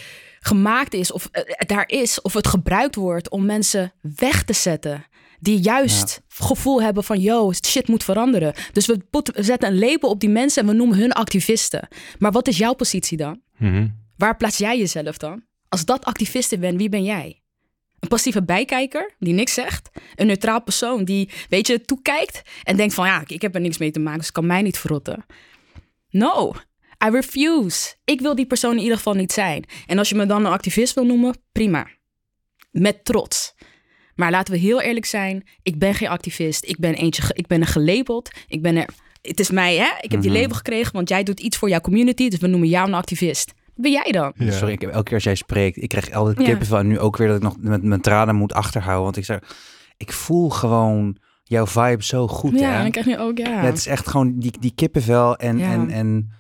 gemaakt 0.46 0.94
is, 0.94 1.12
of 1.12 1.28
eh, 1.32 1.68
daar 1.68 1.88
is, 1.88 2.22
of 2.22 2.34
het 2.34 2.48
gebruikt 2.48 2.96
wordt 2.96 3.30
om 3.30 3.46
mensen 3.46 3.94
weg 4.02 4.44
te 4.44 4.54
zetten. 4.54 5.06
Die 5.40 5.60
juist 5.60 6.22
gevoel 6.28 6.82
hebben 6.82 7.04
van, 7.04 7.20
yo, 7.20 7.54
shit 7.66 7.88
moet 7.88 8.04
veranderen. 8.04 8.54
Dus 8.72 8.86
we, 8.86 8.98
put- 9.10 9.36
we 9.36 9.44
zetten 9.44 9.70
een 9.70 9.80
label 9.80 10.10
op 10.10 10.20
die 10.20 10.30
mensen 10.30 10.62
en 10.62 10.68
we 10.70 10.76
noemen 10.76 10.98
hun 10.98 11.12
activisten. 11.12 11.88
Maar 12.20 12.32
wat 12.32 12.48
is 12.48 12.58
jouw 12.58 12.74
positie 12.74 13.18
dan? 13.18 13.42
Mhm. 13.58 13.88
Waar 14.18 14.38
plaats 14.38 14.58
jij 14.58 14.78
jezelf 14.78 15.18
dan? 15.18 15.44
Als 15.70 15.86
dat 15.86 16.06
activiste 16.06 16.58
bent, 16.58 16.78
wie 16.78 16.90
ben 16.90 17.04
jij? 17.04 17.42
Een 18.00 18.08
passieve 18.10 18.44
bijkijker 18.44 19.16
die 19.20 19.34
niks 19.34 19.54
zegt? 19.54 19.90
Een 20.16 20.28
neutraal 20.28 20.62
persoon 20.62 21.04
die, 21.04 21.30
weet 21.50 21.68
je, 21.68 21.82
toekijkt 21.82 22.42
en 22.64 22.78
denkt 22.78 22.94
van, 22.94 23.06
ja, 23.06 23.24
ik 23.28 23.42
heb 23.42 23.56
er 23.56 23.62
niks 23.62 23.78
mee 23.78 23.92
te 23.92 24.00
maken, 24.00 24.20
dus 24.20 24.32
kan 24.32 24.46
mij 24.46 24.62
niet 24.62 24.78
verrotten. 24.78 25.26
No, 26.10 26.54
I 27.06 27.10
refuse. 27.10 27.94
Ik 28.06 28.22
wil 28.22 28.36
die 28.36 28.46
persoon 28.46 28.76
in 28.76 28.82
ieder 28.82 28.98
geval 28.98 29.14
niet 29.14 29.32
zijn. 29.32 29.66
En 29.88 29.98
als 29.98 30.10
je 30.10 30.16
me 30.16 30.26
dan 30.26 30.46
een 30.46 30.52
activist 30.52 30.94
wil 30.94 31.06
noemen, 31.06 31.36
prima. 31.52 31.88
Met 32.72 33.06
trots. 33.06 33.56
Maar 34.16 34.32
laten 34.32 34.54
we 34.54 34.60
heel 34.60 34.82
eerlijk 34.82 35.06
zijn, 35.06 35.48
ik 35.64 35.80
ben 35.80 35.94
geen 35.94 36.08
activist. 36.08 36.66
Ik 36.66 36.78
ben, 36.80 36.94
eentje, 36.94 37.24
ik 37.34 37.48
ben 37.48 37.62
er 37.62 37.68
gelabeld. 37.68 38.30
Ik 38.48 38.62
ben 38.62 38.76
er, 38.76 38.90
het 39.22 39.40
is 39.40 39.50
mij, 39.52 39.76
hè? 39.76 39.90
Ik 40.02 40.12
heb 40.12 40.22
die 40.22 40.32
label 40.32 40.56
gekregen, 40.56 40.94
want 40.94 41.10
jij 41.10 41.24
doet 41.24 41.40
iets 41.40 41.58
voor 41.58 41.70
jouw 41.70 41.80
community, 41.80 42.30
dus 42.30 42.40
we 42.40 42.48
noemen 42.48 42.70
jou 42.70 42.88
een 42.88 42.94
activist. 42.94 43.54
Wat 43.66 43.84
ben 43.84 43.92
jij 43.92 44.12
dan? 44.12 44.34
Ja. 44.36 44.52
Sorry, 44.52 44.74
ik 44.74 44.82
heb 44.82 44.90
elke 44.92 45.04
keer 45.04 45.14
als 45.14 45.24
jij 45.24 45.36
spreekt, 45.36 45.82
ik 45.82 45.90
krijg 45.90 46.12
altijd 46.12 46.38
Ja. 46.40 46.44
kippenvel. 46.46 46.78
En 46.78 46.88
nu 46.88 47.00
ook 47.00 47.18
weer 47.18 47.28
dat 47.28 47.38
ik 47.38 47.44
nog 47.44 47.56
met 47.60 47.84
mijn 47.84 48.02
tranen 48.02 48.36
moet 48.36 48.54
achterhouden. 48.54 49.04
Want 49.04 49.18
ik 49.18 49.26
zeg, 49.26 49.40
ik 49.98 50.12
voel 50.12 50.50
gewoon 50.50 51.18
jouw 51.44 51.68
vibe 51.68 52.04
zo 52.04 52.28
goed. 52.28 52.60
Ja, 52.60 52.72
hè? 52.72 52.82
dan 52.82 52.92
krijg 52.92 53.06
je 53.08 53.18
ook, 53.18 53.38
ja. 53.38 53.50
Ja, 53.50 53.62
het 53.62 53.78
is 53.78 53.88
echt 53.88 54.08
gewoon 54.08 54.40
die, 54.40 54.54
die 54.60 54.72
kippenvel 54.76 55.36
en, 55.36 55.58
Ja. 55.58 55.72
en, 55.72 55.90
en 55.90 56.32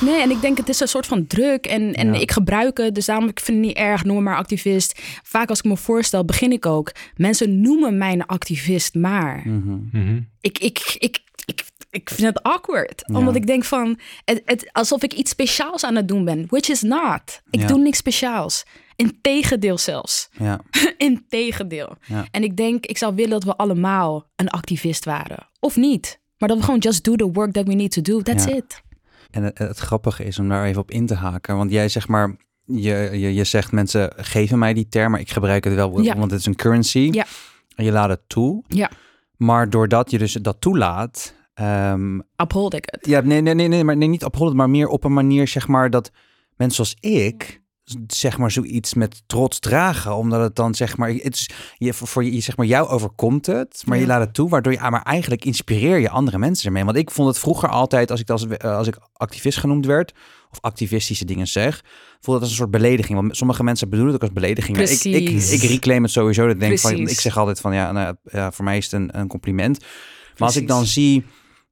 Nee, 0.00 0.20
en 0.20 0.30
ik 0.30 0.40
denk 0.40 0.56
het 0.56 0.68
is 0.68 0.80
een 0.80 0.88
soort 0.88 1.06
van 1.06 1.26
druk 1.26 1.66
en, 1.66 1.92
en 1.94 2.12
Ja. 2.14 2.20
ik 2.20 2.30
gebruik 2.30 2.78
het, 2.78 2.94
dus 2.94 3.04
daarom 3.06 3.28
ik 3.28 3.40
vind 3.40 3.56
het 3.58 3.66
niet 3.66 3.76
erg, 3.76 4.04
noem 4.04 4.16
me 4.16 4.22
maar 4.22 4.36
activist. 4.36 5.00
Vaak 5.22 5.48
als 5.48 5.58
ik 5.58 5.64
me 5.64 5.76
voorstel, 5.76 6.24
begin 6.24 6.52
ik 6.52 6.66
ook. 6.66 6.92
Mensen 7.16 7.60
noemen 7.60 7.98
mij 7.98 8.12
een 8.12 8.26
activist, 8.26 8.94
maar 8.94 9.42
mhm. 9.44 9.78
Mhm. 9.92 10.20
ik, 10.40 10.58
ik, 10.58 10.96
ik, 10.98 11.18
ik, 11.44 11.64
ik 11.90 12.10
vind 12.10 12.26
het 12.34 12.42
awkward. 12.42 13.02
Ja. 13.06 13.18
Omdat 13.18 13.34
ik 13.34 13.46
denk 13.46 13.64
van, 13.64 13.98
het, 14.24 14.42
het, 14.44 14.68
alsof 14.72 15.02
ik 15.02 15.12
iets 15.12 15.30
speciaals 15.30 15.84
aan 15.84 15.94
het 15.96 16.08
doen 16.08 16.24
ben, 16.24 16.44
which 16.48 16.68
is 16.68 16.82
not. 16.82 17.40
Ik 17.50 17.60
Ja. 17.60 17.66
doe 17.66 17.78
niks 17.78 17.98
speciaals. 17.98 18.64
Integendeel 18.96 19.78
zelfs. 19.78 20.28
ja, 20.38 20.60
Integendeel. 20.98 21.96
Ja. 22.06 22.26
En 22.30 22.42
ik 22.42 22.56
denk, 22.56 22.86
ik 22.86 22.98
zou 22.98 23.14
willen 23.14 23.30
dat 23.30 23.44
we 23.44 23.56
allemaal 23.56 24.26
een 24.36 24.48
activist 24.48 25.04
waren. 25.04 25.48
Of 25.60 25.76
niet. 25.76 26.20
Maar 26.38 26.48
dat 26.48 26.58
we 26.58 26.64
gewoon 26.64 26.78
just 26.80 27.04
do 27.04 27.16
the 27.16 27.30
work 27.32 27.52
that 27.52 27.66
we 27.66 27.74
need 27.74 27.90
to 27.92 28.02
do. 28.02 28.22
That's 28.22 28.44
Ja. 28.44 28.54
it. 28.54 28.82
En 29.36 29.42
het, 29.42 29.58
het 29.58 29.78
grappige 29.78 30.24
is 30.24 30.38
om 30.38 30.48
daar 30.48 30.64
even 30.64 30.80
op 30.80 30.90
in 30.90 31.06
te 31.06 31.14
haken. 31.14 31.56
Want 31.56 31.70
jij 31.70 31.88
zeg 31.88 32.08
maar, 32.08 32.36
je, 32.64 33.08
je, 33.12 33.34
je 33.34 33.44
zegt 33.44 33.72
mensen 33.72 34.12
geven 34.16 34.58
mij 34.58 34.74
die 34.74 34.88
term, 34.88 35.10
maar 35.10 35.20
ik 35.20 35.30
gebruik 35.30 35.64
het 35.64 35.74
wel, 35.74 36.00
Ja. 36.00 36.16
want 36.16 36.30
het 36.30 36.40
is 36.40 36.46
een 36.46 36.56
currency. 36.56 37.08
Ja. 37.12 37.24
En 37.74 37.84
je 37.84 37.92
laat 37.92 38.08
het 38.08 38.20
toe. 38.26 38.62
Ja. 38.68 38.90
Maar 39.36 39.70
doordat 39.70 40.10
je 40.10 40.18
dus 40.18 40.32
dat 40.32 40.60
toelaat, 40.60 41.34
ehm, 41.54 42.18
Uphold 42.36 42.74
ik 42.74 42.88
het. 42.90 43.06
ja, 43.06 43.20
nee, 43.20 43.40
nee, 43.40 43.54
nee, 43.54 43.68
nee, 43.68 43.84
maar 43.84 43.96
nee, 43.96 44.08
niet 44.08 44.24
ophollen, 44.24 44.56
maar 44.56 44.70
meer 44.70 44.88
op 44.88 45.04
een 45.04 45.12
manier 45.12 45.48
zeg 45.48 45.68
maar 45.68 45.90
dat 45.90 46.10
mensen 46.56 46.86
zoals 46.86 47.20
ik 47.20 47.62
zeg 48.06 48.38
maar 48.38 48.50
zoiets 48.50 48.94
met 48.94 49.22
trots 49.26 49.58
dragen, 49.58 50.16
omdat 50.16 50.40
het 50.40 50.56
dan 50.56 50.74
zeg 50.74 50.96
maar 50.96 51.10
het 51.10 51.34
is 51.34 51.50
je 51.78 51.94
voor, 51.94 52.24
je 52.24 52.40
zeg 52.40 52.56
maar 52.56 52.66
jou 52.66 52.88
overkomt 52.88 53.46
het, 53.46 53.82
maar 53.86 53.98
je 53.98 54.06
laat 54.06 54.20
het 54.20 54.34
toe, 54.34 54.48
waardoor 54.48 54.72
je 54.72 54.80
ah, 54.80 54.90
maar 54.90 55.02
eigenlijk 55.02 55.44
inspireer 55.44 55.98
je 55.98 56.10
andere 56.10 56.38
mensen 56.38 56.66
ermee. 56.66 56.84
Want 56.84 56.96
ik 56.96 57.10
vond 57.10 57.28
het 57.28 57.38
vroeger 57.38 57.68
altijd 57.68 58.10
als 58.10 58.20
ik 58.20 58.30
als, 58.30 58.58
als 58.58 58.86
ik 58.86 58.98
activist 59.12 59.58
genoemd 59.58 59.86
werd 59.86 60.12
of 60.50 60.58
activistische 60.60 61.24
dingen 61.24 61.46
zeg, 61.46 61.84
voelde 62.20 62.32
het 62.32 62.40
als 62.40 62.50
een 62.50 62.56
soort 62.56 62.70
belediging. 62.70 63.20
Want 63.20 63.36
sommige 63.36 63.64
mensen 63.64 63.88
bedoelen 63.88 64.14
het 64.14 64.22
ook 64.22 64.28
als 64.28 64.40
belediging. 64.40 64.76
Maar 64.76 64.90
Ik, 64.90 65.04
ik, 65.04 65.62
ik 65.62 65.62
reclaim 65.62 66.02
het 66.02 66.12
sowieso. 66.12 66.42
Dat 66.42 66.54
ik 66.54 66.60
denk 66.60 66.78
van, 66.78 66.96
ik 66.96 67.20
zeg 67.20 67.38
altijd 67.38 67.60
van 67.60 67.74
ja, 67.74 67.92
nou, 67.92 68.16
ja, 68.24 68.52
voor 68.52 68.64
mij 68.64 68.76
is 68.76 68.84
het 68.84 68.92
een, 68.92 69.18
een 69.18 69.28
compliment. 69.28 69.78
Maar 70.38 70.48
als 70.48 70.56
ik 70.56 70.68
dan 70.68 70.86
zie 70.86 71.24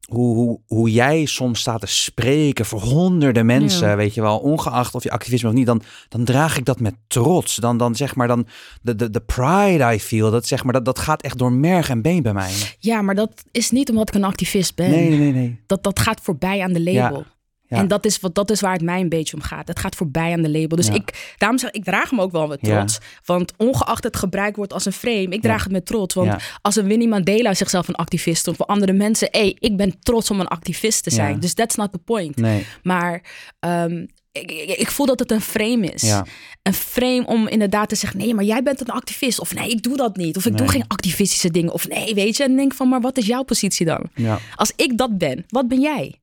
hoe, 0.06 0.34
hoe, 0.34 0.60
hoe 0.66 0.90
jij 0.90 1.24
soms 1.24 1.60
staat 1.60 1.80
te 1.80 1.86
spreken 1.86 2.64
voor 2.64 2.80
honderden 2.80 3.46
mensen, 3.46 3.88
Ja. 3.88 3.96
weet 3.96 4.14
je 4.14 4.20
wel, 4.20 4.38
ongeacht 4.38 4.94
of 4.94 5.02
je 5.02 5.10
activisme 5.10 5.48
of 5.48 5.54
niet, 5.54 5.66
dan, 5.66 5.82
dan 6.08 6.24
draag 6.24 6.56
ik 6.58 6.64
dat 6.64 6.80
met 6.80 6.94
trots. 7.06 7.56
Dan, 7.56 7.76
dan 7.76 7.94
zeg 7.94 8.14
maar, 8.14 8.28
dan 8.28 8.46
de, 8.82 8.94
de, 8.94 9.10
de 9.10 9.20
pride 9.20 9.94
I 9.94 10.00
feel, 10.00 10.30
dat, 10.30 10.46
zeg 10.46 10.64
maar, 10.64 10.72
dat, 10.72 10.84
dat 10.84 10.98
gaat 10.98 11.22
echt 11.22 11.38
door 11.38 11.52
merg 11.52 11.88
en 11.88 12.02
been 12.02 12.22
bij 12.22 12.32
mij. 12.32 12.52
Ja, 12.78 13.02
maar 13.02 13.14
dat 13.14 13.44
is 13.50 13.70
niet 13.70 13.90
omdat 13.90 14.08
ik 14.08 14.14
een 14.14 14.24
activist 14.24 14.74
ben. 14.74 14.90
Nee, 14.90 15.08
nee, 15.08 15.18
nee, 15.18 15.32
nee. 15.32 15.60
Dat, 15.66 15.82
dat 15.82 15.98
gaat 15.98 16.20
voorbij 16.22 16.60
aan 16.62 16.72
de 16.72 16.82
label. 16.82 17.18
ja. 17.18 17.32
En 17.78 17.88
dat 17.88 18.04
is, 18.04 18.20
wat, 18.20 18.34
dat 18.34 18.50
is 18.50 18.60
waar 18.60 18.72
het 18.72 18.82
mij 18.82 19.00
een 19.00 19.08
beetje 19.08 19.36
om 19.36 19.42
gaat. 19.42 19.68
Het 19.68 19.78
gaat 19.78 19.94
voorbij 19.94 20.32
aan 20.32 20.42
de 20.42 20.50
label. 20.50 20.76
Dus 20.76 20.86
Ja. 20.86 20.94
ik, 20.94 21.34
daarom 21.38 21.58
zeg 21.58 21.70
ik, 21.70 21.84
draag 21.84 22.10
hem 22.10 22.20
ook 22.20 22.32
wel 22.32 22.46
met 22.46 22.58
Ja. 22.62 22.76
trots. 22.76 22.98
Want 23.24 23.52
ongeacht 23.56 24.04
het 24.04 24.16
gebruikt 24.16 24.56
wordt 24.56 24.72
als 24.72 24.84
een 24.84 24.92
frame, 24.92 25.28
ik 25.28 25.42
draag 25.42 25.62
het 25.62 25.72
met 25.72 25.86
trots. 25.86 26.14
Want 26.14 26.42
als 26.62 26.76
een 26.76 26.86
Winnie 26.86 27.08
Mandela 27.08 27.54
zichzelf 27.54 27.88
een 27.88 27.94
activist 27.94 28.48
of 28.48 28.56
voor 28.56 28.66
andere 28.66 28.92
mensen, 28.92 29.28
hey, 29.30 29.56
ik 29.58 29.76
ben 29.76 29.98
trots 30.00 30.30
om 30.30 30.40
een 30.40 30.48
activist 30.48 31.02
te 31.02 31.10
zijn. 31.10 31.40
Dus 31.40 31.54
that's 31.54 31.74
not 31.74 31.92
the 31.92 31.98
point. 31.98 32.36
Nee, 32.36 32.66
Maar 32.82 33.22
ehm, 33.60 34.06
ik, 34.32 34.50
ik, 34.50 34.78
ik 34.78 34.90
voel 34.90 35.06
dat 35.06 35.18
het 35.18 35.30
een 35.30 35.40
frame 35.40 35.86
is. 35.86 36.02
ja, 36.02 36.24
Een 36.62 36.74
frame 36.74 37.26
om 37.26 37.48
inderdaad 37.48 37.88
te 37.88 37.94
zeggen: 37.94 38.18
nee, 38.18 38.34
maar 38.34 38.44
jij 38.44 38.62
bent 38.62 38.80
een 38.80 38.86
activist. 38.90 39.40
Of 39.40 39.54
nee, 39.54 39.70
ik 39.70 39.82
doe 39.82 39.96
dat 39.96 40.16
niet. 40.16 40.36
Of 40.36 40.46
ik 40.46 40.56
doe 40.56 40.68
geen 40.68 40.84
activistische 40.88 41.50
dingen. 41.50 41.72
Of 41.72 41.88
nee, 41.88 42.14
weet 42.14 42.36
je. 42.36 42.42
En 42.44 42.56
denk 42.56 42.74
van: 42.74 42.88
maar 42.88 43.00
wat 43.00 43.16
is 43.16 43.26
jouw 43.26 43.42
positie 43.42 43.86
dan? 43.86 44.06
ja. 44.14 44.38
Als 44.54 44.72
ik 44.76 44.98
dat 44.98 45.18
ben, 45.18 45.44
wat 45.48 45.68
ben 45.68 45.80
jij? 45.80 46.14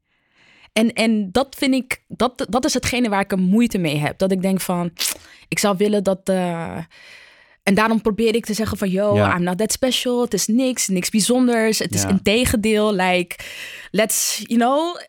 En, 0.73 0.93
en 0.93 1.31
dat 1.31 1.55
vind 1.57 1.73
ik, 1.73 2.03
dat, 2.07 2.45
dat 2.49 2.65
is 2.65 2.73
hetgene 2.73 3.09
waar 3.09 3.21
ik 3.21 3.31
er 3.31 3.39
moeite 3.39 3.77
mee 3.77 3.97
heb. 3.97 4.17
Dat 4.17 4.31
ik 4.31 4.41
denk 4.41 4.61
van, 4.61 4.91
ik 5.47 5.59
zou 5.59 5.77
willen 5.77 6.03
dat. 6.03 6.19
eh, 6.23 6.77
en 7.63 7.73
daarom 7.73 8.01
probeer 8.01 8.35
ik 8.35 8.45
te 8.45 8.53
zeggen 8.53 8.77
van, 8.77 8.89
yo. 8.89 9.15
I'm 9.35 9.43
not 9.43 9.57
that 9.57 9.71
special. 9.71 10.21
Het 10.21 10.33
is 10.33 10.47
niks, 10.47 10.87
niks 10.87 11.09
bijzonders. 11.09 11.79
Het 11.79 11.93
is 11.93 12.03
een 12.09 12.21
tegendeel. 12.21 12.93
Like, 12.93 13.35
let's, 13.91 14.41
you 14.43 14.59
know, 14.59 14.99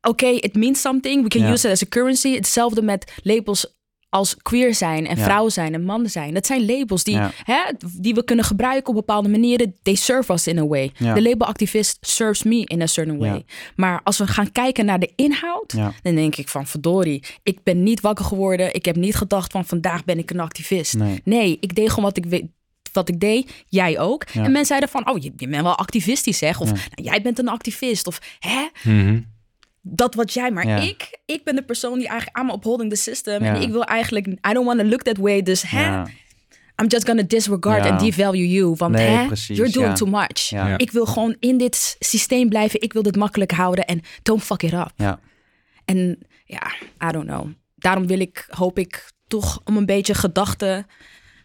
okay, 0.00 0.34
it 0.34 0.54
means 0.54 0.80
something. 0.80 1.22
We 1.22 1.28
can 1.28 1.40
use 1.52 1.66
it 1.66 1.72
as 1.72 1.82
a 1.82 1.88
currency. 1.88 2.34
Hetzelfde 2.34 2.82
met 2.82 3.12
labels 3.22 3.75
als 4.08 4.36
queer 4.42 4.74
zijn 4.74 5.06
en 5.06 5.16
Ja. 5.16 5.24
vrouw 5.24 5.48
zijn 5.48 5.74
en 5.74 5.84
man 5.84 6.08
zijn. 6.08 6.34
Dat 6.34 6.46
zijn 6.46 6.66
labels 6.66 7.04
die, 7.04 7.14
Ja. 7.14 7.30
hè, 7.44 7.58
die 8.00 8.14
we 8.14 8.24
kunnen 8.24 8.44
gebruiken 8.44 8.88
op 8.88 8.94
bepaalde 8.94 9.28
manieren. 9.28 9.74
They 9.82 9.94
serve 9.94 10.32
us 10.32 10.46
in 10.46 10.58
a 10.58 10.66
way. 10.66 10.90
Ja. 10.98 11.14
De 11.14 11.22
label 11.22 11.46
activist 11.46 11.96
serves 12.00 12.42
me 12.42 12.64
in 12.64 12.82
a 12.82 12.86
certain 12.86 13.18
way. 13.18 13.28
Ja. 13.34 13.42
Maar 13.76 14.00
als 14.04 14.18
we 14.18 14.26
gaan 14.26 14.52
kijken 14.52 14.84
naar 14.84 14.98
de 14.98 15.12
inhoud, 15.16 15.72
Ja. 15.76 15.92
dan 16.02 16.14
denk 16.14 16.36
ik 16.36 16.48
van 16.48 16.66
verdorie, 16.66 17.22
ik 17.42 17.58
ben 17.62 17.82
niet 17.82 18.00
wakker 18.00 18.24
geworden. 18.24 18.74
Ik 18.74 18.84
heb 18.84 18.96
niet 18.96 19.14
gedacht 19.14 19.52
van 19.52 19.64
vandaag 19.66 20.04
ben 20.04 20.18
ik 20.18 20.30
een 20.30 20.40
activist. 20.40 20.94
Nee. 21.24 21.56
ik 21.60 21.74
deed 21.74 21.88
gewoon 21.88 22.04
wat 22.04 22.16
ik 22.16 22.24
weet. 22.26 22.44
Wat 22.92 23.08
ik 23.08 23.20
deed, 23.20 23.64
jij 23.68 23.98
ook. 23.98 24.24
Ja. 24.32 24.34
En 24.44 24.46
mensen 24.46 24.66
zeiden 24.66 24.88
van, 24.88 25.10
oh, 25.10 25.22
je, 25.22 25.32
je 25.36 25.48
bent 25.48 25.62
wel 25.62 25.76
activistisch, 25.76 26.38
zeg. 26.38 26.60
Of 26.60 26.68
Ja. 26.68 26.74
nou, 26.74 27.08
jij 27.10 27.22
bent 27.22 27.38
een 27.38 27.48
activist. 27.48 28.06
Of 28.06 28.18
hè, 28.38 28.68
Mhm. 28.82 29.20
Dat 29.88 30.14
wat 30.14 30.32
jij. 30.32 30.50
Maar 30.50 30.66
Ja. 30.66 30.76
ik, 30.76 31.18
ik 31.26 31.44
ben 31.44 31.54
de 31.56 31.62
persoon 31.62 31.98
die 31.98 32.08
eigenlijk 32.08 32.38
I'm 32.38 32.50
upholding 32.50 32.90
the 32.90 32.96
system. 32.96 33.44
Ja. 33.44 33.54
En 33.54 33.62
ik 33.62 33.70
wil 33.70 33.84
eigenlijk, 33.84 34.26
I 34.26 34.52
don't 34.52 34.66
want 34.66 34.78
to 34.78 34.84
look 34.86 35.02
that 35.02 35.16
way. 35.16 35.42
Dus 35.42 35.62
hè, 35.62 35.84
Ja. 35.84 36.06
I'm 36.82 36.86
just 36.88 37.06
gonna 37.06 37.22
disregard 37.22 37.86
and 37.90 38.00
devalue 38.00 38.48
you. 38.48 38.74
Want 38.76 38.92
Nee, 38.94 39.06
hè, 39.08 39.26
precies, 39.26 39.56
you're 39.56 39.72
doing 39.72 39.96
too 39.96 40.08
much. 40.08 40.52
Ik 40.76 40.90
wil 40.90 41.06
gewoon 41.06 41.36
in 41.40 41.58
dit 41.58 41.96
systeem 41.98 42.48
blijven. 42.48 42.80
Ik 42.80 42.92
wil 42.92 43.02
dit 43.02 43.16
makkelijk 43.16 43.50
houden. 43.50 43.86
En 43.86 44.00
don't 44.22 44.42
fuck 44.42 44.62
it 44.62 44.72
up. 44.72 44.92
Ja. 44.96 45.20
En 45.84 46.18
ja, 46.44 46.72
I 47.08 47.12
don't 47.12 47.26
know. 47.26 47.46
Daarom 47.76 48.06
wil 48.06 48.20
ik, 48.20 48.46
hoop 48.50 48.78
ik 48.78 49.12
toch 49.26 49.60
om 49.64 49.76
een 49.76 49.86
beetje 49.86 50.14
gedachten... 50.14 50.86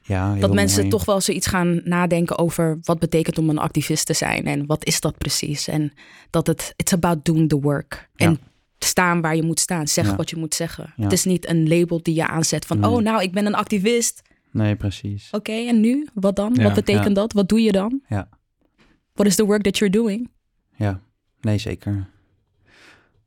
Ja, 0.01 0.35
dat 0.35 0.53
mensen 0.53 0.79
mooi. 0.79 0.89
toch 0.89 1.05
wel 1.05 1.21
zoiets 1.21 1.47
gaan 1.47 1.81
nadenken 1.83 2.37
over... 2.37 2.79
wat 2.81 2.99
betekent 2.99 3.37
om 3.37 3.49
een 3.49 3.57
activist 3.57 4.05
te 4.05 4.13
zijn 4.13 4.45
en 4.45 4.65
wat 4.65 4.85
is 4.85 5.01
dat 5.01 5.17
precies. 5.17 5.67
En 5.67 5.93
dat 6.29 6.47
het, 6.47 6.73
it's 6.75 6.93
about 6.93 7.25
doing 7.25 7.49
the 7.49 7.59
work. 7.59 8.09
Ja. 8.15 8.25
En 8.25 8.39
staan 8.79 9.21
waar 9.21 9.35
je 9.35 9.43
moet 9.43 9.59
staan. 9.59 9.87
Zeg 9.87 10.05
Ja. 10.05 10.15
wat 10.15 10.29
je 10.29 10.35
moet 10.35 10.53
zeggen. 10.53 10.93
Ja. 10.95 11.03
Het 11.03 11.11
is 11.11 11.23
niet 11.23 11.47
een 11.47 11.67
label 11.67 11.99
die 12.03 12.15
je 12.15 12.27
aanzet 12.27 12.65
van... 12.65 12.79
Nee. 12.79 12.89
oh, 12.89 13.01
nou, 13.01 13.21
ik 13.21 13.31
ben 13.31 13.45
een 13.45 13.55
activist. 13.55 14.21
Nee, 14.51 14.75
precies. 14.75 15.27
Oké, 15.31 15.51
en 15.51 15.79
nu? 15.79 16.07
Wat 16.13 16.35
dan? 16.35 16.53
Ja, 16.55 16.63
wat 16.63 16.73
betekent 16.73 17.07
ja. 17.07 17.13
dat? 17.13 17.33
Wat 17.33 17.49
doe 17.49 17.61
je 17.61 17.71
dan? 17.71 18.01
Ja. 18.07 18.29
What 19.13 19.27
is 19.27 19.35
the 19.35 19.45
work 19.45 19.61
that 19.61 19.77
you're 19.77 19.93
doing? 19.97 20.29
Ja, 20.75 20.99
nee, 21.41 21.57
zeker. 21.57 22.09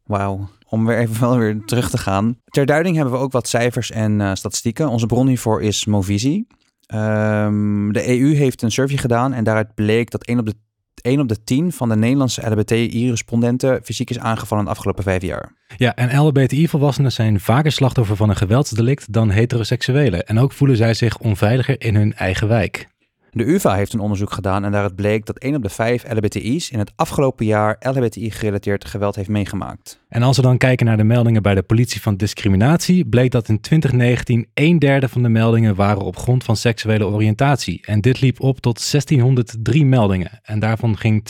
Wauw. 0.04 0.48
Om 0.68 0.86
weer 0.86 0.98
even 0.98 1.20
wel 1.20 1.38
weer 1.38 1.62
terug 1.64 1.90
te 1.90 1.98
gaan. 1.98 2.40
Ter 2.44 2.66
duiding 2.66 2.96
hebben 2.96 3.14
we 3.14 3.20
ook 3.20 3.32
wat 3.32 3.48
cijfers 3.48 3.90
en 3.90 4.20
eh, 4.20 4.34
statistieken. 4.34 4.88
Onze 4.88 5.06
bron 5.06 5.26
hiervoor 5.26 5.62
is 5.62 5.84
Movisie. 5.84 6.46
Ehm, 6.94 7.92
de 7.92 8.08
EU 8.08 8.34
heeft 8.34 8.62
een 8.62 8.70
survey 8.70 8.96
gedaan 8.96 9.32
en 9.32 9.44
daaruit 9.44 9.74
bleek 9.74 10.10
dat 10.10 10.24
1 10.24 10.38
op 10.38 10.46
de, 10.46 10.54
1 11.02 11.20
op 11.20 11.28
de 11.28 11.44
10 11.44 11.72
van 11.72 11.88
de 11.88 11.96
Nederlandse 11.96 12.50
LHBTI-respondenten 12.50 13.80
fysiek 13.82 14.10
is 14.10 14.18
aangevallen 14.18 14.64
de 14.64 14.70
afgelopen 14.70 15.02
vijf 15.02 15.22
jaar. 15.22 15.52
Ja, 15.76 15.94
en 15.94 16.18
LHBTI-volwassenen 16.18 17.12
zijn 17.12 17.40
vaker 17.40 17.72
slachtoffer 17.72 18.16
van 18.16 18.28
een 18.28 18.36
geweldsdelict 18.36 19.12
dan 19.12 19.30
heteroseksuelen. 19.30 20.26
En 20.26 20.38
ook 20.38 20.52
voelen 20.52 20.76
zij 20.76 20.94
zich 20.94 21.18
onveiliger 21.18 21.80
in 21.80 21.94
hun 21.94 22.14
eigen 22.14 22.48
wijk. 22.48 22.88
De 23.36 23.44
UvA 23.44 23.74
heeft 23.74 23.92
een 23.92 24.00
onderzoek 24.00 24.32
gedaan 24.32 24.64
en 24.64 24.72
daaruit 24.72 24.94
bleek 24.94 25.26
dat 25.26 25.38
1 25.38 25.54
op 25.54 25.62
de 25.62 25.68
5 25.68 26.04
LHBTI's 26.12 26.70
in 26.70 26.78
het 26.78 26.92
afgelopen 26.96 27.46
jaar 27.46 27.76
LHBTI-gerelateerd 27.80 28.84
geweld 28.84 29.16
heeft 29.16 29.28
meegemaakt. 29.28 30.02
En 30.08 30.22
als 30.22 30.36
we 30.36 30.42
dan 30.42 30.58
kijken 30.58 30.86
naar 30.86 30.96
de 30.96 31.04
meldingen 31.04 31.42
bij 31.42 31.54
de 31.54 31.62
politie 31.62 32.00
van 32.00 32.16
discriminatie, 32.16 33.06
bleek 33.06 33.30
dat 33.30 33.48
in 33.48 33.60
2019 33.60 34.46
een 34.54 34.78
derde 34.78 35.08
van 35.08 35.22
de 35.22 35.28
meldingen 35.28 35.74
waren 35.74 36.02
op 36.02 36.16
grond 36.16 36.44
van 36.44 36.56
seksuele 36.56 37.06
oriëntatie. 37.06 37.80
En 37.84 38.00
dit 38.00 38.20
liep 38.20 38.40
op 38.40 38.60
tot 38.60 38.90
1603 38.90 39.84
meldingen. 39.84 40.40
En 40.42 40.58
daarvan 40.58 40.96
ging 40.96 41.22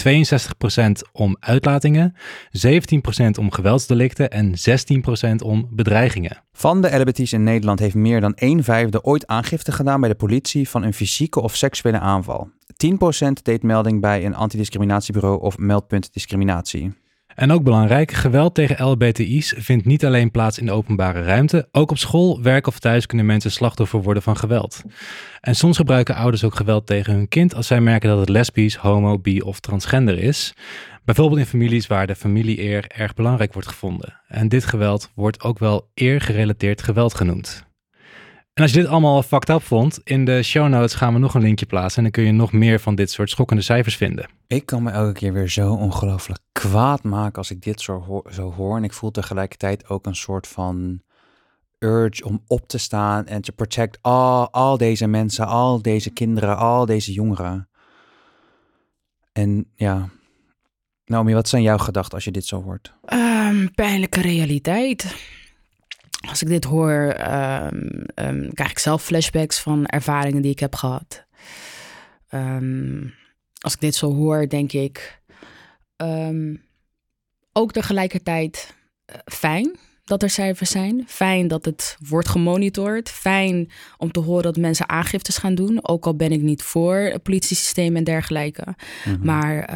62% 1.06 1.10
om 1.12 1.36
uitlatingen, 1.40 2.14
17% 2.66 3.38
om 3.38 3.50
geweldsdelicten 3.50 4.30
en 4.30 4.54
16% 5.32 5.44
om 5.44 5.68
bedreigingen. 5.70 6.42
Van 6.56 6.80
de 6.80 6.96
LHBTI's 6.98 7.32
in 7.32 7.42
Nederland 7.42 7.78
heeft 7.78 7.94
meer 7.94 8.20
dan 8.20 8.34
1 8.34 8.64
vijfde 8.64 9.04
ooit 9.04 9.26
aangifte 9.26 9.72
gedaan 9.72 10.00
bij 10.00 10.08
de 10.08 10.14
politie 10.14 10.68
van 10.68 10.82
een 10.82 10.94
fysieke 10.94 11.40
of 11.40 11.56
seksuele 11.56 11.93
aanval. 12.00 12.50
10% 13.28 13.42
deed 13.42 13.62
melding 13.62 14.00
bij 14.00 14.24
een 14.24 14.35
antidiscriminatiebureau 14.35 15.40
of 15.40 15.59
meldpunt 15.59 16.12
discriminatie. 16.12 16.92
En 17.35 17.50
ook 17.50 17.62
belangrijk, 17.62 18.12
geweld 18.12 18.54
tegen 18.54 18.87
LBTI's 18.87 19.54
vindt 19.57 19.85
niet 19.85 20.04
alleen 20.04 20.30
plaats 20.30 20.59
in 20.59 20.66
de 20.66 20.72
openbare 20.72 21.22
ruimte. 21.22 21.68
Ook 21.72 21.90
op 21.90 21.98
school, 21.98 22.42
werk 22.42 22.66
of 22.66 22.78
thuis 22.78 23.07
kunnen 23.07 23.26
mensen 23.26 23.50
slachtoffer 23.50 24.02
worden 24.02 24.22
van 24.22 24.37
geweld. 24.37 24.83
En 25.40 25.57
soms 25.57 25.76
gebruiken 25.76 26.14
ouders 26.14 26.44
ook 26.44 26.54
geweld 26.54 26.87
tegen 26.87 27.14
hun 27.14 27.28
kind 27.28 27.54
als 27.54 27.66
zij 27.66 27.80
merken 27.80 28.09
dat 28.09 28.18
het 28.18 28.28
lesbisch, 28.28 28.76
homo, 28.76 29.18
bi 29.18 29.40
of 29.40 29.61
transgender 29.61 30.18
is. 30.18 30.54
Bijvoorbeeld 31.04 31.40
in 31.40 31.46
families 31.46 31.87
waar 31.87 32.07
de 32.07 32.14
familieeer 32.14 32.85
erg 32.88 33.14
belangrijk 33.14 33.52
wordt 33.52 33.68
gevonden. 33.68 34.20
En 34.28 34.48
dit 34.48 34.64
geweld 34.64 35.11
wordt 35.14 35.42
ook 35.42 35.59
wel 35.59 35.90
eergerelateerd 35.94 36.83
geweld 36.83 37.14
genoemd. 37.14 37.63
En 38.54 38.62
als 38.62 38.72
je 38.72 38.80
dit 38.80 38.88
allemaal 38.88 39.22
fucked 39.22 39.48
up 39.48 39.62
vond, 39.62 40.00
in 40.04 40.24
de 40.24 40.42
show 40.42 40.68
notes 40.68 40.94
gaan 40.94 41.12
we 41.12 41.18
nog 41.18 41.34
een 41.34 41.42
linkje 41.42 41.66
plaatsen 41.66 41.96
en 41.96 42.02
dan 42.02 42.12
kun 42.12 42.24
je 42.24 42.32
nog 42.32 42.52
meer 42.52 42.80
van 42.80 42.94
dit 42.94 43.10
soort 43.10 43.30
schokkende 43.30 43.62
cijfers 43.62 43.96
vinden. 43.96 44.28
Ik 44.46 44.66
kan 44.66 44.82
me 44.82 44.90
elke 44.90 45.12
keer 45.12 45.32
weer 45.32 45.48
zo 45.48 45.72
ongelooflijk 45.72 46.40
kwaad 46.52 47.02
maken 47.02 47.38
als 47.38 47.50
ik 47.50 47.62
dit 47.62 47.80
zo 47.80 48.00
hoor, 48.00 48.24
zo 48.32 48.52
hoor. 48.52 48.76
En 48.76 48.84
ik 48.84 48.92
voel 48.92 49.10
tegelijkertijd 49.10 49.88
ook 49.88 50.06
een 50.06 50.16
soort 50.16 50.46
van 50.46 51.02
urge 51.78 52.24
om 52.24 52.42
op 52.46 52.68
te 52.68 52.78
staan 52.78 53.26
en 53.26 53.42
te 53.42 53.52
protect 53.52 53.98
al, 54.00 54.50
al 54.50 54.76
deze 54.76 55.06
mensen, 55.06 55.46
al 55.46 55.82
deze 55.82 56.10
kinderen, 56.10 56.56
al 56.56 56.86
deze 56.86 57.12
jongeren. 57.12 57.68
En 59.32 59.70
ja, 59.74 60.08
Naomi, 61.04 61.34
wat 61.34 61.48
zijn 61.48 61.62
jouw 61.62 61.78
gedachten 61.78 62.14
als 62.14 62.24
je 62.24 62.30
dit 62.30 62.46
zo 62.46 62.62
hoort? 62.62 62.94
Ehm, 63.04 63.66
pijnlijke 63.74 64.20
realiteit. 64.20 65.16
Als 66.28 66.42
ik 66.42 66.48
dit 66.48 66.64
hoor, 66.64 67.14
ehm, 67.16 68.04
ehm, 68.14 68.50
krijg 68.52 68.70
ik 68.70 68.78
zelf 68.78 69.02
flashbacks 69.02 69.60
van 69.60 69.87
ervaringen 69.87 70.42
die 70.42 70.50
ik 70.50 70.60
heb 70.60 70.74
gehad. 70.74 71.24
Ehm, 72.28 73.06
als 73.60 73.74
ik 73.74 73.80
dit 73.80 73.94
zo 73.94 74.14
hoor, 74.14 74.48
denk 74.48 74.72
ik 74.72 75.22
ook 77.52 77.72
tegelijkertijd 77.72 78.74
eh, 79.04 79.16
fijn 79.24 79.76
dat 80.04 80.22
er 80.22 80.30
cijfers 80.30 80.70
zijn. 80.70 81.04
Fijn 81.06 81.48
dat 81.48 81.64
het 81.64 81.96
wordt 82.08 82.28
gemonitord. 82.28 83.10
Fijn 83.10 83.70
om 83.98 84.12
te 84.12 84.20
horen 84.20 84.42
dat 84.42 84.56
mensen 84.56 84.88
aangiftes 84.88 85.38
gaan 85.38 85.54
doen. 85.54 85.88
Ook 85.88 86.06
al 86.06 86.16
ben 86.16 86.32
ik 86.32 86.40
niet 86.40 86.62
voor 86.62 86.94
het 86.94 87.22
politiesysteem 87.22 87.96
en 87.96 88.04
dergelijke. 88.04 88.74
Mhm. 89.04 89.24
Maar 89.26 89.68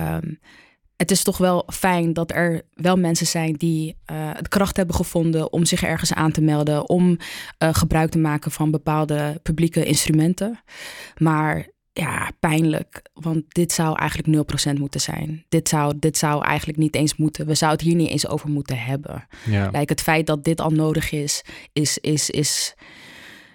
het 0.98 1.10
is 1.10 1.22
toch 1.22 1.38
wel 1.38 1.64
fijn 1.72 2.12
dat 2.12 2.32
er 2.32 2.62
wel 2.74 2.96
mensen 2.96 3.26
zijn 3.26 3.52
die 3.52 3.96
eh, 4.04 4.16
het 4.32 4.48
kracht 4.48 4.76
hebben 4.76 4.94
gevonden 4.94 5.52
om 5.52 5.64
zich 5.64 5.82
ergens 5.82 6.12
aan 6.12 6.32
te 6.32 6.40
melden, 6.40 6.88
om 6.88 7.18
eh, 7.58 7.74
gebruik 7.74 8.10
te 8.10 8.18
maken 8.18 8.50
van 8.50 8.70
bepaalde 8.70 9.40
publieke 9.42 9.84
instrumenten. 9.84 10.60
Maar 11.16 11.66
ja, 11.92 12.30
pijnlijk, 12.40 13.02
want 13.14 13.44
dit 13.48 13.72
zou 13.72 13.98
eigenlijk 13.98 14.74
0% 14.74 14.78
moeten 14.78 15.00
zijn. 15.00 15.44
Dit 15.48 15.68
zou, 15.68 15.94
dit 15.98 16.18
zou 16.18 16.44
eigenlijk 16.44 16.78
niet 16.78 16.94
eens 16.94 17.16
moeten. 17.16 17.46
We 17.46 17.54
zouden 17.54 17.80
het 17.80 17.88
hier 17.88 18.02
niet 18.02 18.10
eens 18.10 18.28
over 18.28 18.48
moeten 18.48 18.78
hebben. 18.78 19.26
Ja. 19.44 19.66
Like, 19.66 19.92
het 19.92 20.02
feit 20.02 20.26
dat 20.26 20.44
dit 20.44 20.60
al 20.60 20.70
nodig 20.70 21.10
is, 21.10 21.42
is, 21.72 21.98
is, 21.98 22.30
is, 22.30 22.74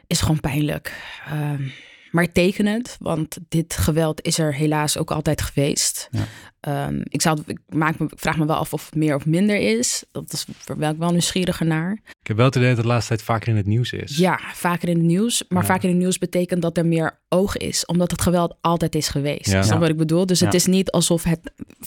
is 0.07 0.21
gewoon 0.21 0.39
pijnlijk. 0.39 0.93
Ehm, 1.25 1.67
maar 2.11 2.31
tekenend, 2.31 2.95
want 2.99 3.37
dit 3.49 3.75
geweld 3.75 4.21
is 4.21 4.37
er 4.37 4.55
helaas 4.55 4.97
ook 4.97 5.11
altijd 5.11 5.41
geweest. 5.41 6.07
Ja. 6.11 6.27
Ehm, 6.63 7.01
ik, 7.03 7.21
zou, 7.21 7.39
ik, 7.45 7.59
maak 7.69 7.99
me, 7.99 8.05
ik 8.05 8.11
vraag 8.19 8.37
me 8.37 8.45
wel 8.45 8.55
af 8.55 8.73
of 8.73 8.85
het 8.85 8.95
meer 8.95 9.15
of 9.15 9.25
minder 9.25 9.55
is. 9.77 10.03
Dat 10.11 10.33
is 10.33 10.45
ben 10.77 10.91
ik 10.91 10.97
wel 10.97 11.11
nieuwsgieriger 11.11 11.65
naar. 11.65 11.91
Ik 12.21 12.27
heb 12.27 12.37
wel 12.37 12.45
het 12.45 12.55
idee 12.55 12.67
dat 12.67 12.77
het 12.77 12.85
de 12.85 12.91
laatste 12.91 13.15
tijd 13.15 13.21
vaker 13.27 13.47
in 13.49 13.55
het 13.55 13.65
nieuws 13.65 13.91
is. 13.91 14.17
Ja, 14.17 14.39
vaker 14.53 14.89
in 14.89 14.95
het 14.97 15.05
nieuws. 15.05 15.43
Maar 15.49 15.61
Ja. 15.61 15.67
vaker 15.67 15.83
in 15.83 15.89
het 15.89 15.99
nieuws 15.99 16.17
betekent 16.17 16.61
dat 16.61 16.77
er 16.77 16.85
meer 16.85 17.19
oog 17.29 17.57
is. 17.57 17.85
Omdat 17.85 18.11
het 18.11 18.21
geweld 18.21 18.55
altijd 18.61 18.95
is 18.95 19.07
geweest. 19.07 19.51
Ja. 19.51 19.61
Snap 19.61 19.73
Ja. 19.73 19.79
wat 19.79 19.89
ik 19.89 19.97
bedoel? 19.97 20.25
Dus 20.25 20.39
het 20.39 20.53
is 20.53 20.65
niet 20.65 20.91
alsof 20.91 21.23
het... 21.23 21.39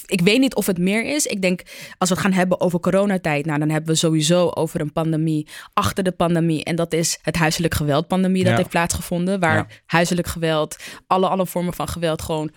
Ik 0.06 0.20
weet 0.20 0.38
niet 0.40 0.54
of 0.54 0.66
het 0.66 0.78
meer 0.78 1.14
is. 1.14 1.26
Ik 1.26 1.42
denk, 1.42 1.62
als 1.98 2.08
we 2.08 2.14
het 2.14 2.24
gaan 2.24 2.32
hebben 2.32 2.60
over 2.60 2.80
coronatijd... 2.80 3.46
Nou, 3.46 3.58
dan 3.58 3.68
hebben 3.70 3.90
we 3.90 3.96
sowieso 3.96 4.48
over 4.48 4.80
een 4.80 4.92
pandemie 4.92 5.48
achter 5.72 6.04
de 6.04 6.12
pandemie. 6.12 6.64
En 6.64 6.76
dat 6.76 6.92
is 6.92 7.18
het 7.22 7.36
huiselijk 7.36 7.74
geweld 7.74 8.06
pandemie 8.08 8.44
dat 8.44 8.56
heeft 8.56 8.68
plaatsgevonden. 8.68 9.40
Waar 9.40 9.54
Ja. 9.56 9.66
huiselijk 9.86 10.26
geweld, 10.26 10.76
alle, 11.06 11.28
alle 11.28 11.46
vormen 11.46 11.74
van 11.74 11.88
geweld 11.88 12.22
gewoon... 12.22 12.50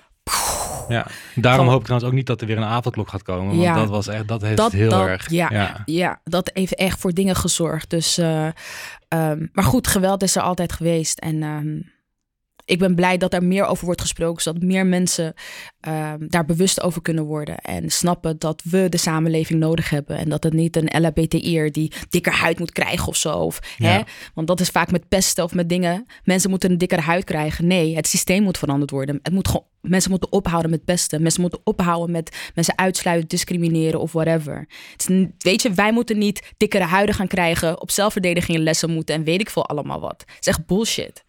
Ja. 0.89 1.07
Daarom 1.35 1.67
hoop 1.67 1.77
ik 1.79 1.83
trouwens 1.83 2.09
ook 2.11 2.15
niet 2.17 2.27
dat 2.27 2.41
er 2.41 2.47
weer 2.47 2.57
een 2.57 2.63
avondklok 2.63 3.09
gaat 3.09 3.23
komen. 3.23 3.47
Want 3.47 3.61
Ja. 3.61 3.73
dat, 3.73 3.89
was 3.89 4.07
echt, 4.07 4.27
dat 4.27 4.41
heeft 4.41 4.57
Dat- 4.57 4.71
heel 4.71 4.89
dat- 4.89 5.07
erg. 5.07 5.29
ja. 5.29 5.47
ja. 5.51 5.81
Ja, 5.85 6.19
dat 6.23 6.51
heeft 6.53 6.75
echt 6.75 6.99
voor 6.99 7.11
dingen 7.13 7.35
gezorgd. 7.35 7.89
Dus, 7.89 8.17
eh, 8.17 8.47
ehm, 9.07 9.45
maar 9.51 9.63
goed, 9.63 9.87
geweld 9.87 10.23
is 10.23 10.35
er 10.35 10.41
altijd 10.41 10.71
geweest. 10.71 11.19
En 11.19 11.43
ehm, 11.43 11.79
ik 12.69 12.79
ben 12.79 12.95
blij 12.95 13.17
dat 13.17 13.33
er 13.33 13.43
meer 13.43 13.65
over 13.65 13.85
wordt 13.85 14.01
gesproken, 14.01 14.41
zodat 14.41 14.61
meer 14.61 14.85
mensen 14.85 15.33
ehm, 15.79 16.27
daar 16.27 16.45
bewust 16.45 16.81
over 16.81 17.01
kunnen 17.01 17.23
worden. 17.23 17.57
En 17.57 17.89
snappen 17.89 18.39
dat 18.39 18.61
we 18.63 18.87
de 18.89 18.97
samenleving 18.97 19.59
nodig 19.59 19.89
hebben. 19.89 20.17
En 20.17 20.29
dat 20.29 20.43
het 20.43 20.53
niet 20.53 20.75
een 20.75 21.01
LHBTI'er 21.01 21.71
die 21.71 21.91
dikker 22.09 22.33
huid 22.33 22.59
moet 22.59 22.71
krijgen 22.71 23.07
of 23.07 23.15
zo. 23.15 23.31
Of, 23.37 23.59
Ja. 23.77 23.89
hè? 23.91 24.01
Want 24.33 24.47
dat 24.47 24.59
is 24.59 24.69
vaak 24.69 24.91
met 24.91 25.07
pesten 25.07 25.43
of 25.43 25.53
met 25.53 25.69
dingen. 25.69 26.05
Mensen 26.23 26.49
moeten 26.49 26.71
een 26.71 26.77
dikkere 26.77 27.01
huid 27.01 27.23
krijgen. 27.23 27.67
Nee, 27.67 27.95
het 27.95 28.07
systeem 28.07 28.43
moet 28.43 28.57
veranderd 28.57 28.91
worden. 28.91 29.19
Het 29.23 29.33
moet 29.33 29.47
gewoon, 29.47 29.65
mensen 29.81 30.09
moeten 30.11 30.31
ophouden 30.31 30.71
met 30.71 30.85
pesten. 30.85 31.21
Mensen 31.21 31.41
moeten 31.41 31.59
ophouden 31.63 32.11
met 32.11 32.51
mensen 32.55 32.77
uitsluiten, 32.77 33.27
discrimineren 33.29 33.99
of 33.99 34.11
whatever. 34.11 34.67
Het 34.91 35.01
is, 35.01 35.07
n- 35.07 35.33
weet 35.37 35.61
je, 35.61 35.73
wij 35.73 35.91
moeten 35.91 36.17
niet 36.17 36.53
dikkere 36.57 36.83
huiden 36.83 37.15
gaan 37.15 37.27
krijgen, 37.27 37.81
op 37.81 37.91
zelfverdediging 37.91 38.57
lessen 38.57 38.89
moeten 38.89 39.15
en 39.15 39.23
weet 39.23 39.41
ik 39.41 39.49
veel 39.49 39.65
allemaal 39.67 39.99
wat. 39.99 40.23
Het 40.27 40.37
is 40.39 40.47
echt 40.47 40.65
bullshit. 40.65 41.23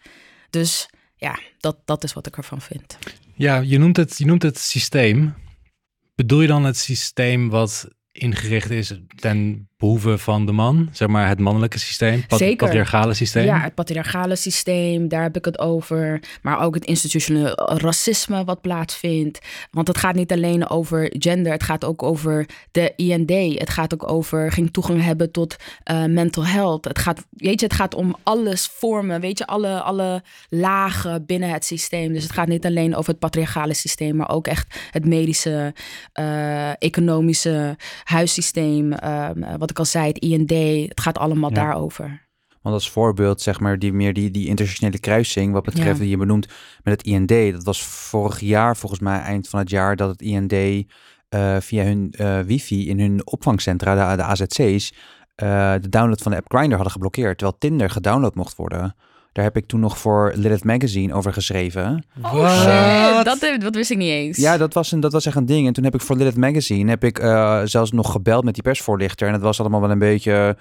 Dus 0.50 0.88
ja, 1.20 1.38
dat, 1.58 1.76
dat 1.84 2.04
is 2.04 2.12
wat 2.12 2.26
ik 2.26 2.36
ervan 2.36 2.60
vind. 2.60 2.98
Ja, 3.34 3.58
je 3.58 3.78
noemt, 3.78 3.96
het, 3.96 4.18
je 4.18 4.24
noemt 4.24 4.42
het 4.42 4.58
systeem. 4.58 5.34
Bedoel 6.14 6.40
je 6.40 6.46
dan 6.46 6.64
het 6.64 6.76
systeem 6.76 7.48
wat 7.48 7.88
ingericht 8.12 8.70
is 8.70 9.00
ten 9.16 9.68
behoeve 9.80 10.18
van 10.18 10.46
de 10.46 10.52
man? 10.52 10.88
Zeg 10.92 11.08
maar 11.08 11.28
het 11.28 11.38
mannelijke 11.38 11.78
systeem, 11.78 12.26
pat- 12.26 12.38
Zeker. 12.38 12.56
patriarchale 12.56 13.14
systeem? 13.14 13.44
Ja, 13.44 13.60
het 13.60 13.74
patriarchale 13.74 14.36
systeem, 14.36 15.08
daar 15.08 15.22
heb 15.22 15.36
ik 15.36 15.44
het 15.44 15.58
over. 15.58 16.22
Maar 16.42 16.60
ook 16.60 16.74
het 16.74 16.84
institutionele 16.84 17.52
racisme 17.80 18.44
wat 18.44 18.60
plaatsvindt. 18.60 19.38
Want 19.70 19.88
het 19.88 19.98
gaat 19.98 20.14
niet 20.14 20.32
alleen 20.32 20.68
over 20.68 21.14
gender, 21.18 21.52
het 21.52 21.62
gaat 21.62 21.84
ook 21.84 22.02
over 22.02 22.46
de 22.70 22.92
IND. 22.96 23.58
Het 23.58 23.70
gaat 23.70 23.94
ook 23.94 24.10
over 24.10 24.52
geen 24.52 24.70
toegang 24.70 25.02
hebben 25.02 25.30
tot 25.30 25.56
eh, 25.82 26.04
mental 26.04 26.46
health. 26.46 26.84
Het 26.84 26.98
gaat, 26.98 27.26
weet 27.30 27.60
je, 27.60 27.66
het 27.66 27.74
gaat 27.74 27.94
om 27.94 28.16
alles 28.22 28.70
vormen, 28.74 29.20
weet 29.20 29.38
je, 29.38 29.46
alle, 29.46 29.80
alle 29.80 30.22
lagen 30.48 31.26
binnen 31.26 31.50
het 31.50 31.64
systeem. 31.64 32.12
Dus 32.12 32.22
het 32.22 32.32
gaat 32.32 32.48
niet 32.48 32.66
alleen 32.66 32.96
over 32.96 33.10
het 33.10 33.18
patriarchale 33.18 33.74
systeem, 33.74 34.16
maar 34.16 34.30
ook 34.30 34.46
echt 34.46 34.88
het 34.90 35.04
medische, 35.06 35.74
eh, 36.12 36.70
economische 36.82 37.76
huissysteem. 38.04 38.92
ehm, 38.92 39.58
wat 39.58 39.69
ik 39.70 39.78
al 39.78 39.84
zei, 39.84 40.06
het 40.06 40.18
IND. 40.18 40.50
Het 40.88 41.00
gaat 41.00 41.18
allemaal 41.18 41.50
Ja. 41.50 41.54
daarover. 41.56 42.28
Want 42.62 42.74
als 42.74 42.90
voorbeeld, 42.90 43.40
zeg 43.40 43.60
maar, 43.60 43.78
die 43.78 43.92
meer 43.92 44.12
die, 44.12 44.30
die 44.30 44.46
intersectionele 44.46 44.98
kruising, 44.98 45.52
wat 45.52 45.64
betreft 45.64 45.96
Ja. 45.96 46.02
die 46.02 46.08
je 46.08 46.16
benoemt 46.16 46.46
met 46.82 46.98
het 46.98 47.02
IND. 47.02 47.28
Dat 47.52 47.64
was 47.64 47.82
vorig 47.84 48.40
jaar, 48.40 48.76
volgens 48.76 49.00
mij 49.00 49.20
eind 49.20 49.48
van 49.48 49.58
het 49.58 49.70
jaar, 49.70 49.96
dat 49.96 50.08
het 50.08 50.22
IND 50.22 50.52
eh, 50.52 51.56
via 51.60 51.84
hun 51.84 52.10
eh, 52.16 52.40
wifi 52.40 52.88
in 52.88 53.00
hun 53.00 53.26
opvangcentra, 53.26 54.10
de, 54.10 54.16
de 54.16 54.22
AZC's, 54.22 54.92
eh, 55.34 55.72
de 55.80 55.88
download 55.88 56.22
van 56.22 56.30
de 56.32 56.38
app 56.38 56.50
Grindr 56.52 56.74
hadden 56.74 56.92
geblokkeerd, 56.92 57.38
terwijl 57.38 57.58
Tinder 57.58 57.90
gedownload 57.90 58.34
mocht 58.34 58.56
worden. 58.56 58.96
Daar 59.32 59.44
heb 59.44 59.56
ik 59.56 59.66
toen 59.66 59.80
nog 59.80 59.98
voor 59.98 60.32
Lilith 60.34 60.64
Magazine 60.64 61.14
over 61.14 61.32
geschreven. 61.32 62.04
Oh 62.22 62.62
shit, 62.62 63.24
dat, 63.24 63.60
dat 63.60 63.74
wist 63.74 63.90
ik 63.90 63.96
niet 63.96 64.10
eens. 64.10 64.36
Ja, 64.36 64.56
dat 64.56 64.74
was, 64.74 64.92
een, 64.92 65.00
dat 65.00 65.12
was 65.12 65.26
echt 65.26 65.36
een 65.36 65.46
ding. 65.46 65.66
En 65.66 65.72
toen 65.72 65.84
heb 65.84 65.94
ik 65.94 66.00
voor 66.00 66.16
Lilith 66.16 66.36
Magazine 66.36 66.90
heb 66.90 67.04
ik 67.04 67.18
eh, 67.18 67.60
zelfs 67.64 67.92
nog 67.92 68.12
gebeld 68.12 68.44
met 68.44 68.54
die 68.54 68.62
persvoorlichter. 68.62 69.26
En 69.26 69.32
het 69.32 69.42
was 69.42 69.60
allemaal 69.60 69.80
wel 69.80 69.90
een 69.90 69.98
beetje 69.98 70.56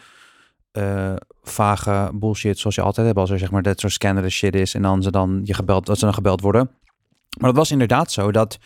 eh, 0.72 1.14
vage 1.44 2.12
bullshit, 2.14 2.60
zoals 2.60 2.76
je 2.76 2.82
altijd 2.82 3.08
hebt 3.08 3.20
als 3.20 3.30
er 3.30 3.40
zeg 3.40 3.52
maar 3.52 3.62
dat 3.62 3.80
soort 3.80 3.94
scandalous 3.94 4.34
shit 4.34 4.56
is. 4.56 4.74
En 4.74 4.82
dan 4.82 5.04
ze 5.04 5.12
dan 5.12 5.42
je 5.44 5.54
gebeld, 5.54 5.86
dat 5.86 5.98
ze 5.98 6.06
dan 6.06 6.14
gebeld 6.14 6.42
worden. 6.42 6.70
Maar 7.38 7.50
dat 7.50 7.58
was 7.58 7.72
inderdaad 7.72 8.12
zo 8.12 8.32
dat 8.32 8.58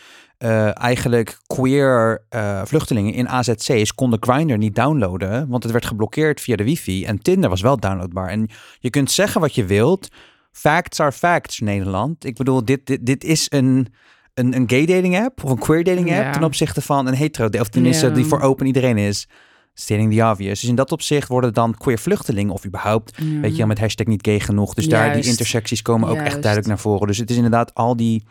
eh, 0.44 0.78
eigenlijk 0.82 1.38
queer 1.46 2.24
eh, 2.28 2.62
vluchtelingen 2.64 3.12
in 3.12 3.28
AZC's 3.28 3.94
konden 3.94 4.22
Grindr 4.22 4.56
niet 4.56 4.74
downloaden, 4.74 5.48
want 5.48 5.62
het 5.62 5.72
werd 5.72 5.86
geblokkeerd 5.86 6.40
via 6.40 6.56
de 6.56 6.64
wifi. 6.64 7.04
En 7.04 7.18
Tinder 7.18 7.50
was 7.50 7.60
wel 7.60 7.76
downloadbaar. 7.76 8.28
En 8.28 8.48
je 8.78 8.90
kunt 8.90 9.10
zeggen 9.10 9.40
wat 9.40 9.54
je 9.54 9.64
wilt. 9.64 10.08
facts 10.52 11.00
are 11.00 11.12
facts, 11.12 11.58
Nederland. 11.60 12.24
Ik 12.24 12.36
bedoel, 12.36 12.64
dit, 12.64 12.86
dit, 12.86 13.06
dit 13.06 13.24
is 13.24 13.46
een, 13.50 13.92
een, 14.34 14.54
een 14.56 14.64
gay 14.70 14.86
dating 14.86 15.18
app 15.18 15.44
of 15.44 15.50
een 15.50 15.58
queer 15.58 15.84
dating 15.84 16.08
app 16.10 16.22
Ja. 16.24 16.30
ten 16.32 16.44
opzichte 16.44 16.80
van 16.82 17.06
een 17.06 17.14
hetero, 17.14 17.60
of 17.60 17.68
tenminste 17.68 18.06
Ja. 18.06 18.12
die 18.12 18.24
voor 18.24 18.40
open 18.40 18.66
iedereen 18.66 18.98
is. 18.98 19.28
Stating 19.74 20.14
the 20.14 20.24
obvious. 20.24 20.60
Dus 20.60 20.68
in 20.68 20.74
dat 20.74 20.92
opzicht 20.92 21.28
worden 21.28 21.52
dan 21.54 21.74
queer 21.74 21.98
vluchtelingen 21.98 22.52
of 22.52 22.66
überhaupt, 22.66 23.18
weet 23.40 23.56
je 23.56 23.66
met 23.66 23.78
hashtag 23.78 24.06
niet 24.06 24.26
gay 24.26 24.40
genoeg. 24.40 24.74
Dus 24.74 24.88
daar 24.88 25.12
die 25.12 25.24
intersecties 25.24 25.82
komen 25.82 26.08
ook 26.08 26.16
echt 26.16 26.32
duidelijk 26.42 26.66
naar 26.66 26.78
voren. 26.78 27.06
Dus 27.06 27.18
het 27.18 27.30
is 27.30 27.36
inderdaad 27.36 27.74
al 27.74 27.96
die 27.96 28.24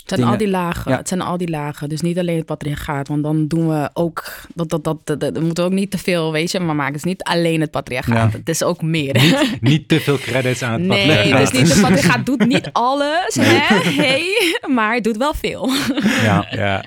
Het 0.00 0.08
zijn 0.08 0.20
dingen. 0.20 0.32
al 0.32 0.38
die 0.38 0.48
lagen. 0.48 0.90
Ja. 0.90 0.96
Het 0.96 1.08
zijn 1.08 1.20
al 1.20 1.36
die 1.36 1.48
lagen. 1.48 1.88
Dus 1.88 2.00
niet 2.00 2.18
alleen 2.18 2.36
het 2.36 2.46
patriarchaat. 2.46 3.08
Want 3.08 3.22
dan 3.22 3.46
doen 3.46 3.68
we 3.68 3.90
ook. 3.92 4.24
Dat, 4.54 4.68
dat, 4.70 4.84
dat, 4.84 5.06
dat, 5.06 5.20
dat- 5.20 5.32
we 5.38 5.44
moeten 5.44 5.64
ook 5.64 5.72
niet 5.72 5.90
te 5.90 5.98
veel, 5.98 6.32
weet 6.32 6.50
je, 6.50 6.60
maar 6.60 6.74
maken. 6.76 6.92
Het 6.94 7.04
is 7.04 7.08
niet 7.10 7.22
alleen 7.22 7.60
het 7.60 7.70
patriarchaat. 7.70 8.32
Ja. 8.32 8.38
Het 8.38 8.48
is 8.48 8.62
ook 8.62 8.82
meer. 8.82 9.14
Niet, 9.14 9.58
niet 9.70 9.88
te 9.88 10.00
veel 10.00 10.18
credits 10.18 10.62
aan 10.62 10.72
het 10.72 10.82
Nee, 10.82 11.06
patriarchaat. 11.06 11.50
dus 11.50 11.60
niet 11.60 11.72
het 11.72 11.80
patriarchaat 11.80 12.26
doet 12.26 12.46
niet 12.46 12.68
alles, 12.88 13.34
hè? 13.40 13.76
Hey, 14.02 14.58
maar 14.68 14.94
het 14.94 15.04
doet 15.04 15.16
wel 15.16 15.34
veel. 15.34 15.70
ja, 16.28 16.46
Ja. 16.50 16.84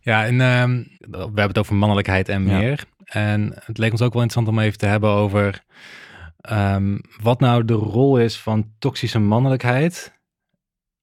Ja, 0.00 0.24
en 0.26 0.40
ehm, 0.40 0.82
we 1.10 1.18
hebben 1.18 1.46
het 1.48 1.58
over 1.58 1.74
mannelijkheid 1.74 2.28
en 2.28 2.46
Ja. 2.48 2.58
meer. 2.58 2.84
En 3.04 3.52
het 3.64 3.78
leek 3.78 3.90
ons 3.92 4.02
ook 4.02 4.12
wel 4.12 4.22
interessant 4.22 4.56
om 4.58 4.62
even 4.64 4.78
te 4.78 4.86
hebben 4.86 5.10
over 5.10 5.62
ehm, 6.40 6.98
wat 7.22 7.40
nou 7.40 7.64
de 7.64 7.72
rol 7.74 8.18
is 8.18 8.36
van 8.38 8.66
toxische 8.78 9.18
mannelijkheid 9.18 10.12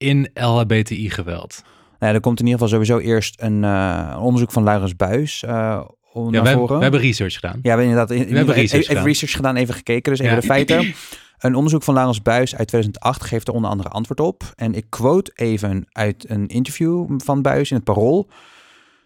in 0.02 0.30
LHBTI-geweld. 0.34 1.62
Nou 1.98 2.12
ja, 2.12 2.18
er 2.18 2.20
komt 2.20 2.40
in 2.40 2.46
ieder 2.46 2.60
geval 2.60 2.80
sowieso 2.80 2.98
eerst 3.08 3.40
een, 3.42 3.64
eh, 3.64 4.08
een 4.10 4.18
onderzoek 4.18 4.50
van 4.52 4.62
Laurens 4.62 4.96
Buis 4.96 5.42
om 5.44 6.32
Ja, 6.34 6.42
we, 6.42 6.48
hebben, 6.48 6.66
we 6.76 6.82
hebben 6.82 7.00
research 7.00 7.34
gedaan. 7.34 7.54
Ja, 7.54 7.60
we 7.62 7.68
hebben 7.68 7.86
inderdaad 7.86 8.10
in- 8.10 8.16
in 8.16 8.22
ieder 8.28 8.38
geval 8.38 8.54
research 8.54 8.72
even, 8.82 8.86
gedaan. 8.96 9.04
research 9.04 9.32
gedaan, 9.36 9.56
even 9.56 9.74
gekeken. 9.74 10.12
Dus 10.12 10.20
even 10.20 10.34
Ja. 10.34 10.40
de 10.40 10.46
feiten. 10.46 10.94
Een 11.38 11.54
onderzoek 11.54 11.82
van 11.82 11.94
Laurens 11.94 12.22
Buis 12.22 12.56
uit 12.56 12.68
2008 12.68 13.24
geeft 13.24 13.48
er 13.48 13.54
onder 13.54 13.70
andere 13.70 13.88
antwoord 13.88 14.20
op. 14.20 14.42
En 14.54 14.74
ik 14.74 14.86
quote 14.88 15.30
even 15.34 15.86
uit 15.92 16.24
een 16.30 16.46
interview 16.48 17.20
van 17.24 17.42
Buis 17.42 17.70
in 17.70 17.76
het 17.76 17.84
Parool. 17.84 18.28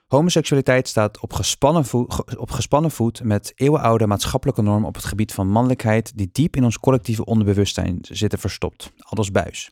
Homoseksualiteit 0.07 0.89
staat 0.89 1.21
op 1.21 1.33
gespannen, 1.33 1.85
voet, 1.85 2.15
ge- 2.15 2.39
op 2.39 2.51
gespannen 2.51 2.91
voet 2.91 3.23
met 3.25 3.53
eeuwenoude 3.57 4.07
maatschappelijke 4.07 4.63
normen 4.63 4.89
op 4.89 4.95
het 4.95 5.05
gebied 5.05 5.33
van 5.33 5.49
mannelijkheid 5.49 6.13
die 6.17 6.29
diep 6.33 6.57
in 6.57 6.65
ons 6.65 6.79
collectieve 6.79 7.25
onderbewustzijn 7.25 7.99
zitten 8.01 8.39
verstopt. 8.39 8.93
Aldus 8.99 9.31
Buis. 9.31 9.71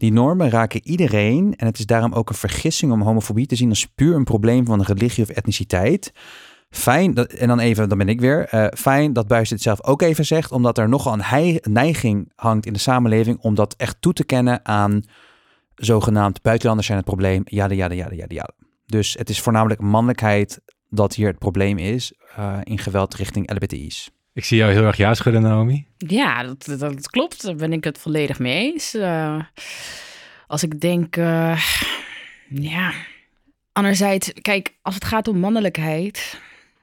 Die 0.00 0.12
normen 0.12 0.50
raken 0.50 0.80
iedereen 0.86 1.54
en 1.56 1.66
het 1.66 1.78
is 1.78 1.86
daarom 1.86 2.12
ook 2.12 2.28
een 2.28 2.34
vergissing 2.34 2.92
om 2.92 3.02
homofobie 3.02 3.46
te 3.46 3.56
zien 3.56 3.68
als 3.68 3.86
puur 3.86 4.14
een 4.16 4.24
probleem 4.24 4.66
van 4.66 4.82
religie 4.82 5.24
of 5.24 5.28
etniciteit. 5.30 6.12
Fijn, 6.70 7.14
dat, 7.14 7.32
en 7.32 7.48
dan 7.48 7.58
even, 7.58 7.88
dan 7.88 7.98
ben 7.98 8.08
ik 8.08 8.20
weer. 8.20 8.44
eh, 8.44 8.66
fijn 8.78 9.12
dat 9.12 9.26
Buis 9.28 9.48
dit 9.48 9.62
zelf 9.62 9.84
ook 9.84 10.02
even 10.02 10.26
zegt, 10.26 10.52
omdat 10.52 10.78
er 10.78 10.88
nogal 10.88 11.12
een 11.12 11.22
hei- 11.22 11.58
neiging 11.62 12.32
hangt 12.34 12.66
in 12.66 12.72
de 12.72 12.78
samenleving 12.78 13.38
om 13.40 13.54
dat 13.54 13.74
echt 13.76 13.96
toe 14.00 14.12
te 14.12 14.24
kennen 14.24 14.64
aan 14.64 15.02
zogenaamd 15.74 16.42
buitenlanders 16.42 16.86
zijn 16.86 16.98
het 16.98 17.06
probleem. 17.08 17.42
Ja, 17.44 17.70
ja, 17.70 17.90
ja, 17.90 18.08
ja, 18.10 18.24
ja. 18.28 18.48
Dus 18.86 19.14
het 19.18 19.28
is 19.28 19.40
voornamelijk 19.40 19.80
mannelijkheid 19.80 20.60
dat 20.88 21.14
hier 21.14 21.26
het 21.28 21.38
probleem 21.38 21.78
is 21.78 22.12
eh, 22.36 22.58
in 22.62 22.78
geweld 22.78 23.14
richting 23.14 23.52
LBTI's. 23.54 24.10
Ik 24.32 24.44
zie 24.44 24.58
jou 24.58 24.72
heel 24.72 24.84
erg 24.84 24.96
ja 24.96 25.14
schudden, 25.14 25.42
Naomi. 25.42 25.86
Ja, 25.96 26.42
dat, 26.42 26.78
dat, 26.78 27.10
klopt. 27.10 27.42
Daar 27.42 27.54
ben 27.54 27.72
ik 27.72 27.84
het 27.84 27.98
volledig 27.98 28.38
mee 28.38 28.72
eens. 28.72 28.94
Eh, 28.94 29.40
als 30.46 30.62
ik 30.62 30.80
denk, 30.80 31.16
eh, 31.16 31.62
ja. 32.48 32.92
Anderzijds, 33.72 34.32
kijk, 34.40 34.74
als 34.82 34.94
het 34.94 35.04
gaat 35.04 35.28
om 35.28 35.38
mannelijkheid, 35.38 36.40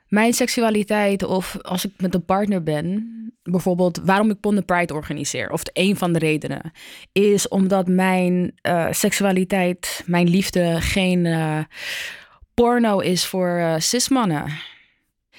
mijn 0.08 0.34
seksualiteit 0.34 1.24
of 1.24 1.58
als 1.62 1.86
ik 1.86 1.92
met 1.98 2.14
een 2.14 2.26
partner 2.26 2.64
ben, 2.64 3.12
bijvoorbeeld 3.44 4.02
waarom 4.04 4.30
ik 4.30 4.40
Pond 4.40 4.66
Pride 4.66 4.94
organiseer, 4.94 5.52
of 5.52 5.62
een 5.74 5.98
van 5.98 6.14
de 6.14 6.20
redenen, 6.20 6.72
is 7.12 7.48
omdat 7.48 7.88
mijn 7.88 8.58
eh, 8.62 8.88
seksualiteit, 8.92 10.04
mijn 10.06 10.30
liefde 10.30 10.82
geen 10.82 11.28
porno 12.54 13.00
is 13.00 13.26
voor 13.26 13.76
cis-mannen. 13.78 14.76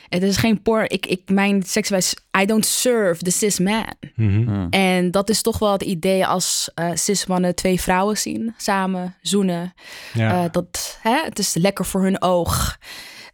Het 0.08 0.22
is 0.22 0.36
geen 0.36 0.62
porno. 0.62 0.84
Ik, 0.88 1.06
ik, 1.06 1.20
mijn 1.30 1.62
seksualiteit, 1.62 2.22
I 2.40 2.44
don't 2.44 2.66
serve 2.66 3.22
the 3.22 3.30
cis 3.30 3.58
man. 3.58 3.94
Mhm. 4.14 4.42
Hmm. 4.42 4.66
En 4.70 5.10
dat 5.10 5.28
is 5.28 5.42
toch 5.42 5.58
wel 5.58 5.72
het 5.72 5.82
idee 5.82 6.26
als 6.26 6.70
eh 6.74 6.90
cis 6.94 7.26
mannen 7.26 7.54
twee 7.54 7.80
vrouwen 7.80 8.18
zien, 8.18 8.54
samen 8.56 9.14
zoenen. 9.22 9.74
Ja. 10.14 10.44
Eh, 10.44 10.52
dat, 10.52 10.98
hè, 11.02 11.22
het 11.24 11.38
is 11.38 11.54
lekker 11.54 11.84
voor 11.84 12.02
hun 12.02 12.22
oog. 12.22 12.78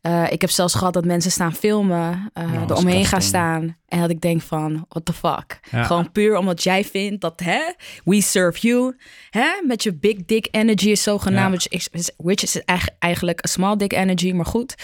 Eh, 0.05 0.25
ik 0.31 0.40
heb 0.40 0.51
zelfs 0.51 0.75
gehad 0.75 0.93
dat 0.93 1.05
mensen 1.05 1.31
staan 1.31 1.55
filmen, 1.55 2.31
eh 2.33 2.45
Oh, 2.45 2.71
er 2.71 2.77
omheen 2.77 3.05
gaan 3.05 3.23
staan. 3.23 3.77
En 3.88 4.01
dat 4.01 4.11
ik 4.11 4.21
denk 4.21 4.43
van, 4.43 4.85
what 4.88 5.05
the 5.05 5.12
fuck. 5.12 5.61
Ja. 5.71 5.85
Gewoon 5.85 6.12
puur 6.12 6.37
omdat 6.37 6.62
jij 6.62 6.85
vindt 6.85 7.21
dat, 7.21 7.40
hè, 7.45 7.61
we 8.05 8.21
serve 8.21 8.61
you. 8.61 8.97
Hè, 9.31 9.47
met 9.67 9.83
je 9.83 9.95
big 9.95 10.17
dick 10.25 10.49
energy 10.51 10.88
is 10.88 11.03
zogenaamd. 11.03 11.69
Which 11.69 11.88
is, 11.93 12.11
which 12.17 12.43
is 12.43 12.64
eigenlijk- 12.64 13.03
eigenlijk 13.03 13.43
een 13.43 13.49
small 13.49 13.77
dick 13.77 13.93
energy, 13.93 14.33
maar 14.33 14.47
goed. 14.47 14.75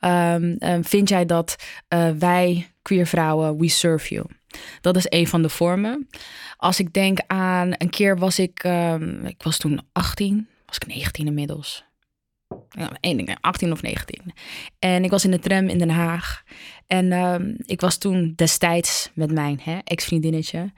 Ehm, 0.00 0.54
ehm, 0.58 0.82
vind 0.82 1.08
jij 1.08 1.26
dat 1.26 1.56
eh, 1.88 2.08
wij, 2.18 2.72
queer 2.82 3.06
vrouwen, 3.06 3.58
we 3.58 3.68
serve 3.68 4.14
you? 4.14 4.26
Dat 4.80 4.96
is 4.96 5.06
een 5.08 5.26
van 5.28 5.42
de 5.42 5.48
vormen. 5.48 6.08
Als 6.56 6.80
ik 6.80 6.92
denk 6.92 7.18
aan, 7.26 7.72
een 7.78 7.90
keer 7.90 8.18
was 8.18 8.38
ik, 8.38 8.64
ehm, 8.64 9.26
ik 9.26 9.42
was 9.42 9.58
toen 9.58 9.80
18, 9.92 10.48
was 10.66 10.76
ik 10.76 10.86
19 10.86 11.26
inmiddels. 11.26 11.84
Ding, 13.00 13.36
18 13.40 13.72
of 13.72 13.82
19. 13.82 14.32
En 14.78 15.04
ik 15.04 15.10
was 15.10 15.24
in 15.24 15.30
de 15.30 15.38
tram 15.38 15.68
in 15.68 15.78
Den 15.78 15.90
Haag. 15.90 16.42
En 16.86 17.12
ehm, 17.12 17.54
ik 17.56 17.80
was 17.80 17.98
toen 17.98 18.32
destijds 18.36 19.10
met 19.14 19.32
mijn 19.32 19.60
ex-vriendinnetje. 19.84 20.72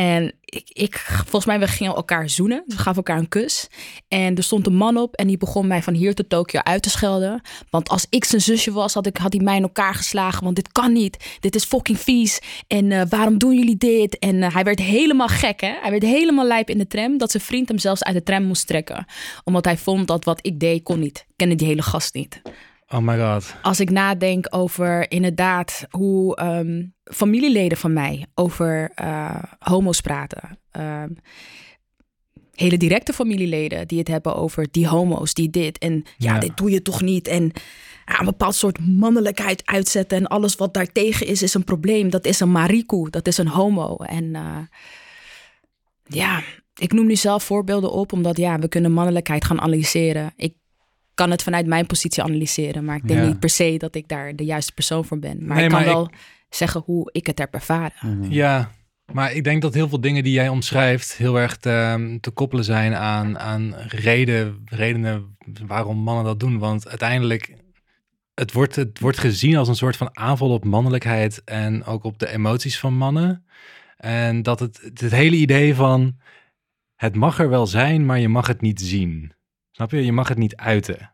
En 0.00 0.32
ik, 0.44 0.70
ik, 0.72 0.98
volgens 0.98 1.44
mij, 1.44 1.58
we 1.58 1.66
gingen 1.66 1.94
elkaar 1.94 2.28
zoenen. 2.28 2.62
Dus 2.66 2.74
we 2.74 2.80
gaven 2.80 2.96
elkaar 2.96 3.18
een 3.18 3.28
kus. 3.28 3.68
En 4.08 4.36
er 4.36 4.42
stond 4.42 4.66
een 4.66 4.74
man 4.74 4.96
op 4.96 5.14
en 5.14 5.26
die 5.26 5.36
begon 5.36 5.66
mij 5.66 5.82
van 5.82 5.94
hier 5.94 6.14
tot 6.14 6.28
Tokio 6.28 6.60
uit 6.60 6.82
te 6.82 6.90
schelden. 6.90 7.42
Want 7.70 7.88
als 7.88 8.06
ik 8.08 8.24
zijn 8.24 8.40
zusje 8.40 8.72
was, 8.72 8.94
had, 8.94 9.06
ik, 9.06 9.16
had 9.16 9.32
hij 9.32 9.42
mij 9.42 9.56
in 9.56 9.62
elkaar 9.62 9.94
geslagen. 9.94 10.44
Want 10.44 10.56
dit 10.56 10.72
kan 10.72 10.92
niet. 10.92 11.38
Dit 11.40 11.54
is 11.54 11.64
fucking 11.64 11.98
vies. 11.98 12.40
En 12.66 12.92
eh, 12.92 13.02
waarom 13.08 13.38
doen 13.38 13.54
jullie 13.54 13.76
dit? 13.76 14.18
En 14.18 14.42
eh, 14.42 14.54
hij 14.54 14.64
werd 14.64 14.78
helemaal 14.78 15.28
gek, 15.28 15.60
hè? 15.60 15.72
Hij 15.80 15.90
werd 15.90 16.02
helemaal 16.02 16.46
lijp 16.46 16.70
in 16.70 16.78
de 16.78 16.86
tram. 16.86 17.18
Dat 17.18 17.30
zijn 17.30 17.42
vriend 17.42 17.68
hem 17.68 17.78
zelfs 17.78 18.02
uit 18.02 18.14
de 18.14 18.22
tram 18.22 18.42
moest 18.42 18.66
trekken. 18.66 19.06
Omdat 19.44 19.64
hij 19.64 19.76
vond 19.76 20.06
dat 20.06 20.24
wat 20.24 20.38
ik 20.42 20.60
deed 20.60 20.82
kon 20.82 21.00
niet. 21.00 21.18
Ik 21.18 21.34
kende 21.36 21.54
die 21.54 21.66
hele 21.66 21.82
gast 21.82 22.14
niet 22.14 22.40
Oh 22.94 23.00
my 23.00 23.18
god. 23.18 23.54
als 23.62 23.80
ik 23.80 23.90
nadenk 23.90 24.46
over 24.50 25.10
inderdaad 25.10 25.86
hoe 25.90 26.36
ehm, 26.36 26.84
familieleden 27.04 27.78
van 27.78 27.92
mij 27.92 28.26
over 28.34 28.90
eh, 28.94 29.42
homo's 29.58 30.00
praten. 30.00 30.58
Ehm, 30.70 31.08
hele 32.54 32.76
directe 32.76 33.12
familieleden 33.12 33.88
die 33.88 33.98
het 33.98 34.08
hebben 34.08 34.34
over 34.36 34.68
die 34.70 34.88
homo's, 34.88 35.34
die 35.34 35.50
dit. 35.50 35.78
En 35.78 36.04
ja, 36.16 36.34
Ja. 36.34 36.40
dit 36.40 36.56
doe 36.56 36.70
je 36.70 36.82
toch 36.82 37.00
niet. 37.02 37.28
En 37.28 37.52
ja, 38.06 38.18
een 38.18 38.24
bepaald 38.24 38.54
soort 38.54 38.86
mannelijkheid 38.86 39.62
uitzetten. 39.66 40.18
En 40.18 40.26
alles 40.26 40.54
wat 40.54 40.74
daartegen 40.74 41.26
is, 41.26 41.42
is 41.42 41.54
een 41.54 41.64
probleem. 41.64 42.10
Dat 42.10 42.24
is 42.24 42.40
een 42.40 42.50
mariku, 42.52 43.10
dat 43.10 43.26
is 43.26 43.38
een 43.38 43.48
homo. 43.48 43.96
En 43.96 44.34
eh, 44.34 44.58
ja, 46.04 46.42
ik 46.74 46.92
noem 46.92 47.06
nu 47.06 47.16
zelf 47.16 47.44
voorbeelden 47.44 47.92
op, 47.92 48.12
omdat 48.12 48.36
ja, 48.36 48.58
we 48.58 48.68
kunnen 48.68 48.92
mannelijkheid 48.92 49.44
gaan 49.44 49.60
analyseren. 49.60 50.32
Ik 50.36 50.54
kan 51.20 51.30
het 51.30 51.42
vanuit 51.42 51.66
mijn 51.66 51.86
positie 51.86 52.22
analyseren, 52.22 52.84
maar 52.84 52.96
ik 52.96 53.08
denk 53.08 53.20
Ja. 53.20 53.26
niet 53.26 53.38
per 53.40 53.48
se 53.50 53.74
dat 53.78 53.94
ik 53.94 54.08
daar 54.08 54.36
de 54.36 54.44
juiste 54.44 54.72
persoon 54.72 55.04
voor 55.04 55.18
ben. 55.18 55.46
Maar 55.46 55.56
Nee, 55.56 55.64
ik 55.64 55.70
kan 55.70 55.78
maar 55.80 55.88
ik- 55.88 55.94
wel 55.94 56.10
zeggen 56.48 56.82
hoe 56.84 57.08
ik 57.12 57.26
het 57.26 57.38
heb 57.38 57.54
ervaren. 57.54 57.92
Mhm. 58.18 58.30
Ja, 58.32 58.70
maar 59.12 59.32
ik 59.32 59.44
denk 59.44 59.62
dat 59.62 59.74
heel 59.74 59.88
veel 59.88 60.00
dingen 60.00 60.22
die 60.24 60.32
jij 60.32 60.48
omschrijft 60.48 61.16
heel 61.16 61.38
erg 61.38 61.56
te, 61.56 62.18
te 62.20 62.30
koppelen 62.30 62.64
zijn 62.64 62.94
aan, 62.94 63.38
aan 63.38 63.74
reden, 63.88 64.62
redenen 64.64 65.36
waarom 65.66 65.96
mannen 65.98 66.24
dat 66.24 66.40
doen. 66.40 66.58
Want 66.58 66.88
uiteindelijk, 66.88 67.54
het 68.34 68.52
wordt, 68.52 68.76
het 68.76 68.98
wordt 69.00 69.18
gezien 69.18 69.56
als 69.56 69.68
een 69.68 69.74
soort 69.76 69.96
van 69.96 70.16
aanval 70.16 70.50
op 70.50 70.64
mannelijkheid 70.64 71.42
en 71.44 71.84
ook 71.84 72.04
op 72.04 72.18
de 72.18 72.28
emoties 72.32 72.78
van 72.78 72.94
mannen. 72.94 73.44
En 73.96 74.42
dat 74.42 74.60
het, 74.60 74.80
het 74.82 75.00
hele 75.00 75.36
idee 75.36 75.74
van, 75.74 76.16
het 76.96 77.14
mag 77.16 77.38
er 77.38 77.48
wel 77.48 77.66
zijn, 77.66 78.06
maar 78.06 78.18
je 78.20 78.28
mag 78.28 78.46
het 78.46 78.60
niet 78.60 78.80
zien. 78.80 79.32
Snap 79.80 79.92
je? 79.92 80.04
Je 80.04 80.12
mag 80.12 80.28
het 80.28 80.38
niet 80.38 80.56
uiten. 80.56 81.12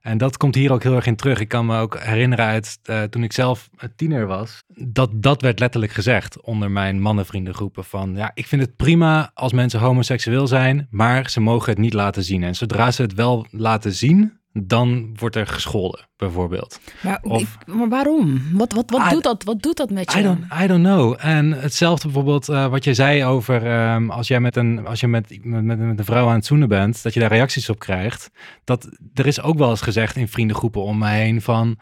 En 0.00 0.18
dat 0.18 0.36
komt 0.36 0.54
hier 0.54 0.72
ook 0.72 0.82
heel 0.82 0.94
erg 0.94 1.06
in 1.06 1.16
terug. 1.16 1.40
Ik 1.40 1.48
kan 1.48 1.66
me 1.66 1.78
ook 1.78 1.98
herinneren 1.98 2.44
uit 2.44 2.78
eh, 2.82 3.02
toen 3.02 3.22
ik 3.22 3.32
zelf 3.32 3.68
een 3.76 3.94
tiener 3.96 4.26
was. 4.26 4.62
Dat 4.74 5.10
dat 5.22 5.42
werd 5.42 5.58
letterlijk 5.58 5.92
gezegd 5.92 6.40
onder 6.40 6.70
mijn 6.70 7.00
mannenvriendengroepen. 7.00 7.84
Van 7.84 8.14
ja, 8.16 8.30
ik 8.34 8.46
vind 8.46 8.62
het 8.62 8.76
prima 8.76 9.30
als 9.34 9.52
mensen 9.52 9.80
homoseksueel 9.80 10.46
zijn, 10.46 10.86
maar 10.90 11.30
ze 11.30 11.40
mogen 11.40 11.70
het 11.70 11.78
niet 11.78 11.92
laten 11.92 12.24
zien. 12.24 12.42
En 12.42 12.54
zodra 12.54 12.90
ze 12.90 13.02
het 13.02 13.14
wel 13.14 13.46
laten 13.50 13.92
zien, 13.92 14.39
dan 14.52 15.16
wordt 15.16 15.36
er 15.36 15.46
gescholden, 15.46 16.08
bijvoorbeeld. 16.16 16.80
Maar, 17.00 17.18
Of- 17.22 17.40
ik- 17.42 17.74
maar 17.74 17.88
waarom? 17.88 18.42
Wat, 18.52 18.72
wat, 18.72 18.90
wat, 18.90 19.06
I- 19.06 19.10
doet 19.10 19.22
dat, 19.22 19.44
wat 19.44 19.62
doet 19.62 19.76
dat 19.76 19.90
met 19.90 20.12
je? 20.12 20.18
I 20.18 20.22
don't, 20.22 20.44
I 20.62 20.66
don't 20.66 20.84
know. 20.84 21.14
En 21.18 21.52
hetzelfde 21.52 22.04
bijvoorbeeld 22.04 22.48
eh, 22.48 22.66
wat 22.66 22.84
je 22.84 22.94
zei 22.94 23.24
over 23.24 23.66
ehm, 23.66 24.10
als 24.10 24.28
jij 24.28 24.40
met 24.40 24.56
een, 24.56 24.86
als 24.86 25.00
je 25.00 25.06
met, 25.08 25.38
met, 25.44 25.64
met, 25.64 25.98
een 25.98 26.04
vrouw 26.04 26.28
aan 26.28 26.34
het 26.34 26.46
zoenen 26.46 26.68
bent, 26.68 27.02
dat 27.02 27.14
je 27.14 27.20
daar 27.20 27.32
reacties 27.32 27.68
op 27.68 27.78
krijgt. 27.78 28.30
Dat, 28.64 28.88
er 29.14 29.26
is 29.26 29.42
ook 29.42 29.58
wel 29.58 29.70
eens 29.70 29.80
gezegd 29.80 30.16
in 30.16 30.28
vriendengroepen 30.28 30.82
om 30.82 30.98
mij 30.98 31.20
heen 31.22 31.42
van, 31.42 31.78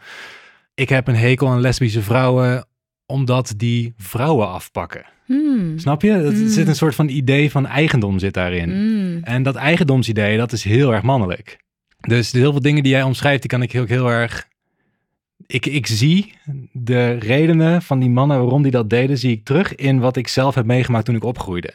ik 0.73 0.89
heb 0.89 1.07
een 1.07 1.15
hekel 1.15 1.47
aan 1.47 1.61
lesbische 1.61 2.01
vrouwen 2.01 2.67
omdat 3.05 3.53
die 3.57 3.93
vrouwen 3.97 4.47
afpakken. 4.49 5.05
Hmm. 5.25 5.79
Snap 5.79 6.01
je? 6.01 6.11
Er 6.11 6.49
zit 6.49 6.67
een 6.67 6.75
soort 6.75 6.95
van 6.95 7.07
idee 7.07 7.51
van 7.51 7.65
eigendom 7.65 8.19
zit 8.19 8.33
daarin. 8.33 8.69
Mm. 8.69 9.23
En 9.23 9.43
dat 9.43 9.55
eigendomsidee, 9.55 10.37
dat 10.37 10.51
is 10.51 10.63
heel 10.63 10.93
erg 10.93 11.03
mannelijk. 11.03 11.59
Dus 12.07 12.31
heel 12.31 12.51
veel 12.51 12.61
dingen 12.61 12.83
die 12.83 12.91
jij 12.91 13.03
omschrijft, 13.03 13.41
die 13.41 13.49
kan 13.49 13.61
ik 13.61 13.75
ook 13.75 13.87
heel 13.87 14.09
erg... 14.09 14.47
Ik, 15.47 15.65
ik 15.65 15.87
zie 15.87 16.33
de 16.71 17.11
redenen 17.11 17.81
van 17.81 17.99
die 17.99 18.09
mannen 18.09 18.39
waarom 18.39 18.61
die 18.61 18.71
dat 18.71 18.89
deden, 18.89 19.17
zie 19.17 19.31
ik 19.31 19.45
terug 19.45 19.75
in 19.75 19.99
wat 19.99 20.15
ik 20.15 20.27
zelf 20.27 20.55
heb 20.55 20.65
meegemaakt 20.65 21.05
toen 21.05 21.15
ik 21.15 21.23
opgroeide. 21.23 21.73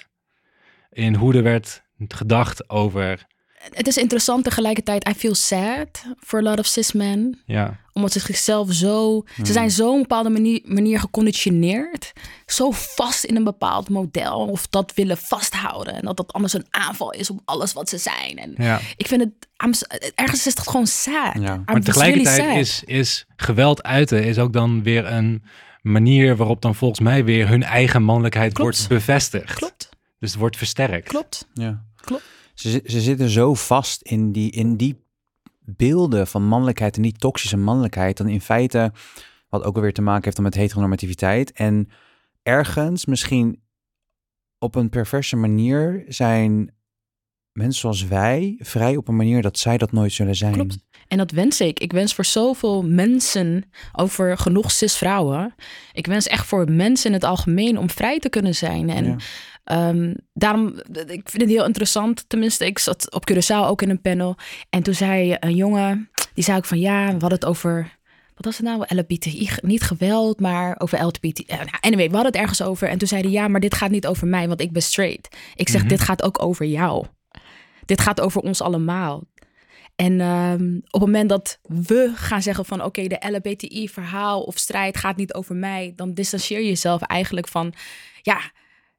In 0.91 1.15
hoe 1.15 1.35
er 1.35 1.43
werd 1.43 1.83
gedacht 2.09 2.71
over, 2.71 3.27
Het 3.73 3.87
is 3.87 3.97
interessant 3.97 4.45
tegelijkertijd. 4.45 5.09
I 5.09 5.15
feel 5.15 5.35
sad 5.35 6.05
for 6.19 6.39
a 6.39 6.43
lot 6.43 6.59
of 6.59 6.67
cis 6.67 6.93
men. 6.93 7.43
ja, 7.47 7.81
Omdat 7.95 8.13
ze 8.13 8.19
zichzelf 8.19 8.73
zo... 8.73 9.25
Ze 9.45 9.53
zijn 9.53 9.71
zo 9.71 9.89
op 9.89 9.95
een 9.95 10.01
bepaalde 10.01 10.31
manier, 10.31 10.61
manier 10.65 11.01
geconditioneerd. 11.01 12.13
Zo 12.47 12.71
vast 12.71 13.25
in 13.25 13.37
een 13.37 13.45
bepaald 13.45 13.89
model. 13.89 14.47
Of 14.47 14.67
dat 14.67 14.93
willen 14.95 15.17
vasthouden. 15.17 15.95
En 15.95 16.03
dat 16.05 16.17
dat 16.17 16.33
anders 16.33 16.53
een 16.53 16.67
aanval 16.71 17.13
is 17.13 17.31
op 17.31 17.41
alles 17.45 17.73
wat 17.73 17.89
ze 17.89 17.99
zijn. 17.99 18.37
En 18.39 18.55
ja. 18.57 18.81
ik 18.97 19.07
vind 19.07 19.21
het... 19.21 19.33
Ergens 20.15 20.47
is 20.47 20.55
het 20.57 20.69
gewoon 20.69 20.87
sad. 20.87 21.35
Ja. 21.41 21.55
I'm 21.55 21.63
Maar 21.65 21.81
tegelijkertijd 21.81 22.39
really 22.39 22.59
is, 22.59 22.83
is 22.85 23.27
geweld 23.37 23.83
uiten 23.83 24.25
is 24.25 24.39
ook 24.39 24.53
dan 24.53 24.83
weer 24.83 25.07
een 25.07 25.43
manier 25.83 26.37
waarop 26.37 26.63
dan 26.63 26.75
volgens 26.75 27.01
mij 27.01 27.25
weer 27.25 27.49
hun 27.49 27.63
eigen 27.63 28.03
mannelijkheid 28.03 28.53
Klopt. 28.53 28.77
wordt 28.77 28.89
bevestigd. 28.89 29.55
Klopt, 29.55 29.89
Dus 30.19 30.31
het 30.31 30.41
wordt 30.41 30.57
versterkt. 30.57 31.09
klopt. 31.09 31.47
Ja. 31.55 31.85
Klopt. 31.97 32.23
Ze, 32.55 32.83
ze 32.85 33.01
zitten 33.01 33.29
zo 33.29 33.55
vast 33.55 34.03
in 34.03 34.33
die, 34.33 34.51
in 34.51 34.77
die 34.77 35.04
beelden 35.65 36.27
van 36.27 36.47
mannelijkheid 36.47 36.97
en 36.97 37.03
die 37.03 37.13
toxische 37.13 37.57
mannelijkheid. 37.57 38.17
Dan 38.17 38.29
in 38.29 38.41
feite, 38.41 38.93
wat 39.49 39.65
ook 39.65 39.77
alweer 39.77 39.93
te 39.93 40.03
maken 40.03 40.25
heeft 40.25 40.37
dan 40.37 40.45
met 40.45 40.55
heteronormativiteit. 40.55 41.53
En 41.53 41.89
ergens 42.43 43.07
misschien 43.07 43.63
op 44.59 44.75
een 44.75 44.89
perverse 44.89 45.37
manier 45.37 46.05
zijn 46.09 46.75
mensen 47.53 47.81
zoals 47.81 48.07
wij 48.07 48.57
vrij 48.59 48.97
op 48.97 49.09
een 49.09 49.17
manier 49.17 49.43
dat 49.43 49.59
zij 49.59 49.79
dat 49.79 49.93
nooit 49.93 50.13
zullen 50.13 50.37
zijn. 50.37 50.71
En 51.09 51.19
dat 51.19 51.31
wens 51.31 51.61
ik. 51.61 51.81
Ik 51.81 51.93
wens 51.93 52.15
voor 52.15 52.25
zoveel 52.25 52.83
mensen, 52.83 53.65
over 53.93 54.39
genoeg 54.39 54.71
cis-vrouwen. 54.71 55.55
Ik 55.93 56.07
wens 56.07 56.27
echt 56.27 56.47
voor 56.47 56.71
mensen 56.71 57.07
in 57.07 57.13
het 57.13 57.25
algemeen 57.25 57.79
om 57.79 57.91
vrij 57.91 58.19
te 58.19 58.29
kunnen 58.29 58.55
zijn. 58.55 58.91
En 58.91 59.05
Ja. 59.05 59.17
Ehm, 59.65 60.15
daarom, 60.33 60.69
ik 61.07 61.29
vind 61.31 61.43
het 61.43 61.51
heel 61.51 61.65
interessant. 61.65 62.25
Tenminste, 62.29 62.67
ik 62.67 62.79
zat 62.79 63.13
op 63.15 63.31
Curaçao 63.33 63.67
ook 63.69 63.83
in 63.83 63.91
een 63.91 64.01
panel. 64.01 64.37
En 64.71 64.83
toen 64.83 64.95
zei 64.95 65.37
een 65.41 65.55
jongen, 65.55 66.11
die 66.35 66.45
zei 66.45 66.57
ook 66.57 66.65
van 66.65 66.79
ja, 66.81 67.05
we 67.07 67.11
hadden 67.11 67.31
het 67.33 67.45
over, 67.45 67.99
wat 68.35 68.45
was 68.45 68.57
het 68.59 68.67
nou? 68.67 68.85
LBTI, 68.89 69.49
niet 69.63 69.83
geweld, 69.83 70.41
maar 70.41 70.75
over 70.79 71.05
LGBT. 71.07 71.45
eh, 71.47 71.57
nou, 71.57 71.69
Anyway, 71.81 72.07
we 72.09 72.15
hadden 72.15 72.33
het 72.33 72.41
ergens 72.41 72.63
over. 72.63 72.89
En 72.89 72.99
toen 72.99 73.09
zei 73.09 73.23
hij 73.23 73.31
ja, 73.31 73.49
maar 73.49 73.61
dit 73.61 73.75
gaat 73.75 73.91
niet 73.91 74.07
over 74.07 74.27
mij, 74.27 74.49
want 74.49 74.61
ik 74.61 74.73
ben 74.73 74.83
straight. 74.83 75.37
Ik 75.55 75.69
zeg, 75.69 75.85
dit 75.85 76.01
gaat 76.01 76.23
ook 76.23 76.43
over 76.43 76.67
jou. 76.67 77.05
Dit 77.85 78.01
gaat 78.01 78.21
over 78.21 78.41
ons 78.41 78.61
allemaal. 78.63 79.23
En 79.97 80.21
ehm, 80.21 80.77
op 80.77 81.01
het 81.01 81.01
moment 81.01 81.29
dat 81.29 81.59
we 81.63 82.13
gaan 82.15 82.43
zeggen 82.43 82.65
van 82.65 82.85
oké, 82.85 83.07
de 83.07 83.27
LBTI-verhaal 83.33 84.43
of 84.43 84.59
strijd 84.59 84.97
gaat 84.97 85.17
niet 85.17 85.35
over 85.35 85.55
mij, 85.55 85.93
dan 85.97 86.15
distancieer 86.15 86.61
je 86.61 86.67
jezelf 86.67 87.03
eigenlijk 87.03 87.49
van 87.49 87.75
ja, 88.23 88.41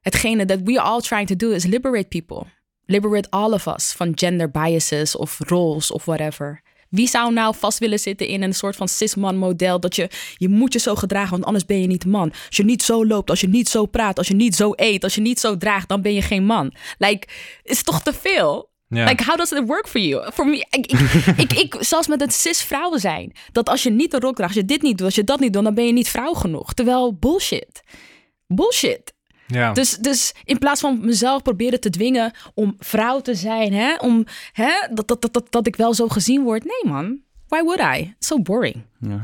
hetgene 0.00 0.44
that 0.44 0.60
we 0.64 0.80
all 0.80 1.00
trying 1.00 1.26
to 1.26 1.36
do 1.36 1.50
is 1.50 1.64
liberate 1.64 2.08
people. 2.08 2.44
Liberate 2.84 3.30
all 3.30 3.52
of 3.52 3.66
us 3.66 3.92
van 3.92 4.12
gender 4.14 4.50
biases 4.50 5.16
of 5.16 5.38
roles 5.38 5.90
of 5.90 6.04
whatever. 6.04 6.62
Wie 6.88 7.08
zou 7.08 7.32
nou 7.32 7.54
vast 7.54 7.78
willen 7.78 7.98
zitten 7.98 8.26
in 8.26 8.42
een 8.42 8.54
soort 8.54 8.76
van 8.76 8.88
cis-man 8.88 9.36
model 9.36 9.80
dat 9.80 9.96
je, 9.96 10.10
je 10.36 10.48
moet 10.48 10.72
je 10.72 10.78
zo 10.78 10.94
gedragen, 10.94 11.30
want 11.30 11.44
anders 11.44 11.64
ben 11.64 11.80
je 11.80 11.86
niet 11.86 12.06
man. 12.06 12.32
Als 12.46 12.56
je 12.56 12.64
niet 12.64 12.82
zo 12.82 13.06
loopt, 13.06 13.30
als 13.30 13.40
je 13.40 13.48
niet 13.48 13.68
zo 13.68 13.86
praat, 13.86 14.18
als 14.18 14.28
je 14.28 14.34
niet 14.34 14.54
zo 14.56 14.72
eet, 14.74 15.04
als 15.04 15.14
je 15.14 15.20
niet 15.20 15.40
zo 15.40 15.56
draagt, 15.56 15.88
dan 15.88 16.02
ben 16.02 16.14
je 16.14 16.22
geen 16.22 16.44
man. 16.44 16.74
Like, 16.98 17.28
is 17.62 17.82
toch 17.82 18.02
te 18.02 18.12
veel? 18.12 18.74
Ja. 18.88 19.04
Like, 19.04 19.24
how 19.24 19.36
does 19.36 19.52
it 19.52 19.66
work 19.66 19.88
for 19.88 20.00
you? 20.00 20.32
For 20.32 20.46
me, 20.46 20.66
ik, 20.70 20.86
ik, 20.86 21.00
ik, 21.44 21.52
ik, 21.52 21.76
zelfs 21.80 22.06
met 22.06 22.20
het 22.20 22.34
cis 22.34 22.62
vrouwen 22.62 23.00
zijn. 23.00 23.32
Dat 23.52 23.68
als 23.68 23.82
je 23.82 23.90
niet 23.90 24.12
een 24.12 24.20
rok 24.20 24.34
draagt, 24.34 24.54
als 24.54 24.60
je 24.60 24.66
dit 24.66 24.82
niet 24.82 24.98
doet, 24.98 25.06
als 25.06 25.14
je 25.14 25.24
dat 25.24 25.40
niet 25.40 25.52
doet, 25.52 25.64
dan 25.64 25.74
ben 25.74 25.86
je 25.86 25.92
niet 25.92 26.08
vrouw 26.08 26.32
genoeg. 26.32 26.72
Terwijl 26.72 27.14
bullshit. 27.14 27.82
Bullshit. 28.46 29.14
ja. 29.46 29.72
Dus, 29.72 29.96
dus 29.96 30.34
in 30.44 30.58
plaats 30.58 30.80
van 30.80 31.04
mezelf 31.04 31.42
proberen 31.42 31.80
te 31.80 31.90
dwingen 31.90 32.32
om 32.54 32.74
vrouw 32.78 33.20
te 33.20 33.34
zijn, 33.34 33.72
hè, 33.72 33.94
om 33.94 34.26
hè, 34.52 34.72
dat, 34.92 35.08
dat, 35.08 35.22
dat, 35.22 35.32
dat, 35.32 35.46
dat 35.50 35.66
ik 35.66 35.76
wel 35.76 35.94
zo 35.94 36.08
gezien 36.08 36.42
word. 36.42 36.64
Nee, 36.64 36.92
man. 36.92 37.20
Why 37.48 37.62
would 37.62 37.80
I? 37.80 38.14
It's 38.18 38.26
so 38.26 38.42
boring. 38.42 38.82
Ja. 39.00 39.20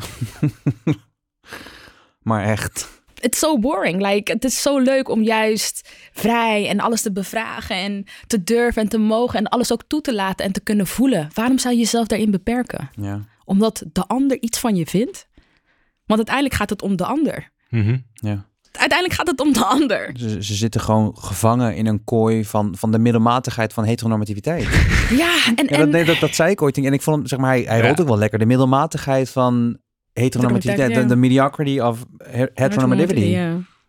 maar 2.29 2.45
echt. 2.45 3.02
It's 3.23 3.39
so 3.39 3.59
boring. 3.59 4.03
Like, 4.07 4.33
het 4.33 4.45
is 4.45 4.63
zo 4.63 4.79
leuk 4.79 5.09
om 5.09 5.23
juist 5.23 5.89
vrij 6.13 6.69
en 6.69 6.81
alles 6.81 7.03
te 7.03 7.13
bevragen 7.13 7.77
en 7.77 8.05
te 8.27 8.43
durven 8.45 8.83
en 8.83 8.89
te 8.89 8.99
mogen 8.99 9.39
en 9.39 9.49
alles 9.49 9.73
ook 9.73 9.83
toe 9.87 10.01
te 10.01 10.15
laten 10.15 10.47
en 10.47 10.53
te 10.53 10.61
kunnen 10.61 10.87
voelen. 10.87 11.29
Waarom 11.35 11.59
zou 11.59 11.75
je 11.75 11.81
jezelf 11.81 12.07
daarin 12.07 12.31
beperken? 12.31 12.91
Ja. 13.01 13.21
Omdat 13.45 13.83
de 13.93 14.07
ander 14.07 14.41
iets 14.43 14.59
van 14.59 14.77
je 14.77 14.87
vindt? 14.87 15.29
Want 16.07 16.19
uiteindelijk 16.19 16.55
gaat 16.55 16.71
het 16.71 16.83
om 16.83 16.97
de 16.97 17.05
ander. 17.05 17.51
Mhm. 17.69 17.99
ja. 18.13 18.51
Uiteindelijk 18.73 19.19
gaat 19.19 19.29
het 19.31 19.41
om 19.41 19.53
de 19.53 19.65
ander. 19.65 20.11
Ze, 20.19 20.43
ze 20.45 20.55
zitten 20.55 20.81
gewoon 20.81 21.17
gevangen 21.19 21.77
in 21.77 21.87
een 21.87 22.05
kooi 22.05 22.45
van, 22.45 22.75
van 22.77 22.91
de 22.91 22.99
middelmatigheid 22.99 23.73
van 23.73 23.85
heteronormativiteit. 23.85 24.63
Ja, 25.11 25.35
en, 25.47 25.55
Ja, 25.55 25.55
dat, 25.55 25.79
en 25.79 25.89
nee, 25.91 26.05
dat, 26.05 26.19
dat 26.21 26.35
zei 26.35 26.51
ik 26.51 26.63
ooit. 26.63 26.77
En 26.77 26.93
ik 26.93 27.03
vond 27.03 27.17
hem, 27.17 27.27
zeg 27.27 27.39
maar, 27.39 27.51
hij, 27.51 27.63
hij 27.63 27.79
Ja. 27.79 27.85
rolt 27.87 28.01
ook 28.01 28.07
wel 28.09 28.19
lekker. 28.19 28.39
De 28.39 28.47
middelmatigheid 28.47 29.31
van 29.31 29.79
heteronormativiteit. 30.13 31.09
De, 31.09 31.17
mediocrity 31.17 31.81
of 31.81 32.05
her- 32.17 32.51
heteronormativity. 32.55 33.39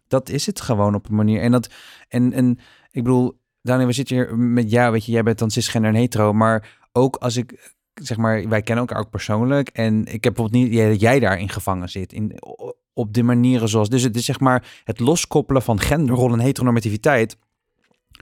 Dat 0.07 0.29
is 0.29 0.45
het 0.45 0.61
gewoon 0.61 0.95
op 0.95 1.09
een 1.09 1.15
manier. 1.15 1.41
En 1.41 1.51
dat, 1.51 1.69
en, 2.09 2.33
en 2.33 2.59
ik 2.91 3.03
bedoel, 3.03 3.39
Daniel, 3.61 3.87
we 3.87 3.93
zitten 3.93 4.15
hier 4.15 4.37
met 4.37 4.71
jou, 4.71 4.91
weet 4.91 5.05
je, 5.05 5.11
jij 5.11 5.23
bent 5.23 5.39
dan 5.39 5.51
cisgender 5.51 5.89
en 5.89 5.97
hetero. 5.97 6.33
Maar 6.33 6.79
ook 6.91 7.15
als 7.15 7.37
ik, 7.37 7.73
zeg 7.93 8.17
maar, 8.17 8.47
wij 8.49 8.61
kennen 8.61 8.87
elkaar 8.87 9.03
ook 9.03 9.09
persoonlijk. 9.09 9.69
En 9.69 9.99
ik 10.05 10.23
heb 10.23 10.33
bijvoorbeeld 10.33 10.63
niet 10.63 10.89
dat 10.89 11.01
jij 11.01 11.19
daarin 11.19 11.49
gevangen 11.49 11.89
zit. 11.89 12.13
In, 12.13 12.39
op 12.93 13.13
de 13.13 13.23
manieren 13.23 13.69
zoals, 13.69 13.89
dus 13.89 14.03
het 14.03 14.15
is 14.15 14.25
zeg 14.25 14.39
maar 14.39 14.81
het 14.83 14.99
loskoppelen 14.99 15.61
van 15.61 15.79
genderrol 15.79 16.33
en 16.33 16.39
heteronormativiteit 16.39 17.37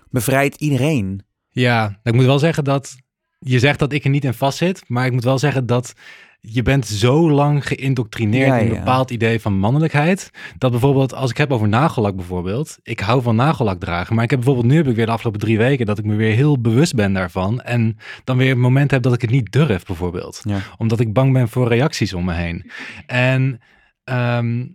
bevrijdt 0.10 0.56
iedereen. 0.56 1.22
Ja, 1.50 2.00
ik 2.04 2.14
moet 2.14 2.26
wel 2.26 2.40
zeggen 2.40 2.64
dat 2.64 2.96
je 3.40 3.60
zegt 3.60 3.80
dat 3.80 3.94
ik 3.94 4.04
er 4.04 4.10
niet 4.10 4.24
in 4.24 4.34
vast 4.34 4.58
zit, 4.58 4.84
maar 4.88 5.06
ik 5.06 5.12
moet 5.12 5.24
wel 5.24 5.40
zeggen 5.40 5.66
dat 5.66 5.94
je 6.42 6.62
bent 6.62 6.86
zo 6.88 7.32
lang 7.32 7.68
geïndoctrineerd 7.68 8.48
Ja, 8.48 8.58
in 8.58 8.66
een 8.68 8.74
ja. 8.74 8.80
bepaald 8.80 9.12
idee 9.12 9.42
van 9.42 9.54
mannelijkheid, 9.58 10.32
dat 10.58 10.72
bijvoorbeeld 10.72 11.14
als 11.14 11.30
ik 11.30 11.38
heb 11.38 11.52
over 11.52 11.68
nagellak 11.68 12.16
bijvoorbeeld, 12.16 12.78
ik 12.84 13.00
hou 13.00 13.22
van 13.22 13.36
nagellak 13.36 13.80
dragen, 13.80 14.16
maar 14.16 14.24
ik 14.24 14.30
heb 14.30 14.40
bijvoorbeeld 14.40 14.72
nu 14.72 14.78
heb 14.78 14.88
ik 14.88 14.96
weer 14.96 15.06
de 15.06 15.12
afgelopen 15.12 15.40
drie 15.40 15.58
weken 15.58 15.86
dat 15.86 15.98
ik 15.98 16.06
me 16.06 16.16
weer 16.16 16.36
heel 16.36 16.60
bewust 16.62 16.96
ben 16.96 17.14
daarvan 17.14 17.62
en 17.62 17.98
dan 18.24 18.38
weer 18.38 18.52
een 18.52 18.60
moment 18.60 18.92
heb 18.92 19.02
dat 19.02 19.14
ik 19.14 19.22
het 19.22 19.30
niet 19.30 19.52
durf 19.52 19.86
bijvoorbeeld, 19.86 20.42
Ja. 20.44 20.60
omdat 20.78 21.00
ik 21.00 21.14
bang 21.14 21.34
ben 21.34 21.50
voor 21.50 21.68
reacties 21.68 22.14
om 22.14 22.26
me 22.26 22.34
heen. 22.34 22.72
En 23.06 23.60
ehm, 24.04 24.66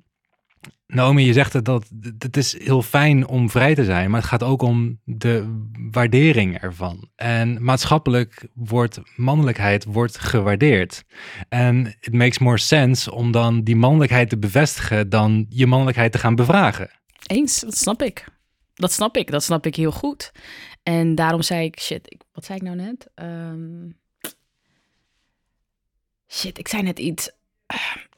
Naomi, 0.87 1.25
je 1.25 1.33
zegt 1.33 1.65
dat 1.65 1.91
het 2.19 2.37
is 2.37 2.59
heel 2.59 2.83
fijn 2.83 3.27
om 3.27 3.51
vrij 3.51 3.75
te 3.75 3.85
zijn, 3.85 4.11
maar 4.11 4.21
het 4.21 4.29
gaat 4.29 4.43
ook 4.43 4.63
om 4.63 5.01
de 5.05 5.63
waardering 5.91 6.59
ervan. 6.59 7.09
En 7.17 7.65
maatschappelijk 7.65 8.49
wordt 8.55 9.01
mannelijkheid 9.17 9.85
wordt 9.85 10.19
gewaardeerd. 10.19 11.05
En 11.49 11.97
it 12.01 12.13
makes 12.13 12.39
more 12.39 12.59
sense 12.59 13.13
om 13.13 13.31
dan 13.31 13.63
die 13.63 13.77
mannelijkheid 13.77 14.29
te 14.29 14.39
bevestigen 14.39 15.09
dan 15.09 15.47
je 15.49 15.67
mannelijkheid 15.67 16.13
te 16.13 16.19
gaan 16.19 16.35
bevragen. 16.35 16.91
Eens, 17.27 17.61
dat 17.61 17.77
snap 17.77 18.03
ik. 18.03 18.25
Dat 18.75 18.93
snap 18.93 19.17
ik, 19.17 19.31
dat 19.31 19.43
snap 19.43 19.67
ik 19.67 19.77
heel 19.77 19.93
goed. 19.93 20.33
En 20.83 21.15
daarom 21.15 21.43
zei 21.43 21.65
ik, 21.65 21.81
shit, 21.81 22.13
ik, 22.13 22.21
wat 22.33 22.45
zei 22.45 22.59
ik 22.59 22.65
nou 22.65 22.77
net? 22.77 23.11
Ehm, 23.15 23.91
shit, 26.29 26.59
ik 26.59 26.69
zei 26.69 26.83
net 26.83 26.99
iets. 26.99 27.31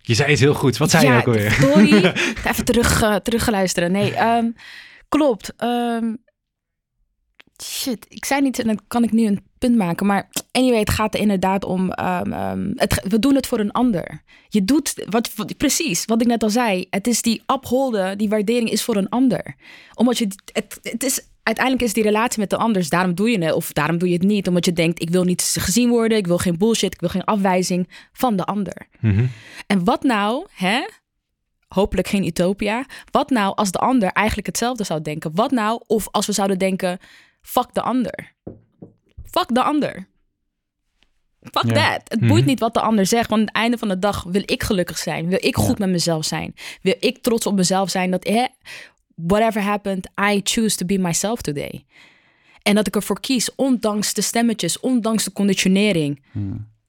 Je 0.09 0.15
zei 0.15 0.33
iets 0.33 0.41
heel 0.41 0.55
goeds. 0.55 0.79
Wat 0.79 0.91
zei 0.91 1.07
je 1.07 1.17
ook 1.17 1.27
alweer? 1.27 1.51
Sorry, 1.53 1.95
even 2.49 2.65
terug, 2.65 3.03
uh, 3.03 3.15
teruggeluisteren. 3.17 3.93
Nee, 3.93 4.15
ehm, 4.15 4.51
klopt. 5.09 5.53
Ehm, 5.57 6.15
shit, 7.63 8.07
ik 8.09 8.25
zei 8.25 8.41
niet 8.41 8.59
en 8.59 8.67
dan 8.67 8.81
kan 8.87 9.03
ik 9.03 9.13
nu 9.13 9.27
een 9.27 9.45
punt 9.59 9.77
maken. 9.77 10.07
Maar 10.07 10.29
anyway, 10.53 10.79
het 10.79 10.91
gaat 10.91 11.15
er 11.15 11.21
inderdaad 11.21 11.65
om... 11.65 11.93
ehm, 11.93 12.73
het, 12.75 13.05
we 13.09 13.19
doen 13.19 13.35
het 13.35 13.47
voor 13.47 13.59
een 13.59 13.71
ander. 13.73 14.23
Je 14.49 14.65
doet, 14.65 15.05
wat, 15.09 15.35
wat- 15.35 15.57
precies, 15.57 16.05
wat 16.05 16.21
ik 16.21 16.27
net 16.27 16.43
al 16.43 16.51
zei. 16.51 16.87
Het 16.91 17.07
is 17.07 17.23
die 17.23 17.43
upholden, 17.47 18.19
die 18.19 18.29
waardering 18.29 18.71
is 18.71 18.85
voor 18.85 18.97
een 18.97 19.09
ander. 19.09 19.55
Omdat 19.95 20.19
je, 20.19 20.29
het, 20.53 20.79
het 20.83 21.05
is... 21.05 21.21
Uiteindelijk 21.49 21.85
is 21.87 21.93
die 21.93 22.03
relatie 22.03 22.41
met 22.41 22.51
de 22.51 22.57
anders, 22.57 22.89
daarom 22.89 23.15
doe 23.15 23.31
je 23.31 23.45
het 23.45 23.55
of 23.55 23.73
daarom 23.73 23.99
doe 23.99 24.09
je 24.09 24.15
het 24.15 24.23
niet. 24.23 24.49
Omdat 24.49 24.65
je 24.65 24.73
denkt, 24.73 25.03
ik 25.03 25.11
wil 25.11 25.25
niet 25.25 25.43
gezien 25.59 25.89
worden, 25.89 26.19
ik 26.19 26.27
wil 26.27 26.39
geen 26.39 26.59
bullshit, 26.59 26.95
ik 26.95 27.01
wil 27.01 27.09
geen 27.09 27.25
afwijzing 27.25 27.89
van 28.13 28.37
de 28.37 28.45
ander. 28.45 28.89
Mhm. 29.01 29.27
En 29.67 29.85
wat 29.85 30.03
nou, 30.03 30.47
hè? 30.53 30.81
Hopelijk 31.69 32.09
geen 32.09 32.27
utopia. 32.27 32.85
Wat 33.11 33.31
nou 33.31 33.55
als 33.57 33.71
de 33.71 33.79
ander 33.79 34.09
eigenlijk 34.13 34.47
hetzelfde 34.47 34.85
zou 34.85 35.03
denken? 35.03 35.31
Wat 35.35 35.51
nou 35.51 35.83
of 35.87 36.09
als 36.11 36.27
we 36.27 36.33
zouden 36.33 36.59
denken: 36.59 36.99
fuck 37.41 37.75
de 37.75 37.83
ander. 37.83 38.35
Fuck 39.25 39.55
de 39.55 39.63
ander. 39.63 40.09
Fuck 41.41 41.75
Ja. 41.75 41.93
that. 41.93 42.01
Het 42.09 42.21
Mhm. 42.21 42.29
boeit 42.29 42.45
niet 42.45 42.61
wat 42.61 42.75
de 42.75 42.81
ander 42.81 43.07
zegt, 43.07 43.29
want 43.29 43.41
aan 43.41 43.47
het 43.47 43.57
einde 43.57 43.79
van 43.79 43.89
de 43.89 43.99
dag 43.99 44.23
wil 44.23 44.43
ik 44.45 44.63
gelukkig 44.63 44.99
zijn. 44.99 45.29
Wil 45.29 45.39
ik 45.41 45.57
goed 45.57 45.79
met 45.79 45.89
mezelf 45.89 46.25
zijn. 46.25 46.55
Wil 46.83 46.97
ik 47.01 47.19
trots 47.23 47.47
op 47.47 47.55
mezelf 47.55 47.91
zijn 47.91 48.11
dat, 48.11 48.27
hè, 48.27 48.45
whatever 49.27 49.63
happened, 49.63 50.09
I 50.35 50.41
choose 50.45 50.77
to 50.77 50.85
be 50.85 50.99
myself 50.99 51.41
today. 51.41 51.85
En 52.63 52.75
dat 52.75 52.87
ik 52.87 52.97
ervoor 52.97 53.21
kies, 53.21 53.55
ondanks 53.55 54.15
de 54.15 54.23
stemmetjes, 54.23 54.81
ondanks 54.81 55.25
de 55.25 55.33
conditionering. 55.33 56.23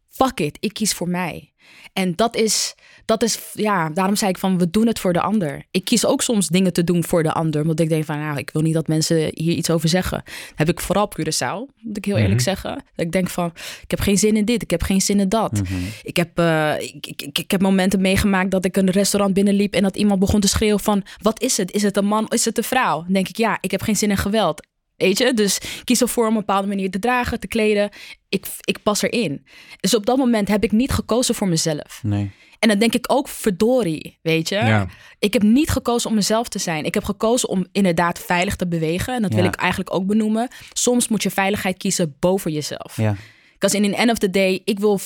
Fuck 0.09 0.39
it, 0.39 0.57
ik 0.59 0.73
kies 0.73 0.93
voor 0.93 1.09
mij. 1.09 1.53
En 1.93 2.15
dat 2.15 2.35
is, 2.35 2.75
dat 3.09 3.23
is, 3.23 3.39
ja, 3.53 3.89
daarom 3.89 4.15
zei 4.15 4.31
ik 4.31 4.37
van, 4.37 4.57
we 4.57 4.69
doen 4.69 4.87
het 4.87 4.99
voor 4.99 5.13
de 5.13 5.21
ander. 5.21 5.65
Ik 5.71 5.85
kies 5.85 6.05
ook 6.05 6.21
soms 6.21 6.47
dingen 6.47 6.73
te 6.73 6.83
doen 6.83 7.03
voor 7.03 7.23
de 7.23 7.31
ander. 7.31 7.65
Want 7.65 7.79
ik 7.79 7.89
denk 7.89 8.05
van, 8.05 8.19
nou, 8.19 8.37
ik 8.37 8.49
wil 8.49 8.61
niet 8.61 8.73
dat 8.73 8.87
mensen 8.87 9.17
hier 9.17 9.53
iets 9.53 9.69
over 9.69 9.89
zeggen. 9.89 10.21
Dat 10.25 10.53
heb 10.55 10.69
ik 10.69 10.79
vooral 10.79 11.03
op 11.03 11.19
Curaçao, 11.19 11.75
moet 11.81 11.97
ik 11.97 12.05
heel 12.05 12.17
eerlijk 12.17 12.41
zeggen. 12.41 12.73
Dat 12.95 13.05
ik 13.05 13.11
denk 13.11 13.29
van, 13.29 13.51
ik 13.81 13.91
heb 13.91 13.99
geen 13.99 14.17
zin 14.17 14.35
in 14.35 14.45
dit, 14.45 14.61
ik 14.61 14.69
heb 14.69 14.81
geen 14.81 15.01
zin 15.01 15.19
in 15.19 15.29
dat. 15.29 15.61
Ik, 16.03 16.17
heb, 16.17 16.39
eh, 16.39 16.73
ik, 16.79 17.07
ik, 17.07 17.21
ik, 17.21 17.37
ik 17.37 17.51
heb 17.51 17.61
momenten 17.61 18.01
meegemaakt 18.01 18.51
dat 18.51 18.65
ik 18.65 18.77
een 18.77 18.89
restaurant 18.89 19.33
binnenliep... 19.33 19.73
en 19.73 19.83
dat 19.83 19.97
iemand 19.97 20.19
begon 20.19 20.39
te 20.39 20.47
schreeuwen 20.47 20.79
van, 20.79 21.03
wat 21.21 21.41
is 21.41 21.57
het? 21.57 21.71
Is 21.71 21.81
het 21.81 21.97
een 21.97 22.05
man, 22.05 22.27
is 22.27 22.45
het 22.45 22.57
een 22.57 22.63
vrouw? 22.63 23.03
Dan 23.03 23.13
denk 23.13 23.27
ik, 23.27 23.37
ja, 23.37 23.57
ik 23.61 23.71
heb 23.71 23.81
geen 23.81 23.95
zin 23.95 24.09
in 24.09 24.17
geweld. 24.17 24.67
Weet 24.99 25.17
je, 25.17 25.33
dus 25.33 25.59
kies 25.83 26.01
ervoor 26.01 26.23
om 26.23 26.29
op 26.29 26.35
een 26.35 26.45
bepaalde 26.45 26.67
manier 26.67 26.91
te 26.91 26.99
dragen, 26.99 27.39
te 27.39 27.47
kleden. 27.47 27.89
Ik, 28.29 28.45
ik 28.61 28.83
pas 28.83 29.01
erin. 29.01 29.45
Dus 29.79 29.95
op 29.95 30.05
dat 30.05 30.17
moment 30.17 30.47
heb 30.47 30.63
ik 30.63 30.71
niet 30.71 30.91
gekozen 30.91 31.35
voor 31.35 31.47
mezelf. 31.47 31.99
Nee. 32.03 32.31
En 32.59 32.69
dan 32.69 32.79
denk 32.79 32.93
ik 32.93 33.05
ook, 33.11 33.27
verdorie, 33.27 34.17
weet 34.21 34.49
je. 34.49 34.55
Ja. 34.55 34.87
Ik 35.19 35.33
heb 35.33 35.41
niet 35.41 35.69
gekozen 35.69 36.09
om 36.09 36.15
mezelf 36.15 36.47
te 36.47 36.59
zijn. 36.59 36.85
Ik 36.85 36.93
heb 36.93 37.03
gekozen 37.03 37.49
om 37.49 37.65
inderdaad 37.71 38.19
veilig 38.19 38.55
te 38.55 38.67
bewegen. 38.67 39.13
En 39.13 39.21
dat 39.21 39.33
wil 39.33 39.43
ik 39.43 39.55
eigenlijk 39.55 39.93
ook 39.93 40.05
benoemen. 40.05 40.47
Soms 40.73 41.07
moet 41.07 41.23
je 41.23 41.29
veiligheid 41.29 41.77
kiezen 41.77 42.15
boven 42.19 42.51
jezelf. 42.51 42.97
Ja. 42.97 43.15
Because 43.53 43.77
in 43.77 43.91
the 43.91 43.97
end 43.97 44.11
of 44.11 44.17
the 44.17 44.29
day, 44.29 44.61
ik 44.65 44.79
wil, 44.79 44.99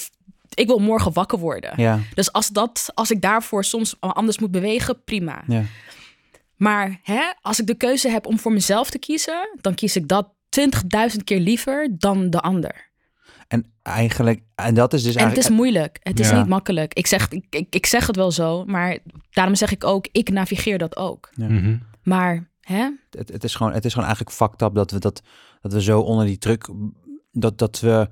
ik 0.53 0.67
wil 0.67 0.79
morgen 0.79 1.13
wakker 1.13 1.39
worden. 1.39 1.73
Ja. 1.75 1.99
Dus 2.13 2.31
als, 2.31 2.47
dat, 2.47 2.91
als 2.93 3.11
ik 3.11 3.21
daarvoor 3.21 3.63
soms 3.63 3.95
anders 3.99 4.39
moet 4.39 4.51
bewegen, 4.51 5.03
prima. 5.03 5.43
Ja. 5.47 5.63
Maar 6.63 6.99
hè, 7.03 7.21
als 7.41 7.59
ik 7.59 7.67
de 7.67 7.75
keuze 7.75 8.09
heb 8.09 8.25
om 8.25 8.39
voor 8.39 8.51
mezelf 8.51 8.89
te 8.89 8.99
kiezen, 8.99 9.57
dan 9.61 9.75
kies 9.75 9.95
ik 9.95 10.07
dat 10.07 10.27
20.000 10.59 11.23
keer 11.23 11.39
liever 11.39 11.95
dan 11.97 12.29
de 12.29 12.39
ander. 12.39 12.91
En 13.47 13.73
eigenlijk, 13.81 14.41
en 14.55 14.73
dat 14.73 14.93
is 14.93 15.03
dus 15.03 15.15
En 15.15 15.19
het 15.19 15.27
eigenlijk... 15.27 15.49
is 15.49 15.55
moeilijk. 15.55 15.99
Het 16.01 16.19
is 16.19 16.29
Ja. 16.29 16.37
niet 16.37 16.47
makkelijk. 16.47 16.93
Ik 16.93 17.07
zeg, 17.07 17.29
ik, 17.29 17.45
ik, 17.49 17.67
ik 17.75 17.85
zeg 17.85 18.07
het 18.07 18.15
wel 18.15 18.31
zo, 18.31 18.65
maar 18.65 18.97
daarom 19.31 19.55
zeg 19.55 19.71
ik 19.71 19.83
ook, 19.83 20.07
ik 20.11 20.29
navigeer 20.29 20.77
dat 20.77 20.97
ook. 20.97 21.29
Mhm. 21.35 21.77
Maar 22.03 22.49
hè, 22.61 22.89
het, 23.09 23.29
het, 23.29 23.43
is 23.43 23.55
gewoon, 23.55 23.73
het 23.73 23.85
is 23.85 23.91
gewoon 23.93 24.07
eigenlijk 24.07 24.37
fucked 24.37 24.61
up 24.61 24.73
dat 24.73 24.91
we, 24.91 24.99
dat, 24.99 25.21
dat 25.61 25.73
we 25.73 25.81
zo 25.81 25.99
onder 25.99 26.25
die 26.25 26.37
druk, 26.37 26.69
dat, 27.31 27.57
dat 27.57 27.79
we, 27.79 28.09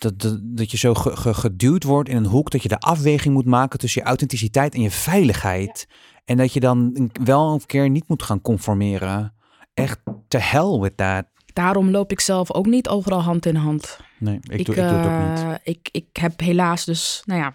dat, 0.00 0.18
dat, 0.20 0.38
dat 0.42 0.70
je 0.70 0.76
zo 0.76 0.94
ge- 0.94 1.16
ge- 1.16 1.34
geduwd 1.34 1.84
wordt 1.84 2.08
in 2.08 2.16
een 2.16 2.26
hoek, 2.26 2.50
dat 2.50 2.62
je 2.62 2.68
de 2.68 2.78
afweging 2.78 3.34
moet 3.34 3.44
maken 3.46 3.78
tussen 3.78 4.00
je 4.02 4.06
authenticiteit 4.08 4.74
en 4.74 4.80
je 4.82 4.90
veiligheid. 4.90 5.88
En 6.24 6.36
dat 6.36 6.52
je 6.52 6.60
dan 6.60 7.10
wel 7.24 7.52
een 7.52 7.66
keer 7.66 7.90
niet 7.90 8.08
moet 8.08 8.22
gaan 8.22 8.40
conformeren. 8.40 9.34
Echt, 9.74 9.98
to 10.28 10.38
hell 10.38 10.78
with 10.78 10.96
that. 10.96 11.24
daarom 11.52 11.90
loop 11.90 12.10
ik 12.12 12.20
zelf 12.20 12.52
ook 12.52 12.66
niet 12.66 12.88
overal 12.88 13.22
hand 13.22 13.46
in 13.46 13.54
hand. 13.54 13.98
Nee, 14.18 14.34
ik, 14.34 14.64
doe, 14.64 14.74
ik 14.74 14.88
doe 14.88 14.98
het 14.98 15.06
ook 15.06 15.28
niet. 15.28 15.44
eh, 15.44 15.54
Ik, 15.62 15.88
ik 15.92 16.06
heb 16.12 16.40
helaas 16.40 16.84
dus, 16.84 17.22
nou 17.24 17.40
ja, 17.40 17.52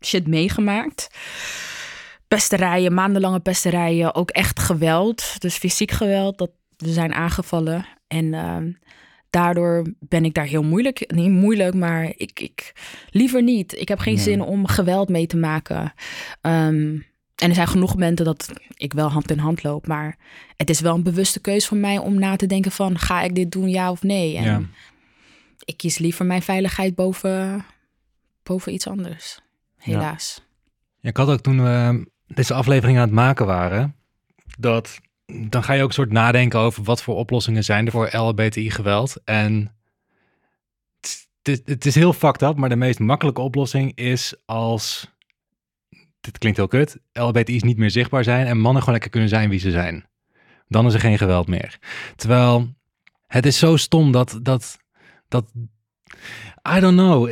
shit 0.00 0.26
meegemaakt. 0.26 1.08
Pesterijen, 2.28 2.94
maandenlange 2.94 3.40
pesterijen, 3.40 4.14
ook 4.14 4.30
echt 4.30 4.58
geweld. 4.60 5.40
Dus 5.40 5.56
fysiek 5.56 5.90
geweld, 5.90 6.38
dat 6.38 6.50
we 6.76 6.92
zijn 6.92 7.12
aangevallen. 7.14 7.86
En 8.06 8.34
ehm, 8.34 8.72
daardoor 9.30 9.86
ben 9.98 10.24
ik 10.24 10.34
daar 10.34 10.44
heel 10.46 10.62
moeilijk, 10.62 11.12
niet 11.14 11.30
moeilijk, 11.30 11.74
maar 11.74 12.04
ik, 12.16 12.40
ik 12.40 12.72
liever 13.10 13.42
niet. 13.42 13.78
Ik 13.80 13.88
heb 13.88 13.98
geen 13.98 14.14
Nee. 14.14 14.22
zin 14.22 14.40
om 14.40 14.66
geweld 14.66 15.08
mee 15.08 15.26
te 15.26 15.36
maken. 15.36 15.92
Ehm, 16.40 16.98
en 17.34 17.48
er 17.48 17.54
zijn 17.54 17.66
genoeg 17.68 17.92
momenten 17.92 18.24
dat 18.24 18.50
ik 18.74 18.92
wel 18.92 19.08
hand 19.10 19.30
in 19.30 19.38
hand 19.38 19.62
loop, 19.62 19.86
maar 19.86 20.16
het 20.56 20.70
is 20.70 20.80
wel 20.80 20.94
een 20.94 21.02
bewuste 21.02 21.40
keuze 21.40 21.66
voor 21.66 21.76
mij 21.76 21.98
om 21.98 22.18
na 22.18 22.36
te 22.36 22.46
denken 22.46 22.70
van, 22.72 22.98
ga 22.98 23.22
ik 23.22 23.34
dit 23.34 23.52
doen, 23.52 23.68
ja 23.68 23.90
of 23.90 24.02
nee? 24.02 24.36
En 24.36 24.44
Ja. 24.44 24.60
ik 25.64 25.76
kies 25.76 25.98
liever 25.98 26.26
mijn 26.26 26.42
veiligheid 26.42 26.94
boven, 26.94 27.64
boven 28.42 28.72
iets 28.72 28.86
anders. 28.88 29.40
Helaas. 29.76 30.42
Ja, 31.00 31.08
ik 31.08 31.16
had 31.16 31.28
ook 31.28 31.40
toen 31.40 31.62
we 31.62 32.06
deze 32.26 32.54
aflevering 32.54 32.98
aan 32.98 33.04
het 33.04 33.12
maken 33.12 33.46
waren, 33.46 33.94
dat 34.58 34.98
dan 35.48 35.62
ga 35.62 35.72
je 35.72 35.82
ook 35.82 35.88
een 35.88 35.94
soort 35.94 36.12
nadenken 36.12 36.58
over 36.58 36.82
wat 36.82 37.02
voor 37.02 37.16
oplossingen 37.16 37.64
zijn 37.64 37.86
er 37.86 37.92
voor 37.92 38.10
LHBTI-geweld. 38.12 39.16
En 39.24 39.74
het, 41.42 41.86
is 41.86 41.94
heel 41.94 42.12
fucked 42.12 42.42
up, 42.42 42.56
maar 42.56 42.68
de 42.68 42.76
meest 42.76 42.98
makkelijke 42.98 43.40
oplossing 43.40 43.92
is 43.94 44.34
als, 44.46 45.14
dit 46.20 46.38
klinkt 46.38 46.58
heel 46.58 46.68
kut, 46.68 46.98
LHBTI's 47.12 47.62
niet 47.62 47.78
meer 47.78 47.90
zichtbaar 47.90 48.24
zijn 48.24 48.46
en 48.46 48.58
mannen 48.58 48.78
gewoon 48.78 48.92
lekker 48.92 49.10
kunnen 49.10 49.28
zijn 49.28 49.50
wie 49.50 49.58
ze 49.58 49.70
zijn. 49.70 50.08
Dan 50.68 50.86
is 50.86 50.94
er 50.94 51.00
geen 51.00 51.18
geweld 51.18 51.48
meer. 51.48 51.78
Terwijl 52.16 52.74
het 53.26 53.46
is 53.46 53.58
zo 53.58 53.76
stom 53.76 54.12
dat, 54.12 54.38
dat, 54.42 54.78
dat 55.28 55.52
I 56.76 56.80
don't 56.80 56.96
know. 56.96 57.30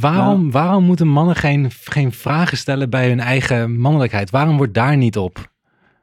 Waarom, 0.00 0.50
waarom 0.50 0.84
moeten 0.84 1.08
mannen 1.08 1.36
geen, 1.36 1.70
geen 1.70 2.12
vragen 2.12 2.56
stellen 2.56 2.90
bij 2.90 3.08
hun 3.08 3.20
eigen 3.20 3.78
mannelijkheid? 3.78 4.30
Waarom 4.30 4.56
wordt 4.56 4.74
daar 4.74 4.96
niet 4.96 5.18
op, 5.18 5.50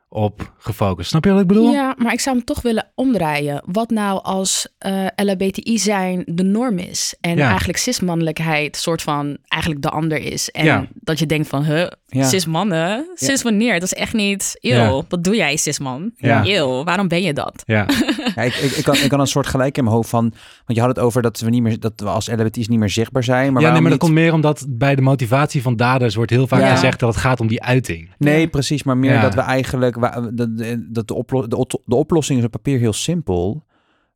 op 0.09 0.53
gefocust? 0.57 1.09
Snap 1.09 1.23
je 1.25 1.31
wat 1.31 1.41
ik 1.41 1.47
bedoel? 1.47 1.71
Ja, 1.71 1.95
maar 1.97 2.13
ik 2.13 2.19
zou 2.19 2.35
hem 2.35 2.45
toch 2.45 2.61
willen 2.61 2.91
omdraaien. 2.95 3.61
Wat 3.65 3.89
nou 3.89 4.23
als 4.23 4.67
eh 4.77 5.05
LHBTI 5.15 5.77
zijn 5.79 6.23
de 6.25 6.43
norm 6.43 6.77
is 6.77 7.15
en 7.21 7.37
Ja. 7.37 7.47
eigenlijk 7.47 7.77
cis-mannelijkheid 7.77 8.75
soort 8.77 9.01
van 9.01 9.37
eigenlijk 9.47 9.81
de 9.81 9.89
ander 9.89 10.17
is. 10.17 10.49
En 10.51 10.65
Ja. 10.65 10.87
dat 10.93 11.19
je 11.19 11.25
denkt 11.25 11.47
van, 11.47 11.63
huh, 11.63 11.87
Ja. 12.09 12.23
cis-mannen? 12.23 13.11
Cis 13.15 13.41
wanneer? 13.41 13.73
Dat 13.73 13.83
is 13.83 13.93
echt 13.93 14.13
niet, 14.13 14.57
eeuw, 14.61 14.75
Ja. 14.95 15.01
wat 15.09 15.23
doe 15.23 15.35
jij 15.35 15.57
cis-man? 15.57 16.11
Ja. 16.15 16.45
Eeuw, 16.45 16.83
waarom 16.83 17.07
ben 17.07 17.21
je 17.21 17.33
dat? 17.33 17.63
Ja, 17.65 17.85
Ja, 18.35 18.41
ik, 18.41 18.55
ik, 18.55 18.71
ik, 18.71 18.83
kan, 18.83 18.95
ik 18.95 19.09
kan 19.09 19.19
een 19.19 19.27
soort 19.27 19.47
gelijk 19.47 19.77
in 19.77 19.83
mijn 19.83 19.95
hoofd 19.95 20.09
van, 20.09 20.21
want 20.65 20.65
je 20.65 20.79
had 20.79 20.89
het 20.89 20.99
over 20.99 21.21
dat 21.21 21.39
we 21.39 21.49
niet 21.49 21.61
meer, 21.61 21.79
dat 21.79 21.93
we 21.95 22.05
als 22.09 22.27
LHBT's 22.27 22.67
niet 22.67 22.79
meer 22.79 22.89
zichtbaar 22.89 23.23
zijn. 23.23 23.53
Maar 23.53 23.61
ja 23.61 23.71
nee, 23.71 23.81
maar 23.81 23.89
dat 23.89 23.99
komt 23.99 24.13
meer 24.13 24.33
omdat 24.33 24.65
bij 24.69 24.95
de 24.95 25.01
motivatie 25.01 25.61
van 25.61 25.75
daders 25.75 26.15
wordt 26.15 26.31
heel 26.31 26.47
vaak 26.47 26.59
Ja. 26.61 26.71
gezegd 26.71 26.99
dat 26.99 27.09
het 27.13 27.23
gaat 27.23 27.39
om 27.39 27.47
die 27.47 27.63
uiting. 27.63 28.11
Nee, 28.17 28.41
Ja. 28.41 28.47
precies. 28.47 28.83
Maar 28.83 28.97
meer 28.97 29.13
Ja. 29.13 29.21
dat 29.21 29.33
we 29.33 29.41
eigenlijk... 29.41 30.01
Dat 30.01 30.57
de, 30.57 30.87
dat 30.91 31.07
de, 31.07 31.13
oplo- 31.13 31.47
de, 31.47 31.55
ot- 31.57 31.81
de 31.85 31.95
oplossing 31.95 32.39
is 32.39 32.45
op 32.45 32.51
papier 32.51 32.79
heel 32.79 32.93
simpel. 32.93 33.65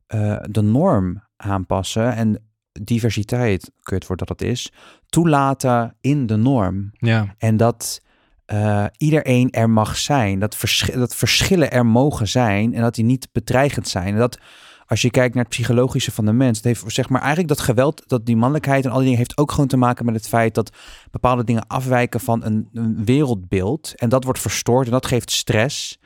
Eh, 0.06 0.36
de 0.50 0.62
norm 0.62 1.22
aanpassen 1.36 2.14
en 2.14 2.42
diversiteit, 2.72 3.70
kut 3.82 4.06
woord 4.06 4.18
dat 4.18 4.28
het 4.28 4.42
is, 4.42 4.72
toelaten 5.06 5.96
in 6.00 6.26
de 6.26 6.36
norm. 6.36 6.90
Ja, 6.92 7.34
En 7.38 7.56
dat 7.56 8.00
eh, 8.44 8.84
iedereen 8.96 9.50
er 9.50 9.70
mag 9.70 9.96
zijn. 9.96 10.38
Dat, 10.38 10.56
dat 10.94 11.16
verschillen 11.16 11.70
er 11.70 11.86
mogen 11.86 12.28
zijn 12.28 12.74
en 12.74 12.82
dat 12.82 12.94
die 12.94 13.04
niet 13.04 13.28
bedreigend 13.32 13.88
zijn. 13.88 14.12
En 14.12 14.18
dat 14.18 14.38
als 14.86 15.02
je 15.02 15.10
kijkt 15.10 15.34
naar 15.34 15.44
het 15.44 15.52
psychologische 15.52 16.12
van 16.12 16.24
de 16.24 16.32
mens, 16.32 16.62
dat 16.62 16.64
heeft 16.64 16.94
zeg 16.94 17.08
maar 17.08 17.20
eigenlijk 17.20 17.48
dat 17.48 17.60
geweld, 17.60 18.02
dat 18.06 18.26
die 18.26 18.36
mannelijkheid 18.36 18.84
en 18.84 18.90
al 18.90 18.96
die 18.96 19.04
dingen 19.04 19.18
heeft 19.18 19.38
ook 19.38 19.50
gewoon 19.50 19.66
te 19.66 19.76
maken 19.76 20.04
met 20.04 20.14
het 20.14 20.28
feit 20.28 20.54
dat 20.54 20.76
bepaalde 21.10 21.44
dingen 21.44 21.66
afwijken 21.66 22.20
van 22.20 22.44
een, 22.44 22.68
een 22.72 23.04
wereldbeeld. 23.04 23.92
En 23.96 24.08
dat 24.08 24.24
wordt 24.24 24.40
verstoord 24.40 24.86
en 24.86 24.92
dat 24.92 25.06
geeft 25.06 25.30
stress. 25.30 25.98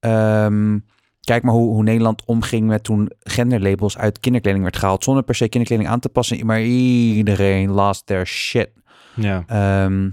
Ehm, 0.00 0.78
kijk 1.24 1.42
maar 1.42 1.54
hoe, 1.54 1.72
hoe 1.74 1.82
Nederland 1.82 2.24
omging 2.24 2.66
met 2.66 2.84
toen 2.84 3.10
genderlabels 3.18 3.98
uit 3.98 4.20
kinderkleding 4.20 4.62
werd 4.62 4.76
gehaald. 4.76 5.04
Zonder 5.04 5.22
per 5.22 5.34
se 5.34 5.48
kinderkleding 5.48 5.88
aan 5.88 6.00
te 6.00 6.08
passen. 6.08 6.46
Maar 6.46 6.62
iedereen 6.62 7.70
lost 7.70 8.06
their 8.06 8.26
shit. 8.26 8.70
ja. 9.14 9.44
Ehm, 9.46 10.10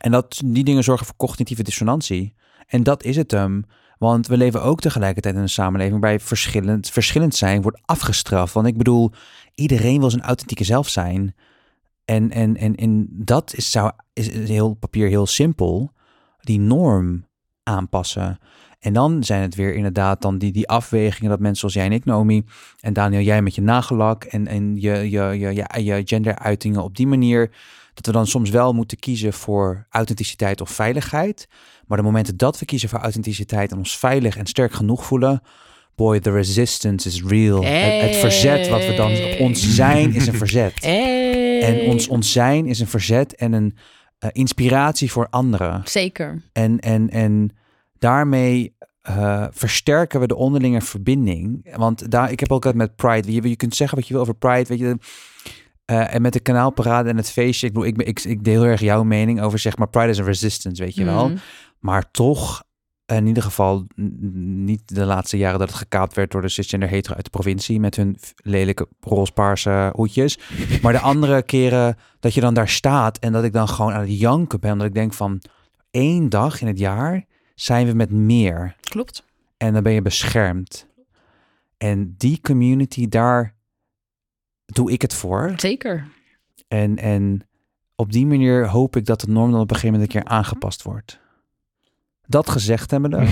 en 0.00 0.10
dat, 0.10 0.42
die 0.44 0.64
dingen 0.64 0.84
zorgen 0.84 1.06
voor 1.06 1.16
cognitieve 1.16 1.62
dissonantie. 1.62 2.34
En 2.66 2.82
dat 2.82 3.04
is 3.04 3.16
het 3.16 3.30
hem. 3.30 3.64
Want 3.98 4.26
we 4.26 4.36
leven 4.36 4.62
ook 4.62 4.80
tegelijkertijd 4.80 5.34
in 5.34 5.40
een 5.40 5.48
samenleving 5.48 6.00
waarbij 6.00 6.20
verschillend, 6.20 6.90
verschillend 6.90 7.34
zijn 7.34 7.62
wordt 7.62 7.80
afgestraft. 7.84 8.54
Want 8.54 8.66
ik 8.66 8.76
bedoel, 8.76 9.12
iedereen 9.54 10.00
wil 10.00 10.10
zijn 10.10 10.22
authentieke 10.22 10.64
zelf 10.64 10.88
zijn. 10.88 11.34
En, 12.04 12.30
en, 12.30 12.56
en, 12.56 12.74
en 12.74 13.06
dat 13.10 13.54
is, 13.54 13.70
zou, 13.70 13.90
is 14.12 14.28
heel 14.48 14.74
papier 14.74 15.08
heel 15.08 15.26
simpel. 15.26 15.92
Die 16.40 16.60
norm 16.60 17.26
aanpassen. 17.62 18.38
En 18.82 18.92
dan 18.92 19.24
zijn 19.24 19.42
het 19.42 19.54
weer 19.54 19.74
inderdaad 19.74 20.22
dan 20.22 20.38
die, 20.38 20.52
die 20.52 20.68
afwegingen 20.68 21.30
dat 21.30 21.40
mensen 21.40 21.58
zoals 21.58 21.74
jij 21.74 21.84
en 21.84 21.92
ik, 21.92 22.04
Naomi, 22.04 22.44
en 22.80 22.92
Daniel, 22.92 23.20
jij 23.20 23.42
met 23.42 23.54
je 23.54 23.60
nagellak 23.60 24.24
en, 24.24 24.46
en 24.46 24.80
je, 24.80 25.10
je, 25.10 25.38
je, 25.38 25.54
je, 25.54 25.84
je 25.84 26.02
genderuitingen 26.04 26.82
op 26.82 26.96
die 26.96 27.06
manier, 27.06 27.50
dat 27.94 28.06
we 28.06 28.12
dan 28.12 28.26
soms 28.26 28.50
wel 28.50 28.72
moeten 28.72 28.98
kiezen 28.98 29.32
voor 29.32 29.86
authenticiteit 29.90 30.60
of 30.60 30.70
veiligheid. 30.70 31.48
Maar 31.86 31.96
de 31.96 32.04
momenten 32.04 32.36
dat 32.36 32.58
we 32.58 32.64
kiezen 32.64 32.88
voor 32.88 32.98
authenticiteit 32.98 33.70
en 33.70 33.78
ons 33.78 33.98
veilig 33.98 34.36
en 34.36 34.46
sterk 34.46 34.72
genoeg 34.72 35.04
voelen, 35.04 35.42
boy, 35.94 36.20
the 36.20 36.30
resistance 36.30 37.08
is 37.08 37.22
real. 37.22 37.64
Het, 37.64 38.02
het 38.02 38.16
verzet 38.16 38.68
wat 38.68 38.86
we 38.86 38.94
dan, 38.94 39.46
ons 39.46 39.74
zijn 39.74 40.14
is 40.14 40.26
een 40.26 40.34
verzet. 40.34 40.74
Hey. 40.84 41.62
En 41.62 41.90
ons, 41.90 42.08
ons 42.08 42.32
zijn 42.32 42.66
is 42.66 42.80
een 42.80 42.86
verzet 42.86 43.34
en 43.34 43.52
een 43.52 43.76
eh, 44.18 44.30
inspiratie 44.32 45.12
voor 45.12 45.26
anderen. 45.30 45.80
Zeker. 45.84 46.42
En, 46.52 46.80
en, 46.80 47.10
en 47.10 47.50
daarmee 48.02 48.76
eh, 49.02 49.46
versterken 49.50 50.20
we 50.20 50.26
de 50.26 50.36
onderlinge 50.36 50.80
verbinding. 50.80 51.76
Want 51.76 52.10
daar, 52.10 52.30
ik 52.30 52.40
heb 52.40 52.52
ook 52.52 52.64
altijd 52.64 52.74
met 52.74 52.96
Pride. 52.96 53.32
Je, 53.32 53.48
je 53.48 53.56
kunt 53.56 53.74
zeggen 53.74 53.98
wat 53.98 54.06
je 54.06 54.12
wil 54.12 54.22
over 54.22 54.34
Pride. 54.34 54.64
Weet 54.68 54.78
je, 54.78 54.98
eh, 55.84 56.14
en 56.14 56.22
met 56.22 56.32
de 56.32 56.40
kanaalparade 56.40 57.08
en 57.08 57.16
het 57.16 57.30
feestje. 57.30 57.66
Ik, 57.66 57.72
bedoel, 57.72 57.88
ik, 57.88 58.02
ik, 58.02 58.24
ik 58.24 58.44
deel 58.44 58.62
heel 58.62 58.70
erg 58.70 58.80
jouw 58.80 59.02
mening 59.02 59.40
over 59.40 59.58
zeg 59.58 59.76
maar 59.76 59.88
Pride 59.88 60.08
is 60.08 60.20
a 60.20 60.24
resistance, 60.24 60.82
weet 60.82 60.94
je 60.94 61.04
wel. 61.04 61.28
Mhm. 61.28 61.38
Maar 61.78 62.10
toch 62.10 62.62
in 63.06 63.26
ieder 63.26 63.42
geval 63.42 63.86
niet 64.64 64.94
de 64.94 65.04
laatste 65.04 65.36
jaren 65.36 65.58
dat 65.58 65.68
het 65.68 65.78
gekaapt 65.78 66.14
werd 66.14 66.30
door 66.30 66.42
de 66.42 66.48
cisgender 66.48 66.88
hetero 66.88 67.14
uit 67.14 67.24
de 67.24 67.30
provincie 67.30 67.80
met 67.80 67.96
hun 67.96 68.16
lelijke 68.36 68.88
roze-paarse 69.00 69.92
hoedjes. 69.94 70.38
Maar 70.82 70.92
de 70.92 70.98
andere 70.98 71.42
keren 71.42 71.96
dat 72.20 72.34
je 72.34 72.40
dan 72.40 72.54
daar 72.54 72.68
staat 72.68 73.18
en 73.18 73.32
dat 73.32 73.44
ik 73.44 73.52
dan 73.52 73.68
gewoon 73.68 73.92
aan 73.92 74.00
het 74.00 74.18
janken 74.18 74.60
ben, 74.60 74.72
omdat 74.72 74.86
ik 74.86 74.94
denk 74.94 75.12
van 75.12 75.40
één 75.90 76.28
dag 76.28 76.60
in 76.60 76.66
het 76.66 76.78
jaar 76.78 77.24
zijn 77.62 77.86
we 77.86 77.92
met 77.92 78.10
meer 78.10 78.76
Klopt. 78.80 79.24
en 79.56 79.72
dan 79.72 79.82
ben 79.82 79.92
je 79.92 80.02
beschermd. 80.02 80.86
En 81.76 82.14
die 82.16 82.40
community, 82.40 83.08
daar 83.08 83.54
doe 84.66 84.92
ik 84.92 85.02
het 85.02 85.14
voor. 85.14 85.52
Zeker. 85.56 86.06
En, 86.68 86.96
en 86.96 87.46
op 87.96 88.12
die 88.12 88.26
manier 88.26 88.68
hoop 88.68 88.96
ik 88.96 89.04
dat 89.04 89.20
de 89.20 89.28
norm 89.32 89.50
dan 89.50 89.60
op 89.60 89.70
een 89.70 89.76
gegeven 89.76 89.98
moment 89.98 90.14
een 90.14 90.22
keer 90.22 90.30
aangepast 90.30 90.82
wordt. 90.82 91.20
Dat 92.26 92.50
gezegd 92.50 92.90
hebbende, 92.90 93.26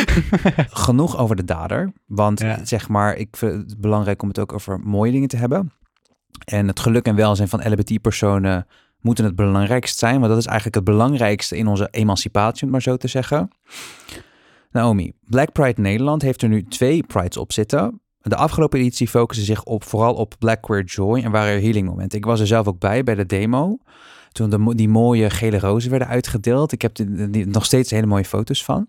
genoeg 0.86 1.16
over 1.18 1.36
de 1.36 1.44
dader. 1.44 1.92
Want 2.06 2.40
Ja. 2.40 2.64
zeg 2.64 2.88
maar, 2.88 3.16
ik 3.16 3.36
vind 3.36 3.52
het 3.70 3.80
belangrijk 3.80 4.22
om 4.22 4.28
het 4.28 4.38
ook 4.38 4.52
over 4.52 4.80
mooie 4.80 5.12
dingen 5.12 5.28
te 5.28 5.36
hebben. 5.36 5.72
En 6.44 6.66
het 6.68 6.80
geluk 6.80 7.06
en 7.06 7.14
welzijn 7.14 7.48
van 7.48 7.72
LBT-personen 7.72 8.66
moeten 9.06 9.24
het 9.24 9.36
belangrijkst 9.36 9.98
zijn. 9.98 10.16
Want 10.18 10.28
dat 10.28 10.38
is 10.38 10.46
eigenlijk 10.46 10.76
het 10.76 10.84
belangrijkste 10.84 11.56
in 11.56 11.66
onze 11.66 11.88
emancipatie, 11.90 12.64
om 12.66 12.70
maar 12.72 12.82
zo 12.82 12.96
te 12.96 13.08
zeggen. 13.08 13.48
Naomi, 14.70 15.12
Black 15.28 15.52
Pride 15.52 15.80
Nederland 15.80 16.22
heeft 16.22 16.42
er 16.42 16.48
nu 16.48 16.64
twee 16.64 17.02
prides 17.02 17.36
op 17.36 17.52
zitten. 17.52 18.00
De 18.20 18.36
afgelopen 18.36 18.78
editie 18.78 19.08
focuste 19.08 19.44
zich 19.44 19.64
op, 19.64 19.84
vooral 19.84 20.14
op 20.14 20.34
Black 20.38 20.62
Queer 20.62 20.84
Joy 20.84 21.20
en 21.22 21.30
waren 21.30 21.62
healing 21.62 21.88
momenten. 21.88 22.18
Ik 22.18 22.24
was 22.24 22.40
er 22.40 22.46
zelf 22.46 22.66
ook 22.66 22.78
bij, 22.78 23.02
bij 23.02 23.14
de 23.14 23.26
demo. 23.26 23.78
Toen 24.32 24.50
de, 24.50 24.74
die 24.74 24.88
mooie 24.88 25.30
gele 25.30 25.58
rozen 25.58 25.90
werden 25.90 26.08
uitgedeeld. 26.08 26.72
Ik 26.72 26.82
heb 26.82 26.94
die, 26.94 27.30
die- 27.30 27.46
nog 27.46 27.64
steeds 27.64 27.90
hele 27.90 28.06
mooie 28.06 28.24
foto's 28.24 28.64
van. 28.64 28.88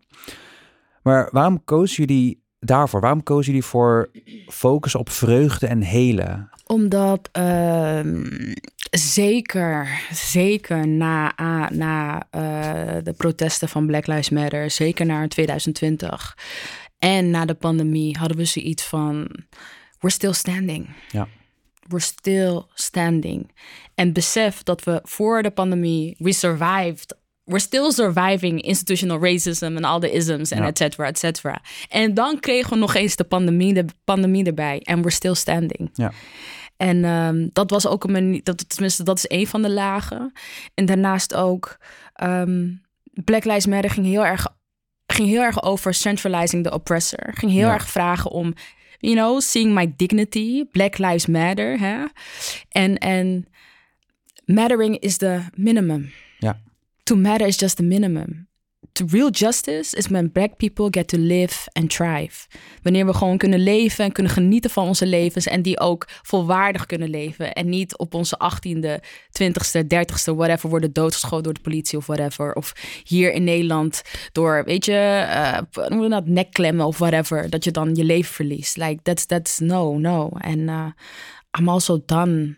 Maar 1.02 1.30
waarom 1.32 1.64
kozen 1.64 2.06
jullie 2.06 2.44
daarvoor? 2.60 3.02
Waarom 3.02 3.24
kozen 3.24 3.46
jullie 3.46 3.68
voor 3.68 4.12
focus 4.48 4.96
op 4.96 5.10
vreugde 5.10 5.68
en 5.68 5.82
helen? 5.82 6.50
Omdat 6.66 7.30
ehm, 7.32 8.24
zeker, 8.92 10.02
zeker 10.12 10.88
na, 10.88 11.34
na 11.72 12.28
eh, 12.30 13.04
de 13.04 13.14
protesten 13.14 13.70
van 13.70 13.86
Black 13.88 14.08
Lives 14.08 14.30
Matter, 14.30 14.72
zeker 14.72 15.06
na 15.06 15.28
2020 15.28 16.38
en 17.00 17.30
na 17.30 17.46
de 17.46 17.54
pandemie, 17.54 18.18
hadden 18.18 18.38
we 18.38 18.46
zoiets 18.46 18.84
van: 18.84 19.28
we're 20.00 20.14
still 20.16 20.34
standing. 20.34 20.90
Ja. 21.12 21.28
We're 21.88 22.00
still 22.04 22.62
standing. 22.74 23.52
En 23.96 24.14
besef 24.14 24.64
dat 24.64 24.84
we 24.84 25.00
voor 25.04 25.44
de 25.44 25.52
pandemie, 25.52 26.16
we 26.18 26.34
survived. 26.34 27.16
We're 27.44 27.60
still 27.60 27.92
surviving 27.92 28.62
institutional 28.62 29.20
racism 29.24 29.66
en 29.66 29.84
al 29.84 30.00
de 30.00 30.12
isms 30.12 30.52
en 30.52 30.62
Ja. 30.62 30.68
et 30.68 30.78
cetera, 30.78 31.06
et 31.08 31.18
cetera. 31.20 31.62
En 31.90 32.14
dan 32.14 32.40
kregen 32.40 32.70
we 32.70 32.76
nog 32.78 32.96
eens 32.96 33.16
de 33.16 33.24
pandemie, 33.24 33.74
de 33.74 33.86
pandemie 34.04 34.46
erbij. 34.46 34.80
En 34.84 34.98
we're 34.98 35.12
still 35.12 35.34
standing. 35.34 35.90
Ja. 35.94 36.12
En 36.78 37.06
ehm, 37.06 37.48
dat 37.54 37.70
was 37.70 37.88
ook 37.88 38.04
een 38.04 38.12
manier, 38.12 38.44
dat, 38.44 38.70
tenminste, 38.70 39.04
dat 39.04 39.18
is 39.18 39.26
een 39.28 39.48
van 39.48 39.62
de 39.62 39.70
lagen. 39.70 40.32
En 40.74 40.86
daarnaast 40.86 41.34
ook, 41.34 41.78
ehm, 42.14 42.70
Black 43.24 43.44
Lives 43.46 43.66
Matter 43.66 43.90
ging 43.92 44.06
heel 44.06 44.26
erg, 44.26 44.48
ging 45.08 45.28
heel 45.28 45.42
erg 45.42 45.64
over 45.64 45.94
centralizing 45.94 46.64
the 46.64 46.74
oppressor. 46.74 47.34
Ging 47.34 47.52
heel 47.52 47.68
Ja. 47.68 47.74
erg 47.74 47.90
vragen 47.90 48.32
om, 48.32 48.54
you 49.00 49.16
know, 49.16 49.42
seeing 49.42 49.74
my 49.74 49.94
dignity, 49.96 50.66
Black 50.72 50.98
Lives 50.98 51.26
Matter. 51.26 51.80
Hè? 51.80 52.06
En, 52.70 52.98
en 52.98 53.48
mattering 54.46 55.00
is 55.00 55.18
the 55.18 55.40
minimum. 55.56 56.12
Ja. 56.40 56.60
To 57.04 57.16
matter 57.16 57.48
is 57.48 57.60
just 57.60 57.76
the 57.76 57.84
minimum. 57.84 58.48
To 58.92 59.06
real 59.10 59.30
justice 59.30 59.96
is 59.96 60.08
when 60.08 60.32
black 60.32 60.58
people 60.58 60.88
get 60.92 61.08
to 61.08 61.18
live 61.18 61.68
and 61.72 61.90
thrive. 61.90 62.48
Wanneer 62.82 63.06
we 63.06 63.14
gewoon 63.14 63.38
kunnen 63.38 63.60
leven 63.60 64.06
en 64.06 64.12
kunnen 64.12 64.32
genieten 64.32 64.70
van 64.70 64.88
onze 64.88 65.06
levens 65.06 65.46
en 65.46 65.62
die 65.62 65.80
ook 65.80 66.08
volwaardig 66.22 66.86
kunnen 66.86 67.10
leven. 67.10 67.54
En 67.54 67.70
niet 67.70 67.98
op 67.98 68.14
onze 68.14 68.40
18e, 68.44 69.00
20ste, 69.44 69.84
30ste, 69.84 70.36
whatever, 70.36 70.70
worden 70.70 70.94
doodgeschoten 70.94 71.44
door 71.44 71.54
de 71.54 71.62
politie 71.62 71.98
of 71.98 72.06
whatever. 72.06 72.54
Of 72.54 72.74
hier 73.04 73.34
in 73.34 73.44
Nederland 73.44 74.02
door, 74.32 74.64
weet 74.66 74.86
je, 74.86 75.26
eh, 75.30 75.58
hoe 75.72 75.90
noem 75.90 76.04
je 76.04 76.10
dat, 76.10 76.26
nekklemmen 76.28 76.86
of 76.86 76.98
whatever. 76.98 77.50
Dat 77.50 77.64
je 77.64 77.72
dan 77.72 77.96
je 77.96 78.04
leven 78.04 78.34
verliest. 78.34 78.78
Like, 78.78 79.02
that's, 79.02 79.26
that's 79.26 79.60
no, 79.60 79.98
no. 79.98 80.30
En 80.38 80.60
uh, 80.60 80.86
I'm 81.60 81.70
also 81.70 82.02
done 82.06 82.58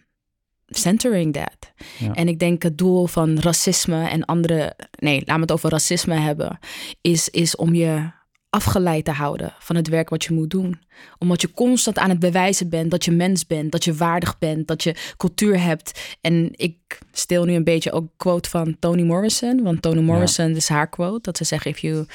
centering 0.70 1.34
that. 1.34 1.72
Ja. 1.98 2.14
En 2.14 2.28
ik 2.28 2.40
denk 2.40 2.64
het 2.64 2.78
doel 2.78 3.08
van 3.08 3.40
racisme 3.40 4.08
en 4.08 4.26
andere, 4.26 4.76
nee, 5.00 5.20
laten 5.20 5.36
we 5.36 5.42
het 5.42 5.52
over 5.52 5.70
racisme 5.70 6.16
hebben, 6.16 6.60
is, 7.02 7.30
is 7.30 7.56
om 7.56 7.74
je 7.74 8.10
afgeleid 8.50 9.06
te 9.06 9.12
houden 9.12 9.54
van 9.60 9.76
het 9.76 9.88
werk 9.88 10.10
wat 10.10 10.24
je 10.24 10.34
moet 10.34 10.50
doen. 10.50 10.80
Omdat 11.18 11.42
je 11.42 11.54
constant 11.54 11.98
aan 11.98 12.10
het 12.10 12.20
bewijzen 12.20 12.70
bent 12.70 12.92
dat 12.92 13.06
je 13.06 13.12
mens 13.12 13.48
bent, 13.48 13.72
dat 13.72 13.84
je 13.84 13.94
waardig 13.94 14.38
bent, 14.38 14.68
dat 14.68 14.84
je 14.84 14.96
cultuur 15.18 15.62
hebt. 15.62 16.18
En 16.22 16.50
ik 16.56 17.00
stil 17.12 17.46
nu 17.46 17.54
een 17.54 17.64
beetje 17.64 17.92
ook 17.92 18.08
quote 18.18 18.50
van 18.50 18.76
Toni 18.80 19.04
Morrison, 19.04 19.64
want 19.64 19.82
Toni 19.82 20.02
Morrison 20.02 20.56
is 20.56 20.68
haar 20.68 20.90
quote, 20.90 21.22
dat 21.22 21.38
ze 21.38 21.44
zegt, 21.44 21.66
if 21.66 21.80
you, 21.80 22.06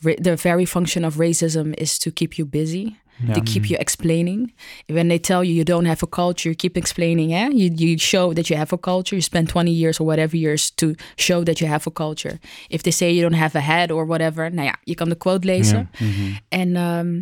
the 0.00 0.36
very 0.36 0.66
function 0.66 1.04
of 1.04 1.16
racism 1.16 1.70
is 1.70 1.98
to 1.98 2.10
keep 2.14 2.32
you 2.32 2.48
busy. 2.48 2.94
Ja. 3.26 3.32
To 3.32 3.40
keep 3.42 3.64
you 3.64 3.80
explaining. 3.80 4.52
When 4.86 5.08
they 5.08 5.18
tell 5.18 5.44
you 5.44 5.54
you 5.54 5.64
don't 5.64 5.86
have 5.86 6.02
a 6.02 6.08
culture, 6.08 6.48
you 6.48 6.54
keep 6.54 6.76
explaining. 6.76 7.30
Yeah, 7.30 7.50
You, 7.50 7.70
you 7.74 7.98
show 7.98 8.32
that 8.32 8.46
you 8.46 8.58
have 8.58 8.72
a 8.72 8.78
culture. 8.78 9.14
You 9.14 9.20
spend 9.22 9.48
20 9.48 9.70
years 9.70 10.00
or 10.00 10.06
whatever 10.06 10.36
years 10.36 10.70
to 10.74 10.94
show 11.16 11.42
that 11.44 11.58
you 11.58 11.70
have 11.70 11.86
a 11.86 11.90
culture. 11.90 12.38
If 12.68 12.82
they 12.82 12.92
say 12.92 13.12
you 13.12 13.22
don't 13.22 13.38
have 13.38 13.58
a 13.58 13.60
head 13.60 13.90
or 13.90 14.06
whatever. 14.06 14.50
Nou 14.50 14.66
ja, 14.66 14.78
je 14.84 14.94
kan 14.94 15.08
de 15.08 15.16
quote 15.16 15.46
lezen. 15.46 15.90
Mhm. 15.98 16.32
En 16.48 16.76
ehm, 16.76 17.20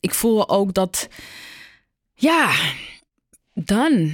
ik 0.00 0.14
voel 0.14 0.48
ook 0.48 0.74
dat, 0.74 1.08
ja, 2.14 2.52
dan, 3.54 4.12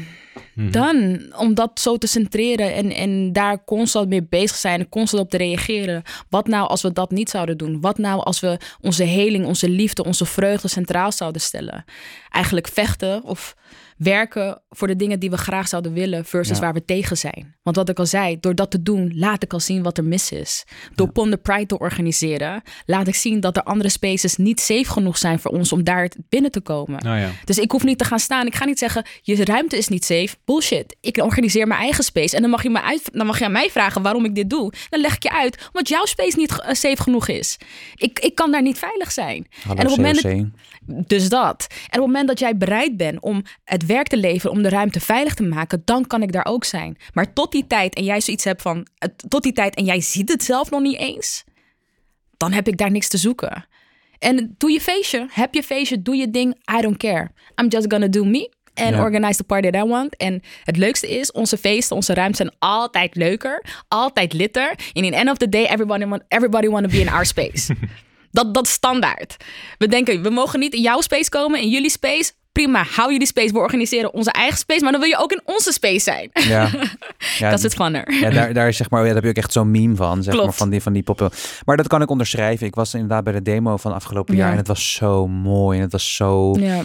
Mhm. 0.54 0.70
dan, 0.70 1.20
om 1.36 1.54
dat 1.54 1.80
zo 1.80 1.96
te 1.96 2.06
centreren 2.06 2.74
en, 2.74 2.92
en 2.92 3.32
daar 3.32 3.64
constant 3.64 4.08
mee 4.08 4.22
bezig 4.22 4.56
zijn 4.56 4.88
constant 4.88 5.22
op 5.22 5.30
te 5.30 5.36
reageren. 5.36 6.02
Wat 6.28 6.46
nou 6.46 6.68
als 6.68 6.82
we 6.82 6.92
dat 6.92 7.10
niet 7.10 7.30
zouden 7.30 7.58
doen? 7.58 7.80
Wat 7.80 7.98
nou 7.98 8.22
als 8.22 8.40
we 8.40 8.58
onze 8.80 9.04
heling, 9.04 9.46
onze 9.46 9.68
liefde, 9.68 10.04
onze 10.04 10.24
vreugde 10.26 10.68
centraal 10.68 11.12
zouden 11.12 11.40
stellen? 11.40 11.84
Eigenlijk 12.30 12.68
vechten 12.68 13.22
of 13.24 13.54
werken 14.02 14.62
voor 14.70 14.86
de 14.86 14.96
dingen 14.96 15.20
die 15.20 15.30
we 15.30 15.36
graag 15.36 15.68
zouden 15.68 15.92
willen 15.92 16.24
versus 16.24 16.56
Ja. 16.56 16.62
waar 16.62 16.72
we 16.72 16.84
tegen 16.84 17.16
zijn. 17.16 17.54
Want 17.62 17.76
wat 17.76 17.88
ik 17.88 17.98
al 17.98 18.06
zei, 18.06 18.40
door 18.40 18.54
dat 18.54 18.70
te 18.70 18.82
doen, 18.82 19.12
laat 19.14 19.42
ik 19.42 19.52
al 19.52 19.60
zien 19.60 19.82
wat 19.82 19.98
er 19.98 20.04
mis 20.04 20.32
is. 20.32 20.64
Door 20.94 21.12
Pond 21.12 21.30
the 21.30 21.36
Pride 21.36 21.66
te 21.66 21.78
organiseren, 21.78 22.62
laat 22.86 23.08
ik 23.08 23.14
zien 23.14 23.40
dat 23.40 23.56
er 23.56 23.62
andere 23.62 23.88
spaces 23.88 24.36
niet 24.36 24.60
safe 24.60 24.84
genoeg 24.84 25.18
zijn 25.18 25.38
voor 25.38 25.50
ons 25.50 25.72
om 25.72 25.84
daar 25.84 26.10
binnen 26.28 26.50
te 26.50 26.60
komen. 26.60 27.04
Nou 27.04 27.18
ja. 27.18 27.30
Dus 27.44 27.58
ik 27.58 27.70
hoef 27.70 27.84
niet 27.84 27.98
te 27.98 28.04
gaan 28.04 28.18
staan. 28.18 28.46
Ik 28.46 28.54
ga 28.54 28.64
niet 28.64 28.78
zeggen, 28.78 29.04
je 29.22 29.44
ruimte 29.44 29.76
is 29.76 29.88
niet 29.88 30.04
safe. 30.04 30.36
Bullshit. 30.44 30.96
Ik 31.00 31.16
organiseer 31.16 31.66
mijn 31.66 31.80
eigen 31.80 32.04
space. 32.04 32.36
En 32.36 32.42
dan 32.42 32.50
mag 32.50 32.62
je, 32.62 32.70
me 32.70 32.82
uit, 32.82 33.10
dan 33.12 33.26
mag 33.26 33.38
je 33.38 33.44
aan 33.44 33.52
mij 33.52 33.70
vragen 33.70 34.02
waarom 34.02 34.24
ik 34.24 34.34
dit 34.34 34.50
doe. 34.50 34.72
Dan 34.88 35.00
leg 35.00 35.14
ik 35.14 35.22
je 35.22 35.32
uit, 35.32 35.66
omdat 35.66 35.88
jouw 35.88 36.04
space 36.04 36.38
niet 36.38 36.60
eh, 36.60 36.74
safe 36.74 37.02
genoeg 37.02 37.28
is. 37.28 37.56
Ik, 37.94 38.18
ik 38.18 38.34
kan 38.34 38.50
daar 38.50 38.62
niet 38.62 38.78
veilig 38.78 39.12
zijn. 39.12 39.46
Hallo 39.62 39.80
en 39.80 39.86
op 39.86 39.96
het 39.96 40.22
moment 40.22 40.50
dus 40.86 41.28
dat. 41.28 41.66
En 41.70 41.76
op 41.86 41.90
het 41.90 42.00
moment 42.00 42.28
dat 42.28 42.38
jij 42.38 42.56
bereid 42.56 42.96
bent 42.96 43.20
om 43.20 43.42
het 43.64 43.86
werk 43.92 44.06
te 44.06 44.16
leveren, 44.16 44.56
om 44.56 44.62
de 44.62 44.68
ruimte 44.68 45.00
veilig 45.00 45.34
te 45.34 45.42
maken, 45.42 45.82
dan 45.84 46.06
kan 46.06 46.22
ik 46.22 46.32
daar 46.32 46.46
ook 46.46 46.64
zijn. 46.64 46.96
Maar 47.12 47.32
tot 47.32 47.52
die 47.52 47.66
tijd, 47.66 47.94
en 47.94 48.04
jij 48.04 48.20
zoiets 48.20 48.44
hebt 48.44 48.62
van, 48.62 48.86
tot 49.28 49.42
die 49.42 49.52
tijd, 49.52 49.74
en 49.74 49.84
jij 49.84 50.00
ziet 50.00 50.28
het 50.28 50.44
zelf 50.44 50.70
nog 50.70 50.80
niet 50.80 50.98
eens, 50.98 51.44
dan 52.36 52.52
heb 52.52 52.68
ik 52.68 52.76
daar 52.76 52.90
niks 52.90 53.08
te 53.08 53.16
zoeken. 53.18 53.66
En 54.18 54.54
doe 54.58 54.70
je 54.70 54.80
feestje, 54.80 55.26
heb 55.30 55.54
je 55.54 55.62
feestje, 55.62 56.02
doe 56.02 56.16
je 56.16 56.30
ding, 56.30 56.54
I 56.78 56.80
don't 56.80 56.96
care. 56.96 57.30
I'm 57.60 57.68
just 57.68 57.90
gonna 57.92 58.08
do 58.08 58.24
me. 58.24 58.50
En 58.74 58.94
Ja. 58.94 59.02
organize 59.02 59.36
the 59.36 59.44
party 59.44 59.70
that 59.70 59.84
I 59.84 59.88
want. 59.88 60.16
En 60.16 60.42
het 60.64 60.76
leukste 60.76 61.08
is, 61.08 61.32
onze 61.32 61.56
feesten, 61.56 61.96
onze 61.96 62.14
ruimtes 62.14 62.36
zijn 62.36 62.56
altijd 62.58 63.14
leuker, 63.14 63.64
altijd 63.88 64.32
litter. 64.32 64.68
En 64.92 65.04
in 65.04 65.10
the 65.10 65.16
end 65.16 65.30
of 65.30 65.36
the 65.36 65.48
day, 65.48 65.64
everybody 65.64 66.04
want, 66.06 66.22
everybody 66.28 66.68
want 66.68 66.84
to 66.84 66.90
be 66.90 67.00
in 67.00 67.08
our 67.08 67.26
space. 67.26 67.74
Dat, 68.32 68.54
dat 68.54 68.66
is 68.66 68.72
standaard. 68.72 69.36
We 69.78 69.88
denken, 69.88 70.22
we 70.22 70.30
mogen 70.30 70.58
niet 70.58 70.74
in 70.74 70.80
jouw 70.80 71.00
space 71.00 71.28
komen, 71.28 71.60
in 71.60 71.68
jullie 71.68 71.90
space. 71.90 72.32
Prima, 72.52 72.84
hou 72.90 73.10
jullie 73.12 73.26
space. 73.26 73.52
We 73.52 73.58
organiseren 73.58 74.14
onze 74.14 74.30
eigen 74.32 74.58
space, 74.58 74.82
maar 74.82 74.92
dan 74.92 75.00
wil 75.00 75.10
je 75.10 75.18
ook 75.18 75.32
in 75.32 75.40
onze 75.44 75.72
space 75.72 75.98
zijn. 76.00 76.30
Ja. 76.32 76.70
ja, 77.38 77.48
dat 77.50 77.58
is 77.58 77.62
het 77.64 77.74
funner. 77.74 78.12
Ja, 78.12 78.30
daar, 78.30 78.52
daar 78.52 78.68
is 78.68 78.76
zeg 78.76 78.90
maar, 78.90 79.00
ja, 79.00 79.06
daar 79.06 79.14
heb 79.14 79.24
je 79.24 79.28
ook 79.30 79.36
echt 79.36 79.52
zo'n 79.52 79.70
meme 79.70 79.96
van, 79.96 80.22
zeg 80.22 80.32
Klopt. 80.32 80.48
maar, 80.48 80.56
van 80.56 80.70
die, 80.70 80.82
van 80.82 80.92
die 80.92 81.02
poppen. 81.02 81.30
Maar 81.64 81.76
dat 81.76 81.86
kan 81.86 82.02
ik 82.02 82.10
onderschrijven. 82.10 82.66
Ik 82.66 82.74
was 82.74 82.94
inderdaad 82.94 83.24
bij 83.24 83.32
de 83.32 83.42
demo 83.42 83.76
van 83.76 83.92
afgelopen 83.94 84.34
Ja. 84.34 84.40
jaar 84.40 84.50
en 84.52 84.56
het 84.58 84.66
was 84.66 84.92
zo 84.92 85.26
mooi 85.28 85.76
en 85.78 85.82
het 85.84 85.92
was 85.92 86.14
zo, 86.16 86.54
Ja, 86.58 86.82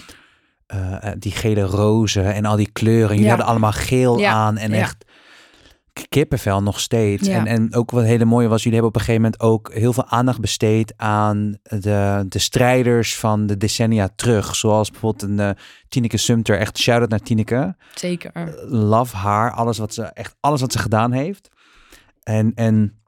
eh, 0.67 0.93
eh, 1.01 1.13
die 1.19 1.31
gele 1.31 1.61
rozen 1.61 2.33
en 2.33 2.45
al 2.45 2.55
die 2.55 2.69
kleuren. 2.71 3.13
Jullie 3.15 3.29
hadden 3.29 3.47
allemaal 3.47 3.71
geel 3.71 4.25
aan 4.25 4.57
en 4.57 4.71
echt 4.73 5.05
kippenvel 6.09 6.63
nog 6.63 6.79
steeds. 6.79 7.27
Ja. 7.27 7.37
En, 7.37 7.47
en 7.47 7.75
ook 7.75 7.91
wat 7.91 8.03
hele 8.03 8.25
mooie 8.25 8.47
was, 8.47 8.63
jullie 8.63 8.79
hebben 8.79 8.95
op 8.95 8.99
een 8.99 9.05
gegeven 9.05 9.21
moment 9.21 9.41
ook 9.41 9.73
heel 9.73 9.93
veel 9.93 10.05
aandacht 10.05 10.39
besteed 10.39 10.93
aan 10.97 11.57
de, 11.63 12.25
de 12.29 12.39
strijders 12.39 13.17
van 13.17 13.45
de 13.45 13.57
decennia 13.57 14.09
terug. 14.15 14.55
Zoals 14.55 14.91
bijvoorbeeld 14.91 15.31
een 15.31 15.39
eh, 15.39 15.49
Tineke 15.89 16.17
Sumter, 16.17 16.57
echt 16.59 16.77
shout-out 16.77 17.09
naar 17.09 17.19
Tineke 17.19 17.75
zeker. 17.95 18.31
love 18.69 19.15
haar, 19.15 19.51
alles 19.51 19.77
wat 19.77 19.93
ze 19.93 20.03
echt 20.03 20.35
alles 20.39 20.61
wat 20.61 20.71
ze 20.71 20.79
gedaan 20.79 21.11
heeft. 21.11 21.49
En, 22.23 22.51
en 22.55 22.99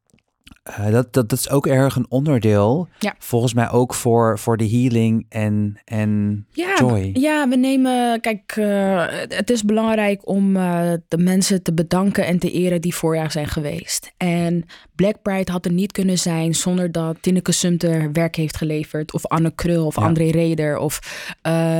Eh, 0.68 0.92
dat, 0.92 1.14
dat, 1.14 1.30
dat 1.30 1.40
is 1.40 1.50
ook 1.50 1.68
erg 1.68 1.96
een 1.96 2.06
onderdeel. 2.10 2.88
Ja. 3.00 3.16
Volgens 3.20 3.54
mij 3.54 3.70
ook 3.72 3.94
voor, 3.94 4.40
voor 4.40 4.58
de 4.58 4.70
healing 4.70 5.26
en, 5.30 5.80
en 5.86 6.46
Ja, 6.52 6.76
joy. 6.80 7.10
ja, 7.14 7.48
we 7.50 7.56
nemen. 7.56 8.22
Kijk, 8.22 8.54
eh, 8.56 9.06
het 9.28 9.50
is 9.50 9.64
belangrijk 9.64 10.28
om 10.28 10.56
eh, 10.56 10.92
de 11.08 11.18
mensen 11.18 11.64
te 11.64 11.74
bedanken 11.74 12.26
en 12.26 12.40
te 12.40 12.52
eren 12.52 12.82
die 12.82 12.96
voorjaar 12.96 13.32
zijn 13.32 13.48
geweest. 13.48 14.12
En 14.18 14.66
Black 14.96 15.22
Pride 15.22 15.52
had 15.52 15.66
er 15.66 15.72
niet 15.72 15.92
kunnen 15.92 16.18
zijn 16.18 16.56
zonder 16.56 16.92
dat 16.92 17.18
Tineke 17.22 17.52
Sumter 17.52 18.12
werk 18.12 18.36
heeft 18.36 18.58
geleverd. 18.58 19.14
Of 19.14 19.26
Anne 19.26 19.52
Krul 19.56 19.86
of 19.86 19.96
Ja. 19.96 20.02
André 20.06 20.30
Reder 20.30 20.78
of 20.78 21.00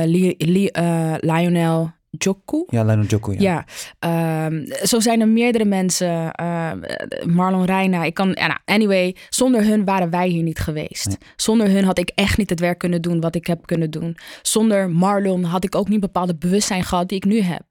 Li- 0.04 0.34
Li- 0.38 0.70
Lionel 1.20 1.90
Joku. 2.18 2.64
Ja, 2.66 2.84
Lionel 2.84 3.04
Joku, 3.04 3.32
ja. 3.32 3.38
Ja, 3.38 3.64
ehm, 4.46 4.66
zo 4.86 5.00
zijn 5.00 5.20
er 5.20 5.28
meerdere 5.28 5.64
mensen. 5.64 6.32
ehm, 6.32 6.80
Marlon 7.26 7.64
Reina. 7.64 8.04
Ik 8.04 8.14
kan, 8.14 8.30
nou, 8.30 8.58
anyway, 8.64 9.16
zonder 9.28 9.64
hun 9.64 9.84
waren 9.84 10.10
wij 10.10 10.28
hier 10.28 10.42
niet 10.42 10.58
geweest. 10.58 11.06
Nee. 11.06 11.16
Zonder 11.36 11.70
hun 11.70 11.84
had 11.84 11.98
ik 11.98 12.12
echt 12.14 12.38
niet 12.38 12.50
het 12.50 12.60
werk 12.60 12.78
kunnen 12.78 13.02
doen 13.02 13.20
wat 13.20 13.34
ik 13.34 13.46
heb 13.46 13.66
kunnen 13.66 13.90
doen. 13.90 14.16
Zonder 14.42 14.90
Marlon 14.90 15.44
had 15.44 15.64
ik 15.64 15.74
ook 15.74 15.88
niet 15.88 16.00
bepaalde 16.00 16.36
bewustzijn 16.36 16.84
gehad 16.84 17.08
die 17.08 17.16
ik 17.18 17.24
nu 17.24 17.40
heb. 17.40 17.64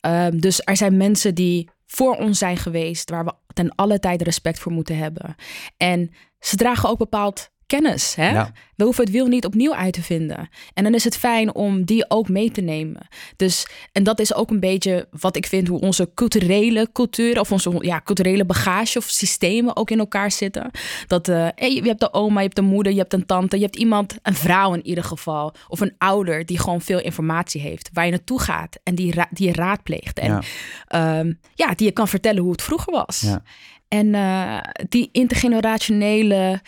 Ehm, 0.00 0.38
dus 0.38 0.60
er 0.64 0.76
zijn 0.76 0.96
mensen 0.96 1.34
die 1.34 1.68
voor 1.86 2.16
ons 2.16 2.38
zijn 2.38 2.56
geweest, 2.56 3.10
waar 3.10 3.24
we 3.24 3.32
ten 3.52 3.74
alle 3.74 3.98
tijde 3.98 4.24
respect 4.24 4.58
voor 4.58 4.72
moeten 4.72 4.96
hebben. 4.98 5.34
En 5.76 6.10
ze 6.38 6.56
dragen 6.56 6.88
ook 6.88 6.98
bepaald 6.98 7.50
kennis. 7.66 8.14
Hè? 8.14 8.30
Ja. 8.30 8.50
We 8.76 8.84
hoeven 8.84 9.04
het 9.04 9.12
wiel 9.12 9.26
niet 9.26 9.44
opnieuw 9.44 9.74
uit 9.74 9.92
te 9.92 10.02
vinden. 10.02 10.48
En 10.74 10.84
dan 10.84 10.94
is 10.94 11.04
het 11.04 11.16
fijn 11.16 11.54
om 11.54 11.84
die 11.84 12.10
ook 12.10 12.28
mee 12.28 12.50
te 12.50 12.60
nemen. 12.60 13.08
Dus, 13.36 13.66
en 13.92 14.02
dat 14.02 14.20
is 14.20 14.34
ook 14.34 14.50
een 14.50 14.60
beetje 14.60 15.08
wat 15.10 15.36
ik 15.36 15.46
vind 15.46 15.68
hoe 15.68 15.80
onze 15.80 16.10
culturele 16.14 16.88
cultuur 16.92 17.40
of 17.40 17.52
onze 17.52 17.76
ja, 17.80 18.00
culturele 18.04 18.44
bagage 18.44 18.98
of 18.98 19.04
systemen 19.04 19.76
ook 19.76 19.90
in 19.90 19.98
elkaar 19.98 20.30
zitten. 20.30 20.70
Dat 21.06 21.28
eh, 21.28 21.48
hey, 21.54 21.72
je 21.74 21.82
hebt 21.82 22.00
de 22.00 22.12
oma, 22.12 22.36
je 22.38 22.44
hebt 22.44 22.56
de 22.56 22.62
moeder, 22.62 22.92
je 22.92 22.98
hebt 22.98 23.12
een 23.12 23.26
tante, 23.26 23.56
je 23.56 23.62
hebt 23.62 23.76
iemand, 23.76 24.16
een 24.22 24.34
vrouw 24.34 24.74
in 24.74 24.86
ieder 24.86 25.04
geval, 25.04 25.54
of 25.68 25.80
een 25.80 25.94
ouder 25.98 26.46
die 26.46 26.58
gewoon 26.58 26.80
veel 26.80 27.00
informatie 27.00 27.60
heeft, 27.60 27.90
waar 27.92 28.04
je 28.04 28.10
naartoe 28.10 28.40
gaat 28.40 28.78
en 28.82 28.94
die, 28.94 29.12
ra- 29.14 29.28
die 29.30 29.46
je 29.46 29.52
raadpleegt. 29.52 30.18
En 30.18 30.30
Ja. 30.30 30.42
ja. 30.88 31.24
ja, 31.54 31.74
die 31.74 31.86
je 31.86 31.92
kan 31.92 32.08
vertellen 32.08 32.42
hoe 32.42 32.52
het 32.52 32.62
vroeger 32.62 32.92
was. 32.92 33.20
Ja. 33.20 33.42
En 33.88 34.14
eh, 34.14 34.58
die 34.88 35.08
intergenerationele 35.12 36.60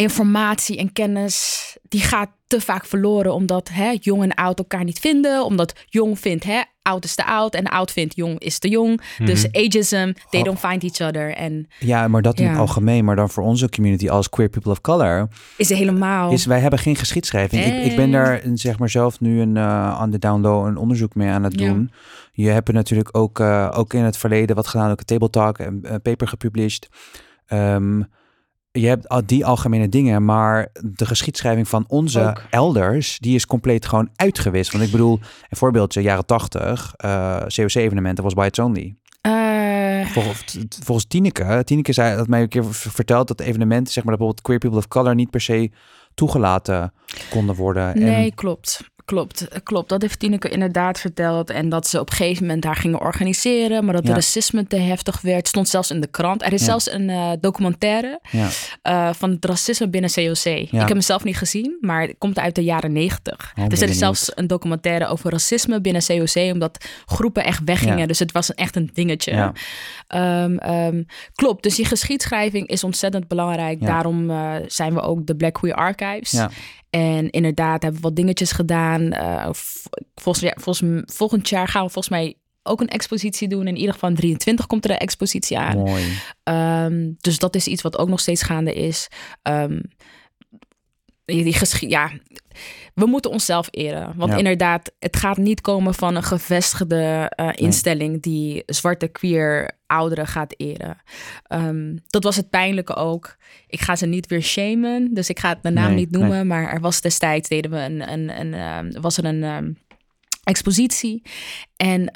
informatie 0.00 0.78
en 0.78 0.92
kennis, 0.92 1.76
die 1.88 2.00
gaat 2.00 2.28
te 2.46 2.60
vaak 2.60 2.84
verloren. 2.84 3.34
Omdat 3.34 3.68
hè, 3.72 3.96
jong 4.00 4.22
en 4.22 4.34
oud 4.34 4.58
elkaar 4.58 4.84
niet 4.84 4.98
vinden. 4.98 5.44
Omdat 5.44 5.72
jong 5.86 6.18
vindt, 6.18 6.44
hè, 6.44 6.60
oud 6.82 7.04
is 7.04 7.14
te 7.14 7.24
oud. 7.26 7.54
En 7.54 7.64
oud 7.64 7.90
vindt, 7.92 8.16
jong 8.16 8.38
is 8.38 8.58
te 8.58 8.68
jong. 8.68 9.00
Dus 9.24 9.46
ageism, 9.52 10.12
they 10.30 10.40
Oh. 10.40 10.44
don't 10.46 10.58
find 10.58 10.82
each 10.82 11.08
other. 11.08 11.34
En 11.34 11.68
Ja, 11.78 12.08
maar 12.08 12.22
dat 12.22 12.38
in 12.38 12.46
het 12.48 12.58
algemeen. 12.58 13.04
Maar 13.04 13.16
dan 13.16 13.30
voor 13.30 13.42
onze 13.44 13.68
community 13.68 14.08
als 14.08 14.28
queer 14.28 14.48
people 14.48 14.70
of 14.70 14.80
color... 14.80 15.28
is 15.56 15.70
er 15.70 15.76
helemaal... 15.76 16.32
is 16.32 16.46
wij 16.46 16.60
hebben 16.60 16.78
geen 16.78 16.96
geschiedschrijving. 16.96 17.64
Ik, 17.64 17.84
ik 17.90 17.96
ben 17.96 18.06
Eh. 18.06 18.12
daar 18.12 18.44
een, 18.44 18.58
zeg 18.58 18.78
maar 18.78 18.90
zelf 18.90 19.20
nu 19.20 19.40
een 19.40 19.56
uh, 19.56 20.00
aan 20.00 20.10
de 20.10 20.18
download 20.18 20.66
een 20.66 20.76
onderzoek 20.76 21.14
mee 21.14 21.28
aan 21.28 21.44
het 21.44 21.60
Ja. 21.60 21.66
doen. 21.68 21.90
Je 22.32 22.48
hebt 22.48 22.68
er 22.68 22.74
natuurlijk 22.74 23.16
ook, 23.16 23.38
uh, 23.40 23.70
ook 23.74 23.94
in 23.94 24.02
het 24.04 24.16
verleden 24.16 24.56
wat 24.56 24.66
gedaan, 24.66 24.90
ook 24.90 24.98
een 25.00 25.04
table 25.04 25.30
talk 25.30 25.58
en 25.58 25.78
een 25.82 26.02
paper 26.02 26.28
gepubliceerd. 26.28 26.88
Um, 27.48 28.08
je 28.72 28.86
hebt 28.86 29.08
al 29.08 29.26
die 29.26 29.46
algemene 29.46 29.88
dingen, 29.88 30.24
maar 30.24 30.68
de 30.82 31.06
geschiedschrijving 31.06 31.68
van 31.68 31.84
onze 31.88 32.20
Ook. 32.28 32.42
elders, 32.50 33.18
die 33.18 33.34
is 33.34 33.46
compleet 33.46 33.86
gewoon 33.86 34.08
uitgewist. 34.16 34.72
Want 34.72 34.84
ik 34.84 34.90
bedoel, 34.90 35.18
een 35.48 35.56
voorbeeldje, 35.56 36.02
jaren 36.02 36.26
80, 36.26 36.94
uh, 37.04 37.36
COC-evenementen 37.46 38.24
was 38.24 38.34
whites 38.34 38.64
only. 38.64 38.96
Eh, 39.20 40.06
Volgens, 40.06 40.58
volgens 40.84 41.06
Tineke, 41.06 41.62
Tineke 41.64 41.92
zei 41.92 42.16
dat 42.16 42.26
mij 42.28 42.42
een 42.42 42.48
keer 42.48 42.64
verteld 42.70 43.28
dat 43.28 43.40
evenementen, 43.40 43.92
zeg 43.92 44.04
maar, 44.04 44.16
bijvoorbeeld 44.16 44.46
queer 44.46 44.58
people 44.58 44.78
of 44.78 44.88
color 44.88 45.14
niet 45.14 45.30
per 45.30 45.40
se 45.40 45.70
toegelaten 46.14 46.92
konden 47.30 47.54
worden. 47.54 47.98
nee, 47.98 48.24
En, 48.30 48.34
klopt. 48.34 48.89
Klopt, 49.10 49.48
klopt. 49.62 49.88
Dat 49.88 50.02
heeft 50.02 50.18
Tineke 50.18 50.48
inderdaad 50.48 51.00
verteld. 51.00 51.50
En 51.50 51.68
dat 51.68 51.86
ze 51.86 52.00
op 52.00 52.10
een 52.10 52.16
gegeven 52.16 52.42
moment 52.44 52.62
daar 52.62 52.76
gingen 52.76 53.00
organiseren. 53.00 53.84
Maar 53.84 53.94
dat 53.94 54.02
Ja. 54.02 54.08
de 54.08 54.14
racisme 54.14 54.66
te 54.66 54.76
heftig 54.76 55.20
werd. 55.20 55.48
Stond 55.48 55.68
zelfs 55.68 55.90
in 55.90 56.00
de 56.00 56.06
krant. 56.06 56.42
Er 56.42 56.52
is 56.52 56.60
Ja. 56.60 56.66
zelfs 56.66 56.90
een 56.90 57.10
eh, 57.10 57.30
documentaire 57.40 58.20
ja, 58.30 58.48
eh, 58.82 59.10
van 59.12 59.30
het 59.30 59.44
racisme 59.44 59.88
binnen 59.88 60.10
COC. 60.10 60.44
Ik 60.44 60.70
heb 60.70 60.88
hem 60.88 61.00
zelf 61.00 61.24
niet 61.24 61.36
gezien, 61.36 61.76
maar 61.80 62.00
het 62.02 62.14
komt 62.18 62.38
uit 62.38 62.54
de 62.54 62.64
jaren 62.64 62.92
negentig. 62.92 63.52
ben 63.54 63.68
dus 63.68 63.80
er 63.80 63.88
is 63.88 63.98
zelfs 63.98 64.32
een 64.34 64.46
documentaire 64.46 65.06
over 65.06 65.30
racisme 65.30 65.80
binnen 65.80 66.02
COC, 66.06 66.52
omdat 66.52 66.84
groepen 67.06 67.44
echt 67.44 67.60
weggingen. 67.64 68.08
Dus 68.08 68.18
het 68.18 68.32
was 68.32 68.54
echt 68.54 68.76
een 68.76 68.90
dingetje. 68.92 69.52
Ehm, 70.06 70.56
ehm, 70.56 71.02
klopt, 71.34 71.62
dus 71.62 71.74
die 71.74 71.84
geschiedschrijving 71.84 72.66
is 72.68 72.84
ontzettend 72.84 73.28
belangrijk. 73.28 73.80
Daarom 73.86 74.30
eh, 74.30 74.54
zijn 74.66 74.94
we 74.94 75.00
ook 75.00 75.26
de 75.26 75.36
Black 75.36 75.52
Queer 75.54 75.74
Archives. 75.74 76.32
En 76.90 77.30
inderdaad 77.30 77.82
hebben 77.82 78.00
we 78.00 78.06
wat 78.06 78.16
dingetjes 78.16 78.52
gedaan. 78.52 79.12
Eh, 79.12 79.48
volgens, 80.14 80.44
ja, 80.44 80.56
volgens, 80.60 81.02
volgend 81.14 81.48
jaar 81.48 81.68
gaan 81.68 81.84
we 81.84 81.90
volgens 81.90 82.14
mij 82.14 82.34
ook 82.62 82.80
een 82.80 82.88
expositie 82.88 83.48
doen. 83.48 83.66
In 83.66 83.76
ieder 83.76 83.92
geval 83.92 84.08
in 84.08 84.16
23 84.16 84.66
komt 84.66 84.84
er 84.84 84.90
een 84.90 84.98
expositie 84.98 85.58
aan. 85.58 85.78
mooi. 85.78 86.04
Ehm, 86.42 87.10
dus 87.18 87.38
dat 87.38 87.54
is 87.54 87.66
iets 87.66 87.82
wat 87.82 87.98
ook 87.98 88.08
nog 88.08 88.20
steeds 88.20 88.42
gaande 88.42 88.74
is. 88.74 89.08
Ehm, 89.42 89.80
die 91.24 91.56
ja, 91.88 92.10
we 92.94 93.06
moeten 93.06 93.30
onszelf 93.30 93.68
eren. 93.70 94.12
Want 94.16 94.30
Ja. 94.32 94.36
inderdaad, 94.38 94.92
het 94.98 95.16
gaat 95.16 95.36
niet 95.36 95.60
komen 95.60 95.94
van 95.94 96.16
een 96.16 96.22
gevestigde 96.22 97.30
eh, 97.34 97.48
instelling 97.54 98.22
die 98.22 98.62
zwarte 98.66 99.08
queer 99.08 99.70
ouderen 99.86 100.26
gaat 100.26 100.54
eren. 100.56 100.96
Ehm, 101.46 101.96
dat 102.06 102.22
was 102.24 102.36
het 102.36 102.50
pijnlijke 102.50 102.94
ook. 102.94 103.36
Ik 103.66 103.80
ga 103.80 103.96
ze 103.96 104.06
niet 104.06 104.26
weer 104.26 104.42
shamen, 104.42 105.14
dus 105.14 105.28
ik 105.28 105.38
ga 105.38 105.48
het 105.48 105.62
de 105.62 105.70
naam 105.70 105.86
Nee, 105.86 105.94
niet 105.94 106.10
noemen. 106.10 106.46
Maar 106.46 106.72
er 106.72 106.80
was 106.80 107.00
destijds 107.00 107.48
deden 107.48 107.70
we 107.70 107.76
een, 107.78 108.12
een, 108.12 108.40
een 108.40 108.54
ehm, 108.54 109.00
was 109.00 109.16
er 109.16 109.24
een 109.24 109.42
ehm, 109.44 109.72
expositie 110.44 111.22
en 111.76 112.12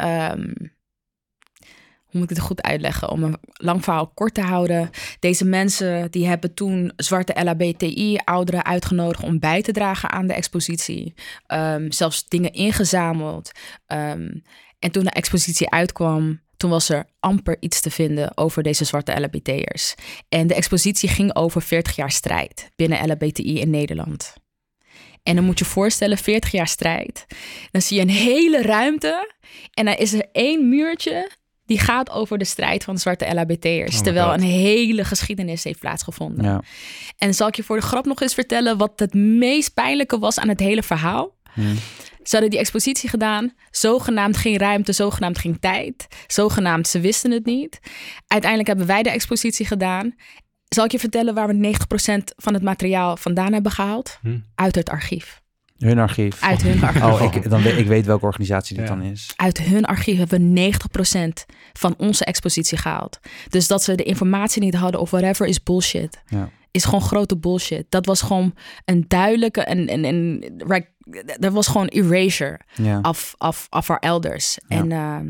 hoe 2.14 2.22
moet 2.22 2.30
ik 2.30 2.36
het 2.36 2.46
goed 2.46 2.62
uitleggen? 2.62 3.10
Om 3.10 3.22
een 3.22 3.36
lang 3.52 3.84
verhaal 3.84 4.06
kort 4.06 4.34
te 4.34 4.40
houden. 4.40 4.90
Deze 5.18 5.44
mensen 5.44 6.10
die 6.10 6.26
hebben 6.26 6.54
toen 6.54 6.92
zwarte 6.96 7.44
LHBTI-ouderen 7.44 8.64
uitgenodigd 8.64 9.22
om 9.22 9.38
bij 9.38 9.62
te 9.62 9.72
dragen 9.72 10.10
aan 10.10 10.26
de 10.26 10.34
expositie. 10.34 11.14
Ehm, 11.46 11.90
zelfs 11.90 12.28
dingen 12.28 12.52
ingezameld. 12.52 13.50
Ehm, 13.86 14.28
en 14.78 14.90
toen 14.90 15.04
de 15.04 15.10
expositie 15.10 15.70
uitkwam, 15.70 16.40
toen 16.56 16.70
was 16.70 16.88
er 16.88 17.04
amper 17.20 17.56
iets 17.60 17.80
te 17.80 17.90
vinden 17.90 18.36
over 18.36 18.62
deze 18.62 18.84
zwarte 18.84 19.20
LHBT'ers. 19.20 19.94
En 20.28 20.46
de 20.46 20.54
expositie 20.54 21.08
ging 21.08 21.36
over 21.36 21.62
40 21.62 21.96
jaar 21.96 22.10
strijd 22.10 22.70
binnen 22.76 23.08
LHBTI 23.08 23.60
in 23.60 23.70
Nederland. 23.70 24.34
En 25.22 25.34
dan 25.34 25.44
moet 25.44 25.58
je 25.58 25.64
voorstellen, 25.64 26.18
40 26.18 26.50
jaar 26.50 26.68
strijd. 26.68 27.26
Dan 27.70 27.82
zie 27.82 27.96
je 27.96 28.02
een 28.02 28.10
hele 28.10 28.62
ruimte 28.62 29.34
en 29.72 29.84
dan 29.84 29.94
is 29.94 30.12
er 30.12 30.28
één 30.32 30.68
muurtje 30.68 31.30
die 31.66 31.78
gaat 31.78 32.10
over 32.10 32.38
de 32.38 32.44
strijd 32.44 32.84
van 32.84 32.94
de 32.94 33.00
zwarte 33.00 33.34
LHBT'ers. 33.34 33.96
Oh 33.96 34.02
terwijl 34.02 34.32
een 34.32 34.42
hele 34.42 35.04
geschiedenis 35.04 35.64
heeft 35.64 35.78
plaatsgevonden. 35.78 36.44
Ja. 36.44 36.62
En 37.18 37.34
zal 37.34 37.48
ik 37.48 37.56
je 37.56 37.62
voor 37.62 37.76
de 37.76 37.82
grap 37.82 38.04
nog 38.04 38.20
eens 38.20 38.34
vertellen 38.34 38.76
wat 38.76 38.92
het 38.96 39.14
meest 39.14 39.74
pijnlijke 39.74 40.18
was 40.18 40.38
aan 40.38 40.48
het 40.48 40.60
hele 40.60 40.82
verhaal? 40.82 41.36
Hmm. 41.52 41.74
Ze 42.22 42.30
hadden 42.30 42.50
die 42.50 42.58
expositie 42.58 43.08
gedaan. 43.08 43.52
Zogenaamd 43.70 44.36
geen 44.36 44.58
ruimte, 44.58 44.92
zogenaamd 44.92 45.38
geen 45.38 45.58
tijd. 45.60 46.06
Zogenaamd 46.26 46.88
ze 46.88 47.00
wisten 47.00 47.30
het 47.30 47.44
niet. 47.44 47.80
Uiteindelijk 48.26 48.68
hebben 48.68 48.86
wij 48.86 49.02
de 49.02 49.10
expositie 49.10 49.66
gedaan. 49.66 50.14
Zal 50.68 50.84
ik 50.84 50.92
je 50.92 50.98
vertellen 50.98 51.34
waar 51.34 51.46
we 51.46 51.74
90% 52.08 52.34
van 52.36 52.54
het 52.54 52.62
materiaal 52.62 53.16
vandaan 53.16 53.52
hebben 53.52 53.72
gehaald? 53.72 54.18
Hm. 54.22 54.38
Uit 54.54 54.74
het 54.74 54.88
archief. 54.88 55.42
Hun 55.78 55.98
archief. 55.98 56.42
Uit 56.42 56.62
hun 56.62 56.82
archief. 56.82 57.02
Oh, 57.02 57.22
ik, 57.34 57.50
dan 57.50 57.62
weet, 57.62 57.78
ik 57.78 57.86
weet 57.86 58.06
welke 58.06 58.24
organisatie 58.24 58.76
dit 58.76 58.88
Ja. 58.88 58.94
dan 58.94 59.02
is. 59.04 59.32
Uit 59.36 59.58
hun 59.58 59.84
archief 59.84 60.18
hebben 60.18 60.54
we 60.54 60.72
90% 61.20 61.44
van 61.72 61.94
onze 61.98 62.24
expositie 62.24 62.78
gehaald. 62.78 63.18
Dus 63.48 63.66
dat 63.66 63.82
ze 63.82 63.94
de 63.94 64.02
informatie 64.02 64.62
niet 64.62 64.74
hadden 64.74 65.00
of 65.00 65.10
whatever 65.10 65.46
is 65.46 65.62
bullshit. 65.62 66.22
Ja. 66.26 66.48
Is 66.70 66.84
gewoon 66.84 67.00
grote 67.00 67.36
bullshit. 67.36 67.84
Dat 67.88 68.06
was 68.06 68.22
gewoon 68.22 68.54
een 68.84 69.04
duidelijke 69.08 69.60
en 69.64 69.86
en 69.88 70.04
en 70.04 70.40
dat 71.38 71.52
was 71.52 71.66
gewoon 71.66 71.86
erasure 71.86 72.60
Ja. 72.74 72.98
of 73.02 73.34
of 73.38 73.66
of 73.70 73.90
our 73.90 73.98
elders. 74.00 74.58
Ja. 74.68 74.76
En 74.76 74.92
ehm, 74.92 75.26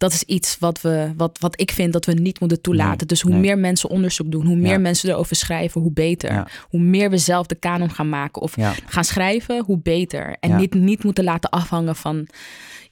dat 0.00 0.12
is 0.12 0.22
iets 0.22 0.58
wat 0.58 0.80
we 0.80 1.12
wat 1.16 1.38
wat 1.40 1.60
ik 1.60 1.70
vind 1.70 1.92
dat 1.92 2.04
we 2.06 2.12
niet 2.12 2.40
moeten 2.40 2.60
toelaten. 2.60 2.96
Nee, 2.96 3.06
dus 3.06 3.20
hoe 3.20 3.30
nee. 3.30 3.40
meer 3.40 3.58
mensen 3.58 3.88
onderzoek 3.90 4.30
doen, 4.30 4.46
hoe 4.46 4.56
meer 4.56 4.72
Ja. 4.72 4.78
mensen 4.78 5.08
erover 5.10 5.36
schrijven, 5.36 5.80
hoe 5.80 5.92
beter. 5.92 6.32
Ja. 6.32 6.48
Hoe 6.68 6.80
meer 6.80 7.10
we 7.10 7.18
zelf 7.18 7.46
de 7.46 7.54
kanon 7.54 7.90
gaan 7.90 8.08
maken 8.08 8.42
of 8.42 8.56
Ja. 8.56 8.74
gaan 8.86 9.04
schrijven, 9.04 9.64
hoe 9.64 9.78
beter. 9.78 10.36
En 10.40 10.56
niet, 10.56 10.74
niet 10.74 11.04
moeten 11.04 11.24
laten 11.24 11.50
afhangen 11.50 11.96
van 11.96 12.26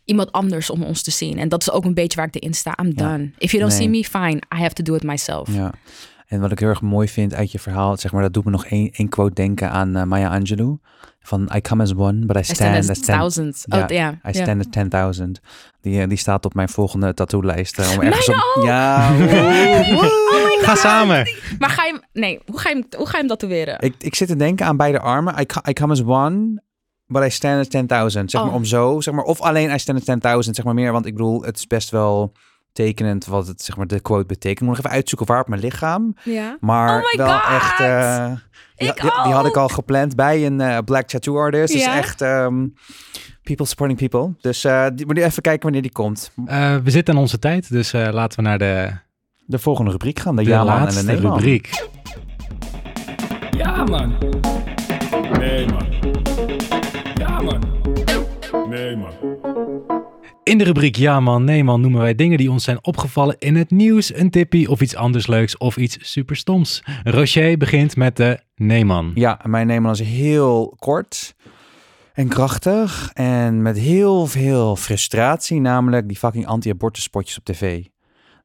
iemand 0.04 0.32
anders 0.32 0.70
om 0.70 0.82
ons 0.82 1.02
te 1.02 1.10
zien. 1.10 1.38
En 1.38 1.48
dat 1.48 1.60
is 1.60 1.70
ook 1.70 1.84
een 1.84 1.94
beetje 1.94 2.16
waar 2.18 2.26
ik 2.26 2.34
erin 2.34 2.54
sta. 2.54 2.78
I'm 2.82 2.94
done. 2.94 3.30
If 3.38 3.50
you 3.50 3.62
don't 3.62 3.78
Nee. 3.78 3.80
see 3.82 3.88
me, 3.88 4.04
fine. 4.28 4.36
I 4.56 4.60
have 4.60 4.74
to 4.74 4.82
do 4.82 4.94
it 4.94 5.02
myself. 5.02 5.54
Ja. 5.54 5.72
En 6.28 6.40
wat 6.40 6.50
ik 6.52 6.58
heel 6.58 6.68
erg 6.68 6.82
mooi 6.82 7.08
vind 7.08 7.34
uit 7.34 7.52
je 7.52 7.58
verhaal, 7.58 7.96
zeg 7.96 8.12
maar, 8.12 8.22
dat 8.22 8.32
doet 8.32 8.44
me 8.44 8.50
nog 8.50 8.66
één, 8.66 8.90
één 8.92 9.08
quote 9.08 9.34
denken 9.34 9.70
aan 9.70 9.96
eh, 9.96 10.02
Maya 10.02 10.28
Angelou. 10.38 10.78
Van 11.20 11.50
I 11.56 11.60
come 11.60 11.82
as 11.82 11.94
one, 11.94 12.26
but 12.26 12.36
I 12.36 12.38
I 12.38 12.42
stand, 12.42 12.84
stand 12.84 12.90
as 13.22 13.60
ten. 13.62 13.82
Oh, 13.82 13.88
ja. 13.88 14.18
I 14.28 14.32
stand 14.32 14.76
at 14.76 15.16
10.000. 15.20 15.30
Die, 15.80 16.00
eh, 16.02 16.08
die 16.08 16.18
staat 16.18 16.44
op 16.44 16.54
mijn 16.54 16.68
volgende 16.68 17.14
tattoo-lijst. 17.14 17.78
eh, 17.78 17.90
om 17.96 18.00
ergens 18.00 18.28
op... 18.28 18.62
Ja. 18.64 19.10
woe, 19.16 19.96
woe. 20.30 20.58
Ga 20.62 20.74
samen. 20.74 21.26
Maar 21.58 21.70
ga 21.70 21.84
je 21.84 21.92
hem... 21.92 22.02
Nee, 22.12 22.40
hoe 22.46 22.58
ga 22.58 22.68
je 22.68 22.74
hem, 22.74 22.84
hoe 22.96 23.06
ga 23.06 23.12
je 23.12 23.18
hem 23.18 23.28
tatoeëren? 23.28 23.80
Ik, 23.80 23.94
ik 23.98 24.14
zit 24.14 24.28
te 24.28 24.36
denken 24.36 24.66
aan 24.66 24.76
beide 24.76 25.00
armen. 25.00 25.34
I, 25.40 25.46
co- 25.46 25.60
I 25.68 25.72
come 25.72 25.92
as 25.92 26.02
one, 26.04 26.62
but 27.06 27.24
I 27.24 27.30
stand 27.30 27.74
as 27.74 27.82
10.000. 28.16 28.24
Zeg 28.24 28.40
maar 28.40 28.50
Oh. 28.50 28.54
om 28.54 28.64
zo, 28.64 29.00
zeg 29.00 29.14
maar. 29.14 29.24
Of 29.24 29.40
alleen 29.40 29.70
I 29.74 29.78
stand 29.78 29.98
as 30.08 30.44
10.000, 30.46 30.50
zeg 30.50 30.64
maar 30.64 30.74
meer. 30.74 30.92
Want 30.92 31.06
ik 31.06 31.12
bedoel, 31.14 31.42
het 31.42 31.56
is 31.56 31.66
best 31.66 31.90
wel 31.90 32.32
tekenend 32.72 33.26
wat 33.26 33.46
het, 33.46 33.62
zeg 33.62 33.76
maar, 33.76 33.86
de 33.86 34.00
quote 34.00 34.26
betekent. 34.26 34.60
Ik 34.60 34.66
moet 34.66 34.68
nog 34.76 34.78
even 34.78 34.90
uitzoeken 34.96 35.26
waar 35.26 35.40
op 35.40 35.48
mijn 35.48 35.60
lichaam. 35.60 36.14
Ja. 36.24 36.56
Maar 36.60 36.88
Oh 36.96 37.04
my 37.12 37.24
wel 37.24 37.38
God! 37.38 37.50
echt... 37.54 37.80
eh, 37.80 38.26
die, 38.76 38.88
Ik 38.88 39.00
die, 39.00 39.10
die 39.24 39.32
had 39.32 39.46
ik 39.46 39.56
al 39.56 39.68
gepland 39.68 40.16
bij 40.16 40.46
een 40.46 40.60
eh, 40.60 40.78
black 40.84 41.06
tattoo 41.08 41.36
artist. 41.38 41.72
Dus 41.72 41.84
Ja? 41.84 41.96
echt 41.96 42.20
ehm, 42.20 42.66
people 43.42 43.66
supporting 43.66 43.98
people. 44.08 44.34
Dus 44.40 44.64
eh 44.64 44.86
die 44.94 45.06
moet 45.06 45.16
even 45.18 45.42
kijken 45.42 45.62
wanneer 45.62 45.82
die 45.82 45.92
komt. 45.92 46.30
Eh, 46.46 46.76
we 46.76 46.90
zitten 46.90 47.14
aan 47.14 47.20
onze 47.20 47.38
tijd, 47.38 47.70
dus 47.70 47.92
eh, 47.92 48.08
laten 48.12 48.38
we 48.42 48.48
naar 48.48 48.58
de, 48.58 48.90
De 49.46 49.58
volgende 49.58 49.90
rubriek 49.90 50.18
gaan. 50.18 50.36
De, 50.36 50.42
de 50.44 50.52
en 50.54 50.86
de 50.94 51.02
nee 51.02 51.16
rubriek. 51.16 51.86
Ja, 53.50 53.84
man. 53.84 54.14
Nee, 55.38 55.66
man. 55.66 55.86
Ja, 57.14 57.40
man. 57.40 57.60
Nee, 58.68 58.96
man. 58.96 59.12
In 60.48 60.58
de 60.58 60.64
rubriek 60.64 60.96
Ja 60.96 61.20
man, 61.20 61.44
nee 61.44 61.64
man 61.64 61.80
noemen 61.80 62.00
wij 62.00 62.14
dingen 62.14 62.38
die 62.38 62.50
ons 62.50 62.64
zijn 62.64 62.84
opgevallen 62.84 63.36
in 63.38 63.56
het 63.56 63.70
nieuws, 63.70 64.14
een 64.14 64.30
tippie 64.30 64.70
of 64.70 64.80
iets 64.80 64.96
anders 64.96 65.26
leuks 65.26 65.56
of 65.56 65.76
iets 65.76 65.98
superstoms. 66.00 66.82
Rocher 67.04 67.56
begint 67.56 67.96
met 67.96 68.16
de 68.16 68.40
nee 68.54 68.84
man. 68.84 69.10
Ja, 69.14 69.40
mijn 69.44 69.66
nee 69.66 69.80
man 69.80 69.92
is 69.92 70.00
heel 70.00 70.76
kort 70.78 71.34
en 72.12 72.28
krachtig. 72.28 73.10
En 73.14 73.62
met 73.62 73.78
heel 73.78 74.26
veel 74.26 74.76
frustratie. 74.76 75.60
Namelijk 75.60 76.08
die 76.08 76.16
fucking 76.16 76.46
anti-abortus 76.46 77.02
spotjes 77.02 77.38
op 77.38 77.44
tv. 77.44 77.84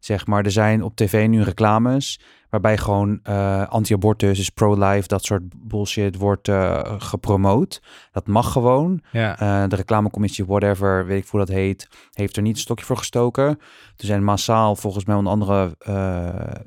Zeg 0.03 0.25
maar, 0.25 0.45
er 0.45 0.51
zijn 0.51 0.83
op 0.83 0.95
tv 0.95 1.27
nu 1.27 1.41
reclames 1.41 2.19
waarbij 2.49 2.77
gewoon 2.77 3.19
eh, 3.23 3.67
anti-abortus, 3.67 4.39
is 4.39 4.49
pro-life, 4.49 5.07
dat 5.07 5.23
soort 5.23 5.43
bullshit 5.67 6.17
wordt 6.17 6.47
eh, 6.47 6.81
gepromoot. 6.97 7.81
Dat 8.11 8.27
mag 8.27 8.51
gewoon. 8.51 9.01
Ja. 9.11 9.39
Eh, 9.39 9.69
de 9.69 9.75
reclamecommissie, 9.75 10.45
whatever, 10.45 11.05
weet 11.05 11.23
ik 11.23 11.29
hoe 11.29 11.39
dat 11.39 11.49
heet, 11.49 11.87
heeft 12.11 12.35
er 12.35 12.41
niet 12.41 12.55
een 12.55 12.61
stokje 12.61 12.85
voor 12.85 12.97
gestoken. 12.97 13.47
Er 13.97 14.05
zijn 14.05 14.23
massaal, 14.23 14.75
volgens 14.75 15.05
mij 15.05 15.15
onder 15.15 15.31
andere, 15.31 15.75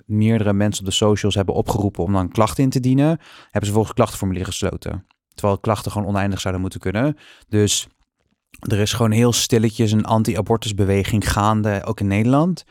meerdere 0.06 0.52
mensen 0.52 0.84
op 0.84 0.90
de 0.90 0.96
socials 0.96 1.34
hebben 1.34 1.54
opgeroepen 1.54 2.04
om 2.04 2.12
dan 2.12 2.28
klachten 2.28 2.64
in 2.64 2.70
te 2.70 2.80
dienen. 2.80 3.18
Hebben 3.42 3.66
ze 3.66 3.72
volgens 3.72 3.94
klachtenformulier 3.94 4.44
gesloten. 4.44 5.06
Terwijl 5.34 5.58
klachten 5.58 5.92
gewoon 5.92 6.08
oneindig 6.08 6.40
zouden 6.40 6.62
moeten 6.62 6.80
kunnen. 6.80 7.16
Dus 7.48 7.86
er 8.58 8.78
is 8.78 8.92
gewoon 8.92 9.10
heel 9.10 9.32
stilletjes 9.32 9.92
een 9.92 10.04
anti-abortusbeweging 10.04 11.30
gaande, 11.32 11.82
ook 11.84 12.00
in 12.00 12.06
Nederland. 12.06 12.64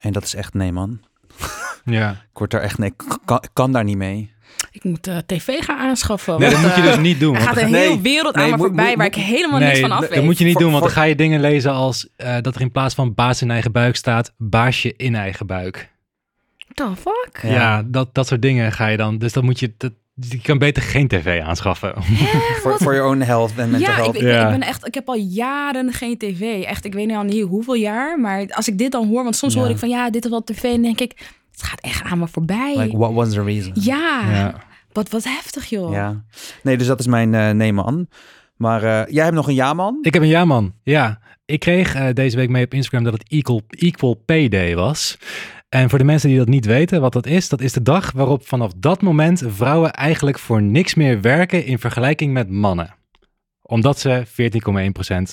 En 0.00 0.12
dat 0.12 0.24
is 0.24 0.34
echt, 0.34 0.54
nee 0.54 0.72
man. 0.72 1.00
ja. 1.84 2.10
Ik 2.10 2.38
word 2.38 2.50
daar 2.50 2.60
echt, 2.60 2.78
nee, 2.78 2.88
ik 2.98 3.18
kan, 3.24 3.42
kan 3.52 3.72
daar 3.72 3.84
niet 3.84 3.96
mee. 3.96 4.30
Ik 4.72 4.84
moet 4.84 5.06
eh, 5.06 5.16
tv 5.26 5.58
gaan 5.64 5.78
aanschaffen. 5.78 6.40
Nee, 6.40 6.50
dat 6.50 6.60
moet 6.60 6.74
je 6.74 6.80
eh, 6.80 6.86
dus 6.86 6.96
niet 6.98 7.20
doen. 7.20 7.34
Er 7.34 7.40
gaat 7.40 7.56
een 7.56 7.70
Nee, 7.70 7.88
hele 7.88 8.00
wereld 8.00 8.34
nee, 8.34 8.44
aan 8.44 8.50
me 8.50 8.56
voorbij 8.56 8.86
moet- 8.88 8.96
waar 8.96 9.06
ik 9.06 9.14
helemaal 9.14 9.58
nee, 9.58 9.68
niks 9.68 9.80
van 9.80 9.88
dat- 9.88 9.98
af 9.98 10.04
dat 10.06 10.14
weet. 10.14 10.24
moet 10.24 10.38
je 10.38 10.44
niet 10.44 10.52
Voor- 10.52 10.62
doen, 10.62 10.70
want 10.72 10.82
dan 10.84 10.92
ga 10.92 11.02
je 11.02 11.14
dingen 11.14 11.40
lezen 11.40 11.72
als 11.72 12.08
eh, 12.16 12.36
dat 12.40 12.54
er 12.54 12.60
in 12.60 12.70
plaats 12.70 12.94
van 12.94 13.14
baas 13.14 13.42
in 13.42 13.50
eigen 13.50 13.72
buik 13.72 13.96
staat, 13.96 14.32
baasje 14.36 14.94
in 14.96 15.14
eigen 15.14 15.46
buik. 15.46 15.90
The 16.74 16.90
fuck? 16.96 17.38
Ja. 17.42 17.50
Ja, 17.50 17.82
dat, 17.86 18.14
dat 18.14 18.26
soort 18.26 18.42
dingen 18.42 18.72
ga 18.72 18.86
je 18.86 18.96
dan. 18.96 19.18
Dus 19.18 19.32
dan 19.32 19.44
moet 19.44 19.58
je, 19.60 19.74
dat, 19.76 19.92
je 20.28 20.40
kan 20.40 20.58
beter 20.58 20.82
geen 20.82 21.08
tv 21.08 21.40
aanschaffen. 21.42 21.92
Voor 22.62 22.76
voor 22.78 22.94
your 22.94 23.08
own 23.10 23.20
health 23.20 23.50
en 23.56 23.70
mental 23.70 23.80
Ja, 23.80 23.88
ik, 23.96 23.96
health. 24.02 24.14
ik, 24.14 24.22
Ja. 24.22 24.44
ik 24.52 24.58
ben 24.58 24.68
echt, 24.68 24.86
ik 24.86 24.94
heb 24.94 25.08
al 25.08 25.14
jaren 25.16 25.92
geen 25.92 26.18
tv. 26.18 26.62
Echt, 26.62 26.84
ik 26.84 26.92
weet 26.94 27.06
nu 27.06 27.14
al 27.14 27.22
niet 27.22 27.42
hoeveel 27.42 27.74
jaar. 27.74 28.20
Maar 28.20 28.46
als 28.50 28.68
ik 28.68 28.78
dit 28.78 28.92
dan 28.92 29.08
hoor, 29.08 29.22
want 29.22 29.36
soms 29.36 29.54
Ja. 29.54 29.60
hoor 29.60 29.68
ik 29.70 29.78
van 29.78 29.88
ja, 29.88 30.10
dit 30.10 30.24
is 30.24 30.30
wel 30.30 30.44
tv. 30.44 30.62
En 30.62 30.82
denk 30.82 31.00
ik, 31.00 31.12
het 31.52 31.62
gaat 31.62 31.80
echt 31.80 32.02
aan 32.02 32.18
me 32.18 32.28
voorbij. 32.28 32.74
Like, 32.76 32.96
what 32.96 33.12
was 33.12 33.30
the 33.32 33.42
reason? 33.42 33.72
ja, 33.74 34.30
Ja. 34.30 34.54
Wat, 34.92 35.10
wat 35.10 35.24
heftig 35.24 35.66
joh. 35.66 35.92
Ja. 35.92 36.24
Nee, 36.62 36.76
dus 36.76 36.86
dat 36.86 37.00
is 37.00 37.06
mijn 37.06 37.34
eh 37.34 37.50
nee 37.50 37.72
man. 37.72 38.06
Maar 38.56 38.82
eh, 38.82 39.12
jij 39.14 39.24
hebt 39.24 39.36
nog 39.36 39.48
een 39.48 39.54
ja 39.54 39.72
man? 39.72 39.98
Ik 40.02 40.14
heb 40.14 40.22
een 40.22 40.28
ja 40.28 40.44
man. 40.44 40.74
Ja, 40.82 41.18
ik 41.44 41.60
kreeg 41.60 41.94
eh, 41.94 42.06
deze 42.12 42.36
week 42.36 42.48
mee 42.48 42.64
op 42.64 42.74
Instagram 42.74 43.04
dat 43.04 43.12
het 43.12 43.24
Equal, 43.28 43.60
Equal 43.68 44.14
Pay 44.14 44.48
Day 44.48 44.74
was. 44.76 45.18
En 45.70 45.90
voor 45.90 45.98
de 45.98 46.04
mensen 46.04 46.28
die 46.28 46.38
dat 46.38 46.48
niet 46.48 46.66
weten 46.66 47.00
wat 47.00 47.12
dat 47.12 47.26
is, 47.26 47.48
dat 47.48 47.60
is 47.60 47.72
de 47.72 47.82
dag 47.82 48.12
waarop 48.12 48.46
vanaf 48.46 48.72
dat 48.76 49.02
moment 49.02 49.42
vrouwen 49.46 49.92
eigenlijk 49.92 50.38
voor 50.38 50.62
niks 50.62 50.94
meer 50.94 51.20
werken 51.20 51.64
in 51.64 51.78
vergelijking 51.78 52.32
met 52.32 52.50
mannen. 52.50 52.94
Omdat 53.62 53.98
ze 53.98 54.22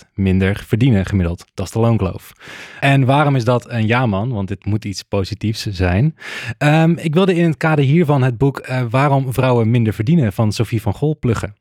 14,1% 0.03 0.11
minder 0.13 0.63
verdienen 0.67 1.05
gemiddeld. 1.05 1.45
Dat 1.53 1.65
is 1.65 1.71
de 1.71 1.79
loonkloof. 1.79 2.31
En 2.79 3.05
waarom 3.05 3.35
is 3.35 3.43
dat 3.43 3.69
een 3.69 3.88
ja 3.88 4.05
man? 4.05 4.29
Want 4.29 4.47
dit 4.47 4.65
moet 4.65 4.85
iets 4.85 5.03
positiefs 5.03 5.65
zijn. 5.65 6.15
Ehm, 6.57 6.91
ik 6.91 7.13
wilde 7.13 7.35
in 7.35 7.45
het 7.45 7.57
kader 7.57 7.85
hiervan 7.85 8.21
het 8.21 8.38
boek 8.38 8.57
eh, 8.57 8.81
Waarom 8.89 9.33
vrouwen 9.33 9.71
minder 9.71 9.93
verdienen 9.93 10.33
van 10.33 10.51
Sophie 10.51 10.81
van 10.81 10.93
Gol 10.93 11.17
pluggen. 11.19 11.55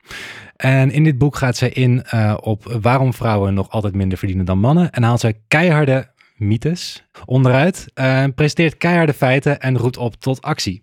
En 0.56 0.90
in 0.90 1.04
dit 1.04 1.18
boek 1.18 1.36
gaat 1.36 1.56
zij 1.56 1.70
in 1.70 2.02
eh, 2.02 2.36
op 2.40 2.78
waarom 2.80 3.14
vrouwen 3.14 3.54
nog 3.54 3.70
altijd 3.70 3.94
minder 3.94 4.18
verdienen 4.18 4.44
dan 4.44 4.58
mannen. 4.58 4.90
En 4.90 5.02
haalt 5.02 5.20
zij 5.20 5.40
keiharde 5.48 6.14
mythes 6.37 7.05
onderuit, 7.24 7.87
eh, 7.95 8.24
presenteert 8.34 8.76
keiharde 8.76 9.14
feiten 9.14 9.61
en 9.61 9.78
roept 9.78 9.97
op 9.97 10.14
tot 10.14 10.43
actie. 10.43 10.82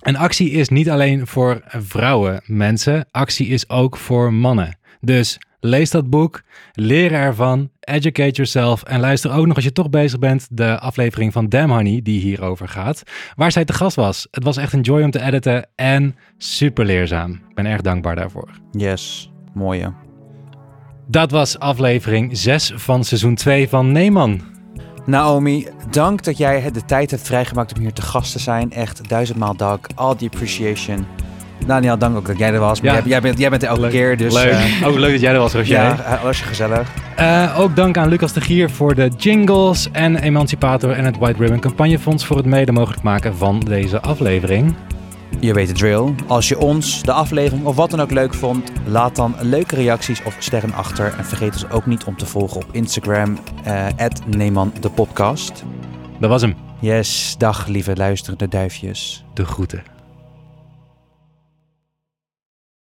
En 0.00 0.16
actie 0.16 0.50
is 0.50 0.68
niet 0.68 0.90
alleen 0.90 1.26
voor 1.26 1.62
vrouwen, 1.66 2.42
mensen. 2.46 3.06
Actie 3.10 3.46
is 3.46 3.68
ook 3.68 3.96
voor 3.96 4.32
mannen. 4.32 4.78
Dus 5.00 5.38
lees 5.60 5.90
dat 5.90 6.10
boek, 6.10 6.42
leer 6.72 7.12
ervan, 7.12 7.70
educate 7.80 8.30
yourself 8.30 8.82
en 8.82 9.00
luister 9.00 9.32
ook 9.32 9.46
nog 9.46 9.56
als 9.56 9.64
je 9.64 9.72
toch 9.72 9.90
bezig 9.90 10.18
bent 10.18 10.46
de 10.50 10.78
aflevering 10.78 11.32
van 11.32 11.48
Damn 11.48 11.72
Honey 11.72 12.00
die 12.02 12.20
hierover 12.20 12.68
gaat, 12.68 13.02
waar 13.36 13.52
zij 13.52 13.64
te 13.64 13.72
gast 13.72 13.96
was. 13.96 14.26
Het 14.30 14.44
was 14.44 14.56
echt 14.56 14.72
een 14.72 14.80
joy 14.80 15.02
om 15.02 15.10
te 15.10 15.22
editen 15.22 15.66
en 15.74 16.16
super 16.38 16.84
leerzaam. 16.84 17.32
Ik 17.32 17.54
ben 17.54 17.66
erg 17.66 17.80
dankbaar 17.80 18.16
daarvoor. 18.16 18.48
Yes, 18.70 19.30
mooie. 19.54 19.92
Dat 21.06 21.30
was 21.30 21.58
aflevering 21.58 22.36
6 22.38 22.72
van 22.74 23.04
seizoen 23.04 23.34
2 23.34 23.68
van 23.68 23.92
Neeman. 23.92 24.53
Naomi, 25.06 25.66
dank 25.90 26.22
dat 26.24 26.36
jij 26.38 26.70
de 26.72 26.84
tijd 26.84 27.10
hebt 27.10 27.22
vrijgemaakt 27.26 27.74
om 27.74 27.80
hier 27.80 27.92
te 27.92 28.02
gast 28.02 28.32
te 28.32 28.38
zijn. 28.38 28.72
Echt 28.72 29.08
duizendmaal 29.08 29.56
dank. 29.56 29.86
All 29.94 30.14
the 30.14 30.24
appreciation. 30.24 31.06
Daniel, 31.66 31.98
dank 31.98 32.16
ook 32.16 32.26
dat 32.26 32.38
jij 32.38 32.52
er 32.52 32.60
was. 32.60 32.78
Ja. 32.82 32.92
jij, 32.92 33.02
jij, 33.04 33.20
bent, 33.20 33.38
jij 33.38 33.50
bent 33.50 33.62
er 33.62 33.68
elke 33.68 33.80
Leuk. 33.80 33.90
keer, 33.90 34.16
dus... 34.16 34.34
leuk. 34.34 34.52
eh, 34.52 34.86
ook 34.88 34.98
leuk 34.98 35.10
dat 35.10 35.20
jij 35.20 35.32
er 35.32 35.38
was, 35.38 35.52
Roger. 35.52 35.68
ja, 35.68 35.98
eh, 36.04 36.22
was 36.22 36.38
je 36.38 36.44
gezellig. 36.44 36.88
Eh, 37.16 37.58
ook 37.58 37.76
dank 37.76 37.96
aan 37.96 38.08
Lucas 38.08 38.32
de 38.32 38.40
Gier 38.40 38.70
voor 38.70 38.94
de 38.94 39.10
jingles 39.16 39.88
en 39.92 40.16
Emancipator 40.16 40.90
en 40.90 41.04
het 41.04 41.18
White 41.18 41.38
Ribbon 41.38 41.60
Campagnefonds 41.60 42.24
voor 42.26 42.36
het 42.36 42.46
mede 42.46 42.72
mogelijk 42.72 43.02
maken 43.02 43.36
van 43.36 43.60
deze 43.60 44.00
aflevering. 44.00 44.74
Je 45.40 45.52
weet 45.52 45.68
de 45.68 45.74
drill. 45.74 46.14
Als 46.26 46.48
je 46.48 46.58
ons, 46.58 47.02
de 47.02 47.12
aflevering 47.12 47.66
of 47.66 47.76
wat 47.76 47.90
dan 47.90 48.00
ook 48.00 48.10
leuk 48.10 48.34
vond, 48.34 48.72
laat 48.86 49.16
dan 49.16 49.34
leuke 49.40 49.74
reacties 49.74 50.22
of 50.22 50.36
sterren 50.38 50.72
achter. 50.72 51.14
En 51.18 51.24
vergeet 51.24 51.52
ons 51.52 51.70
ook 51.70 51.86
niet 51.86 52.04
om 52.04 52.16
te 52.16 52.26
volgen 52.26 52.56
op 52.56 52.68
Instagram, 52.72 53.38
eh 53.64 53.86
Neeman 54.26 54.72
de 54.80 54.90
podcast. 54.90 55.64
Dat 56.20 56.30
was 56.30 56.42
hem. 56.42 56.56
Yes, 56.80 57.34
dag 57.38 57.66
lieve 57.66 57.96
luisterende 57.96 58.48
duifjes. 58.48 59.24
De 59.34 59.44
groeten. 59.44 59.93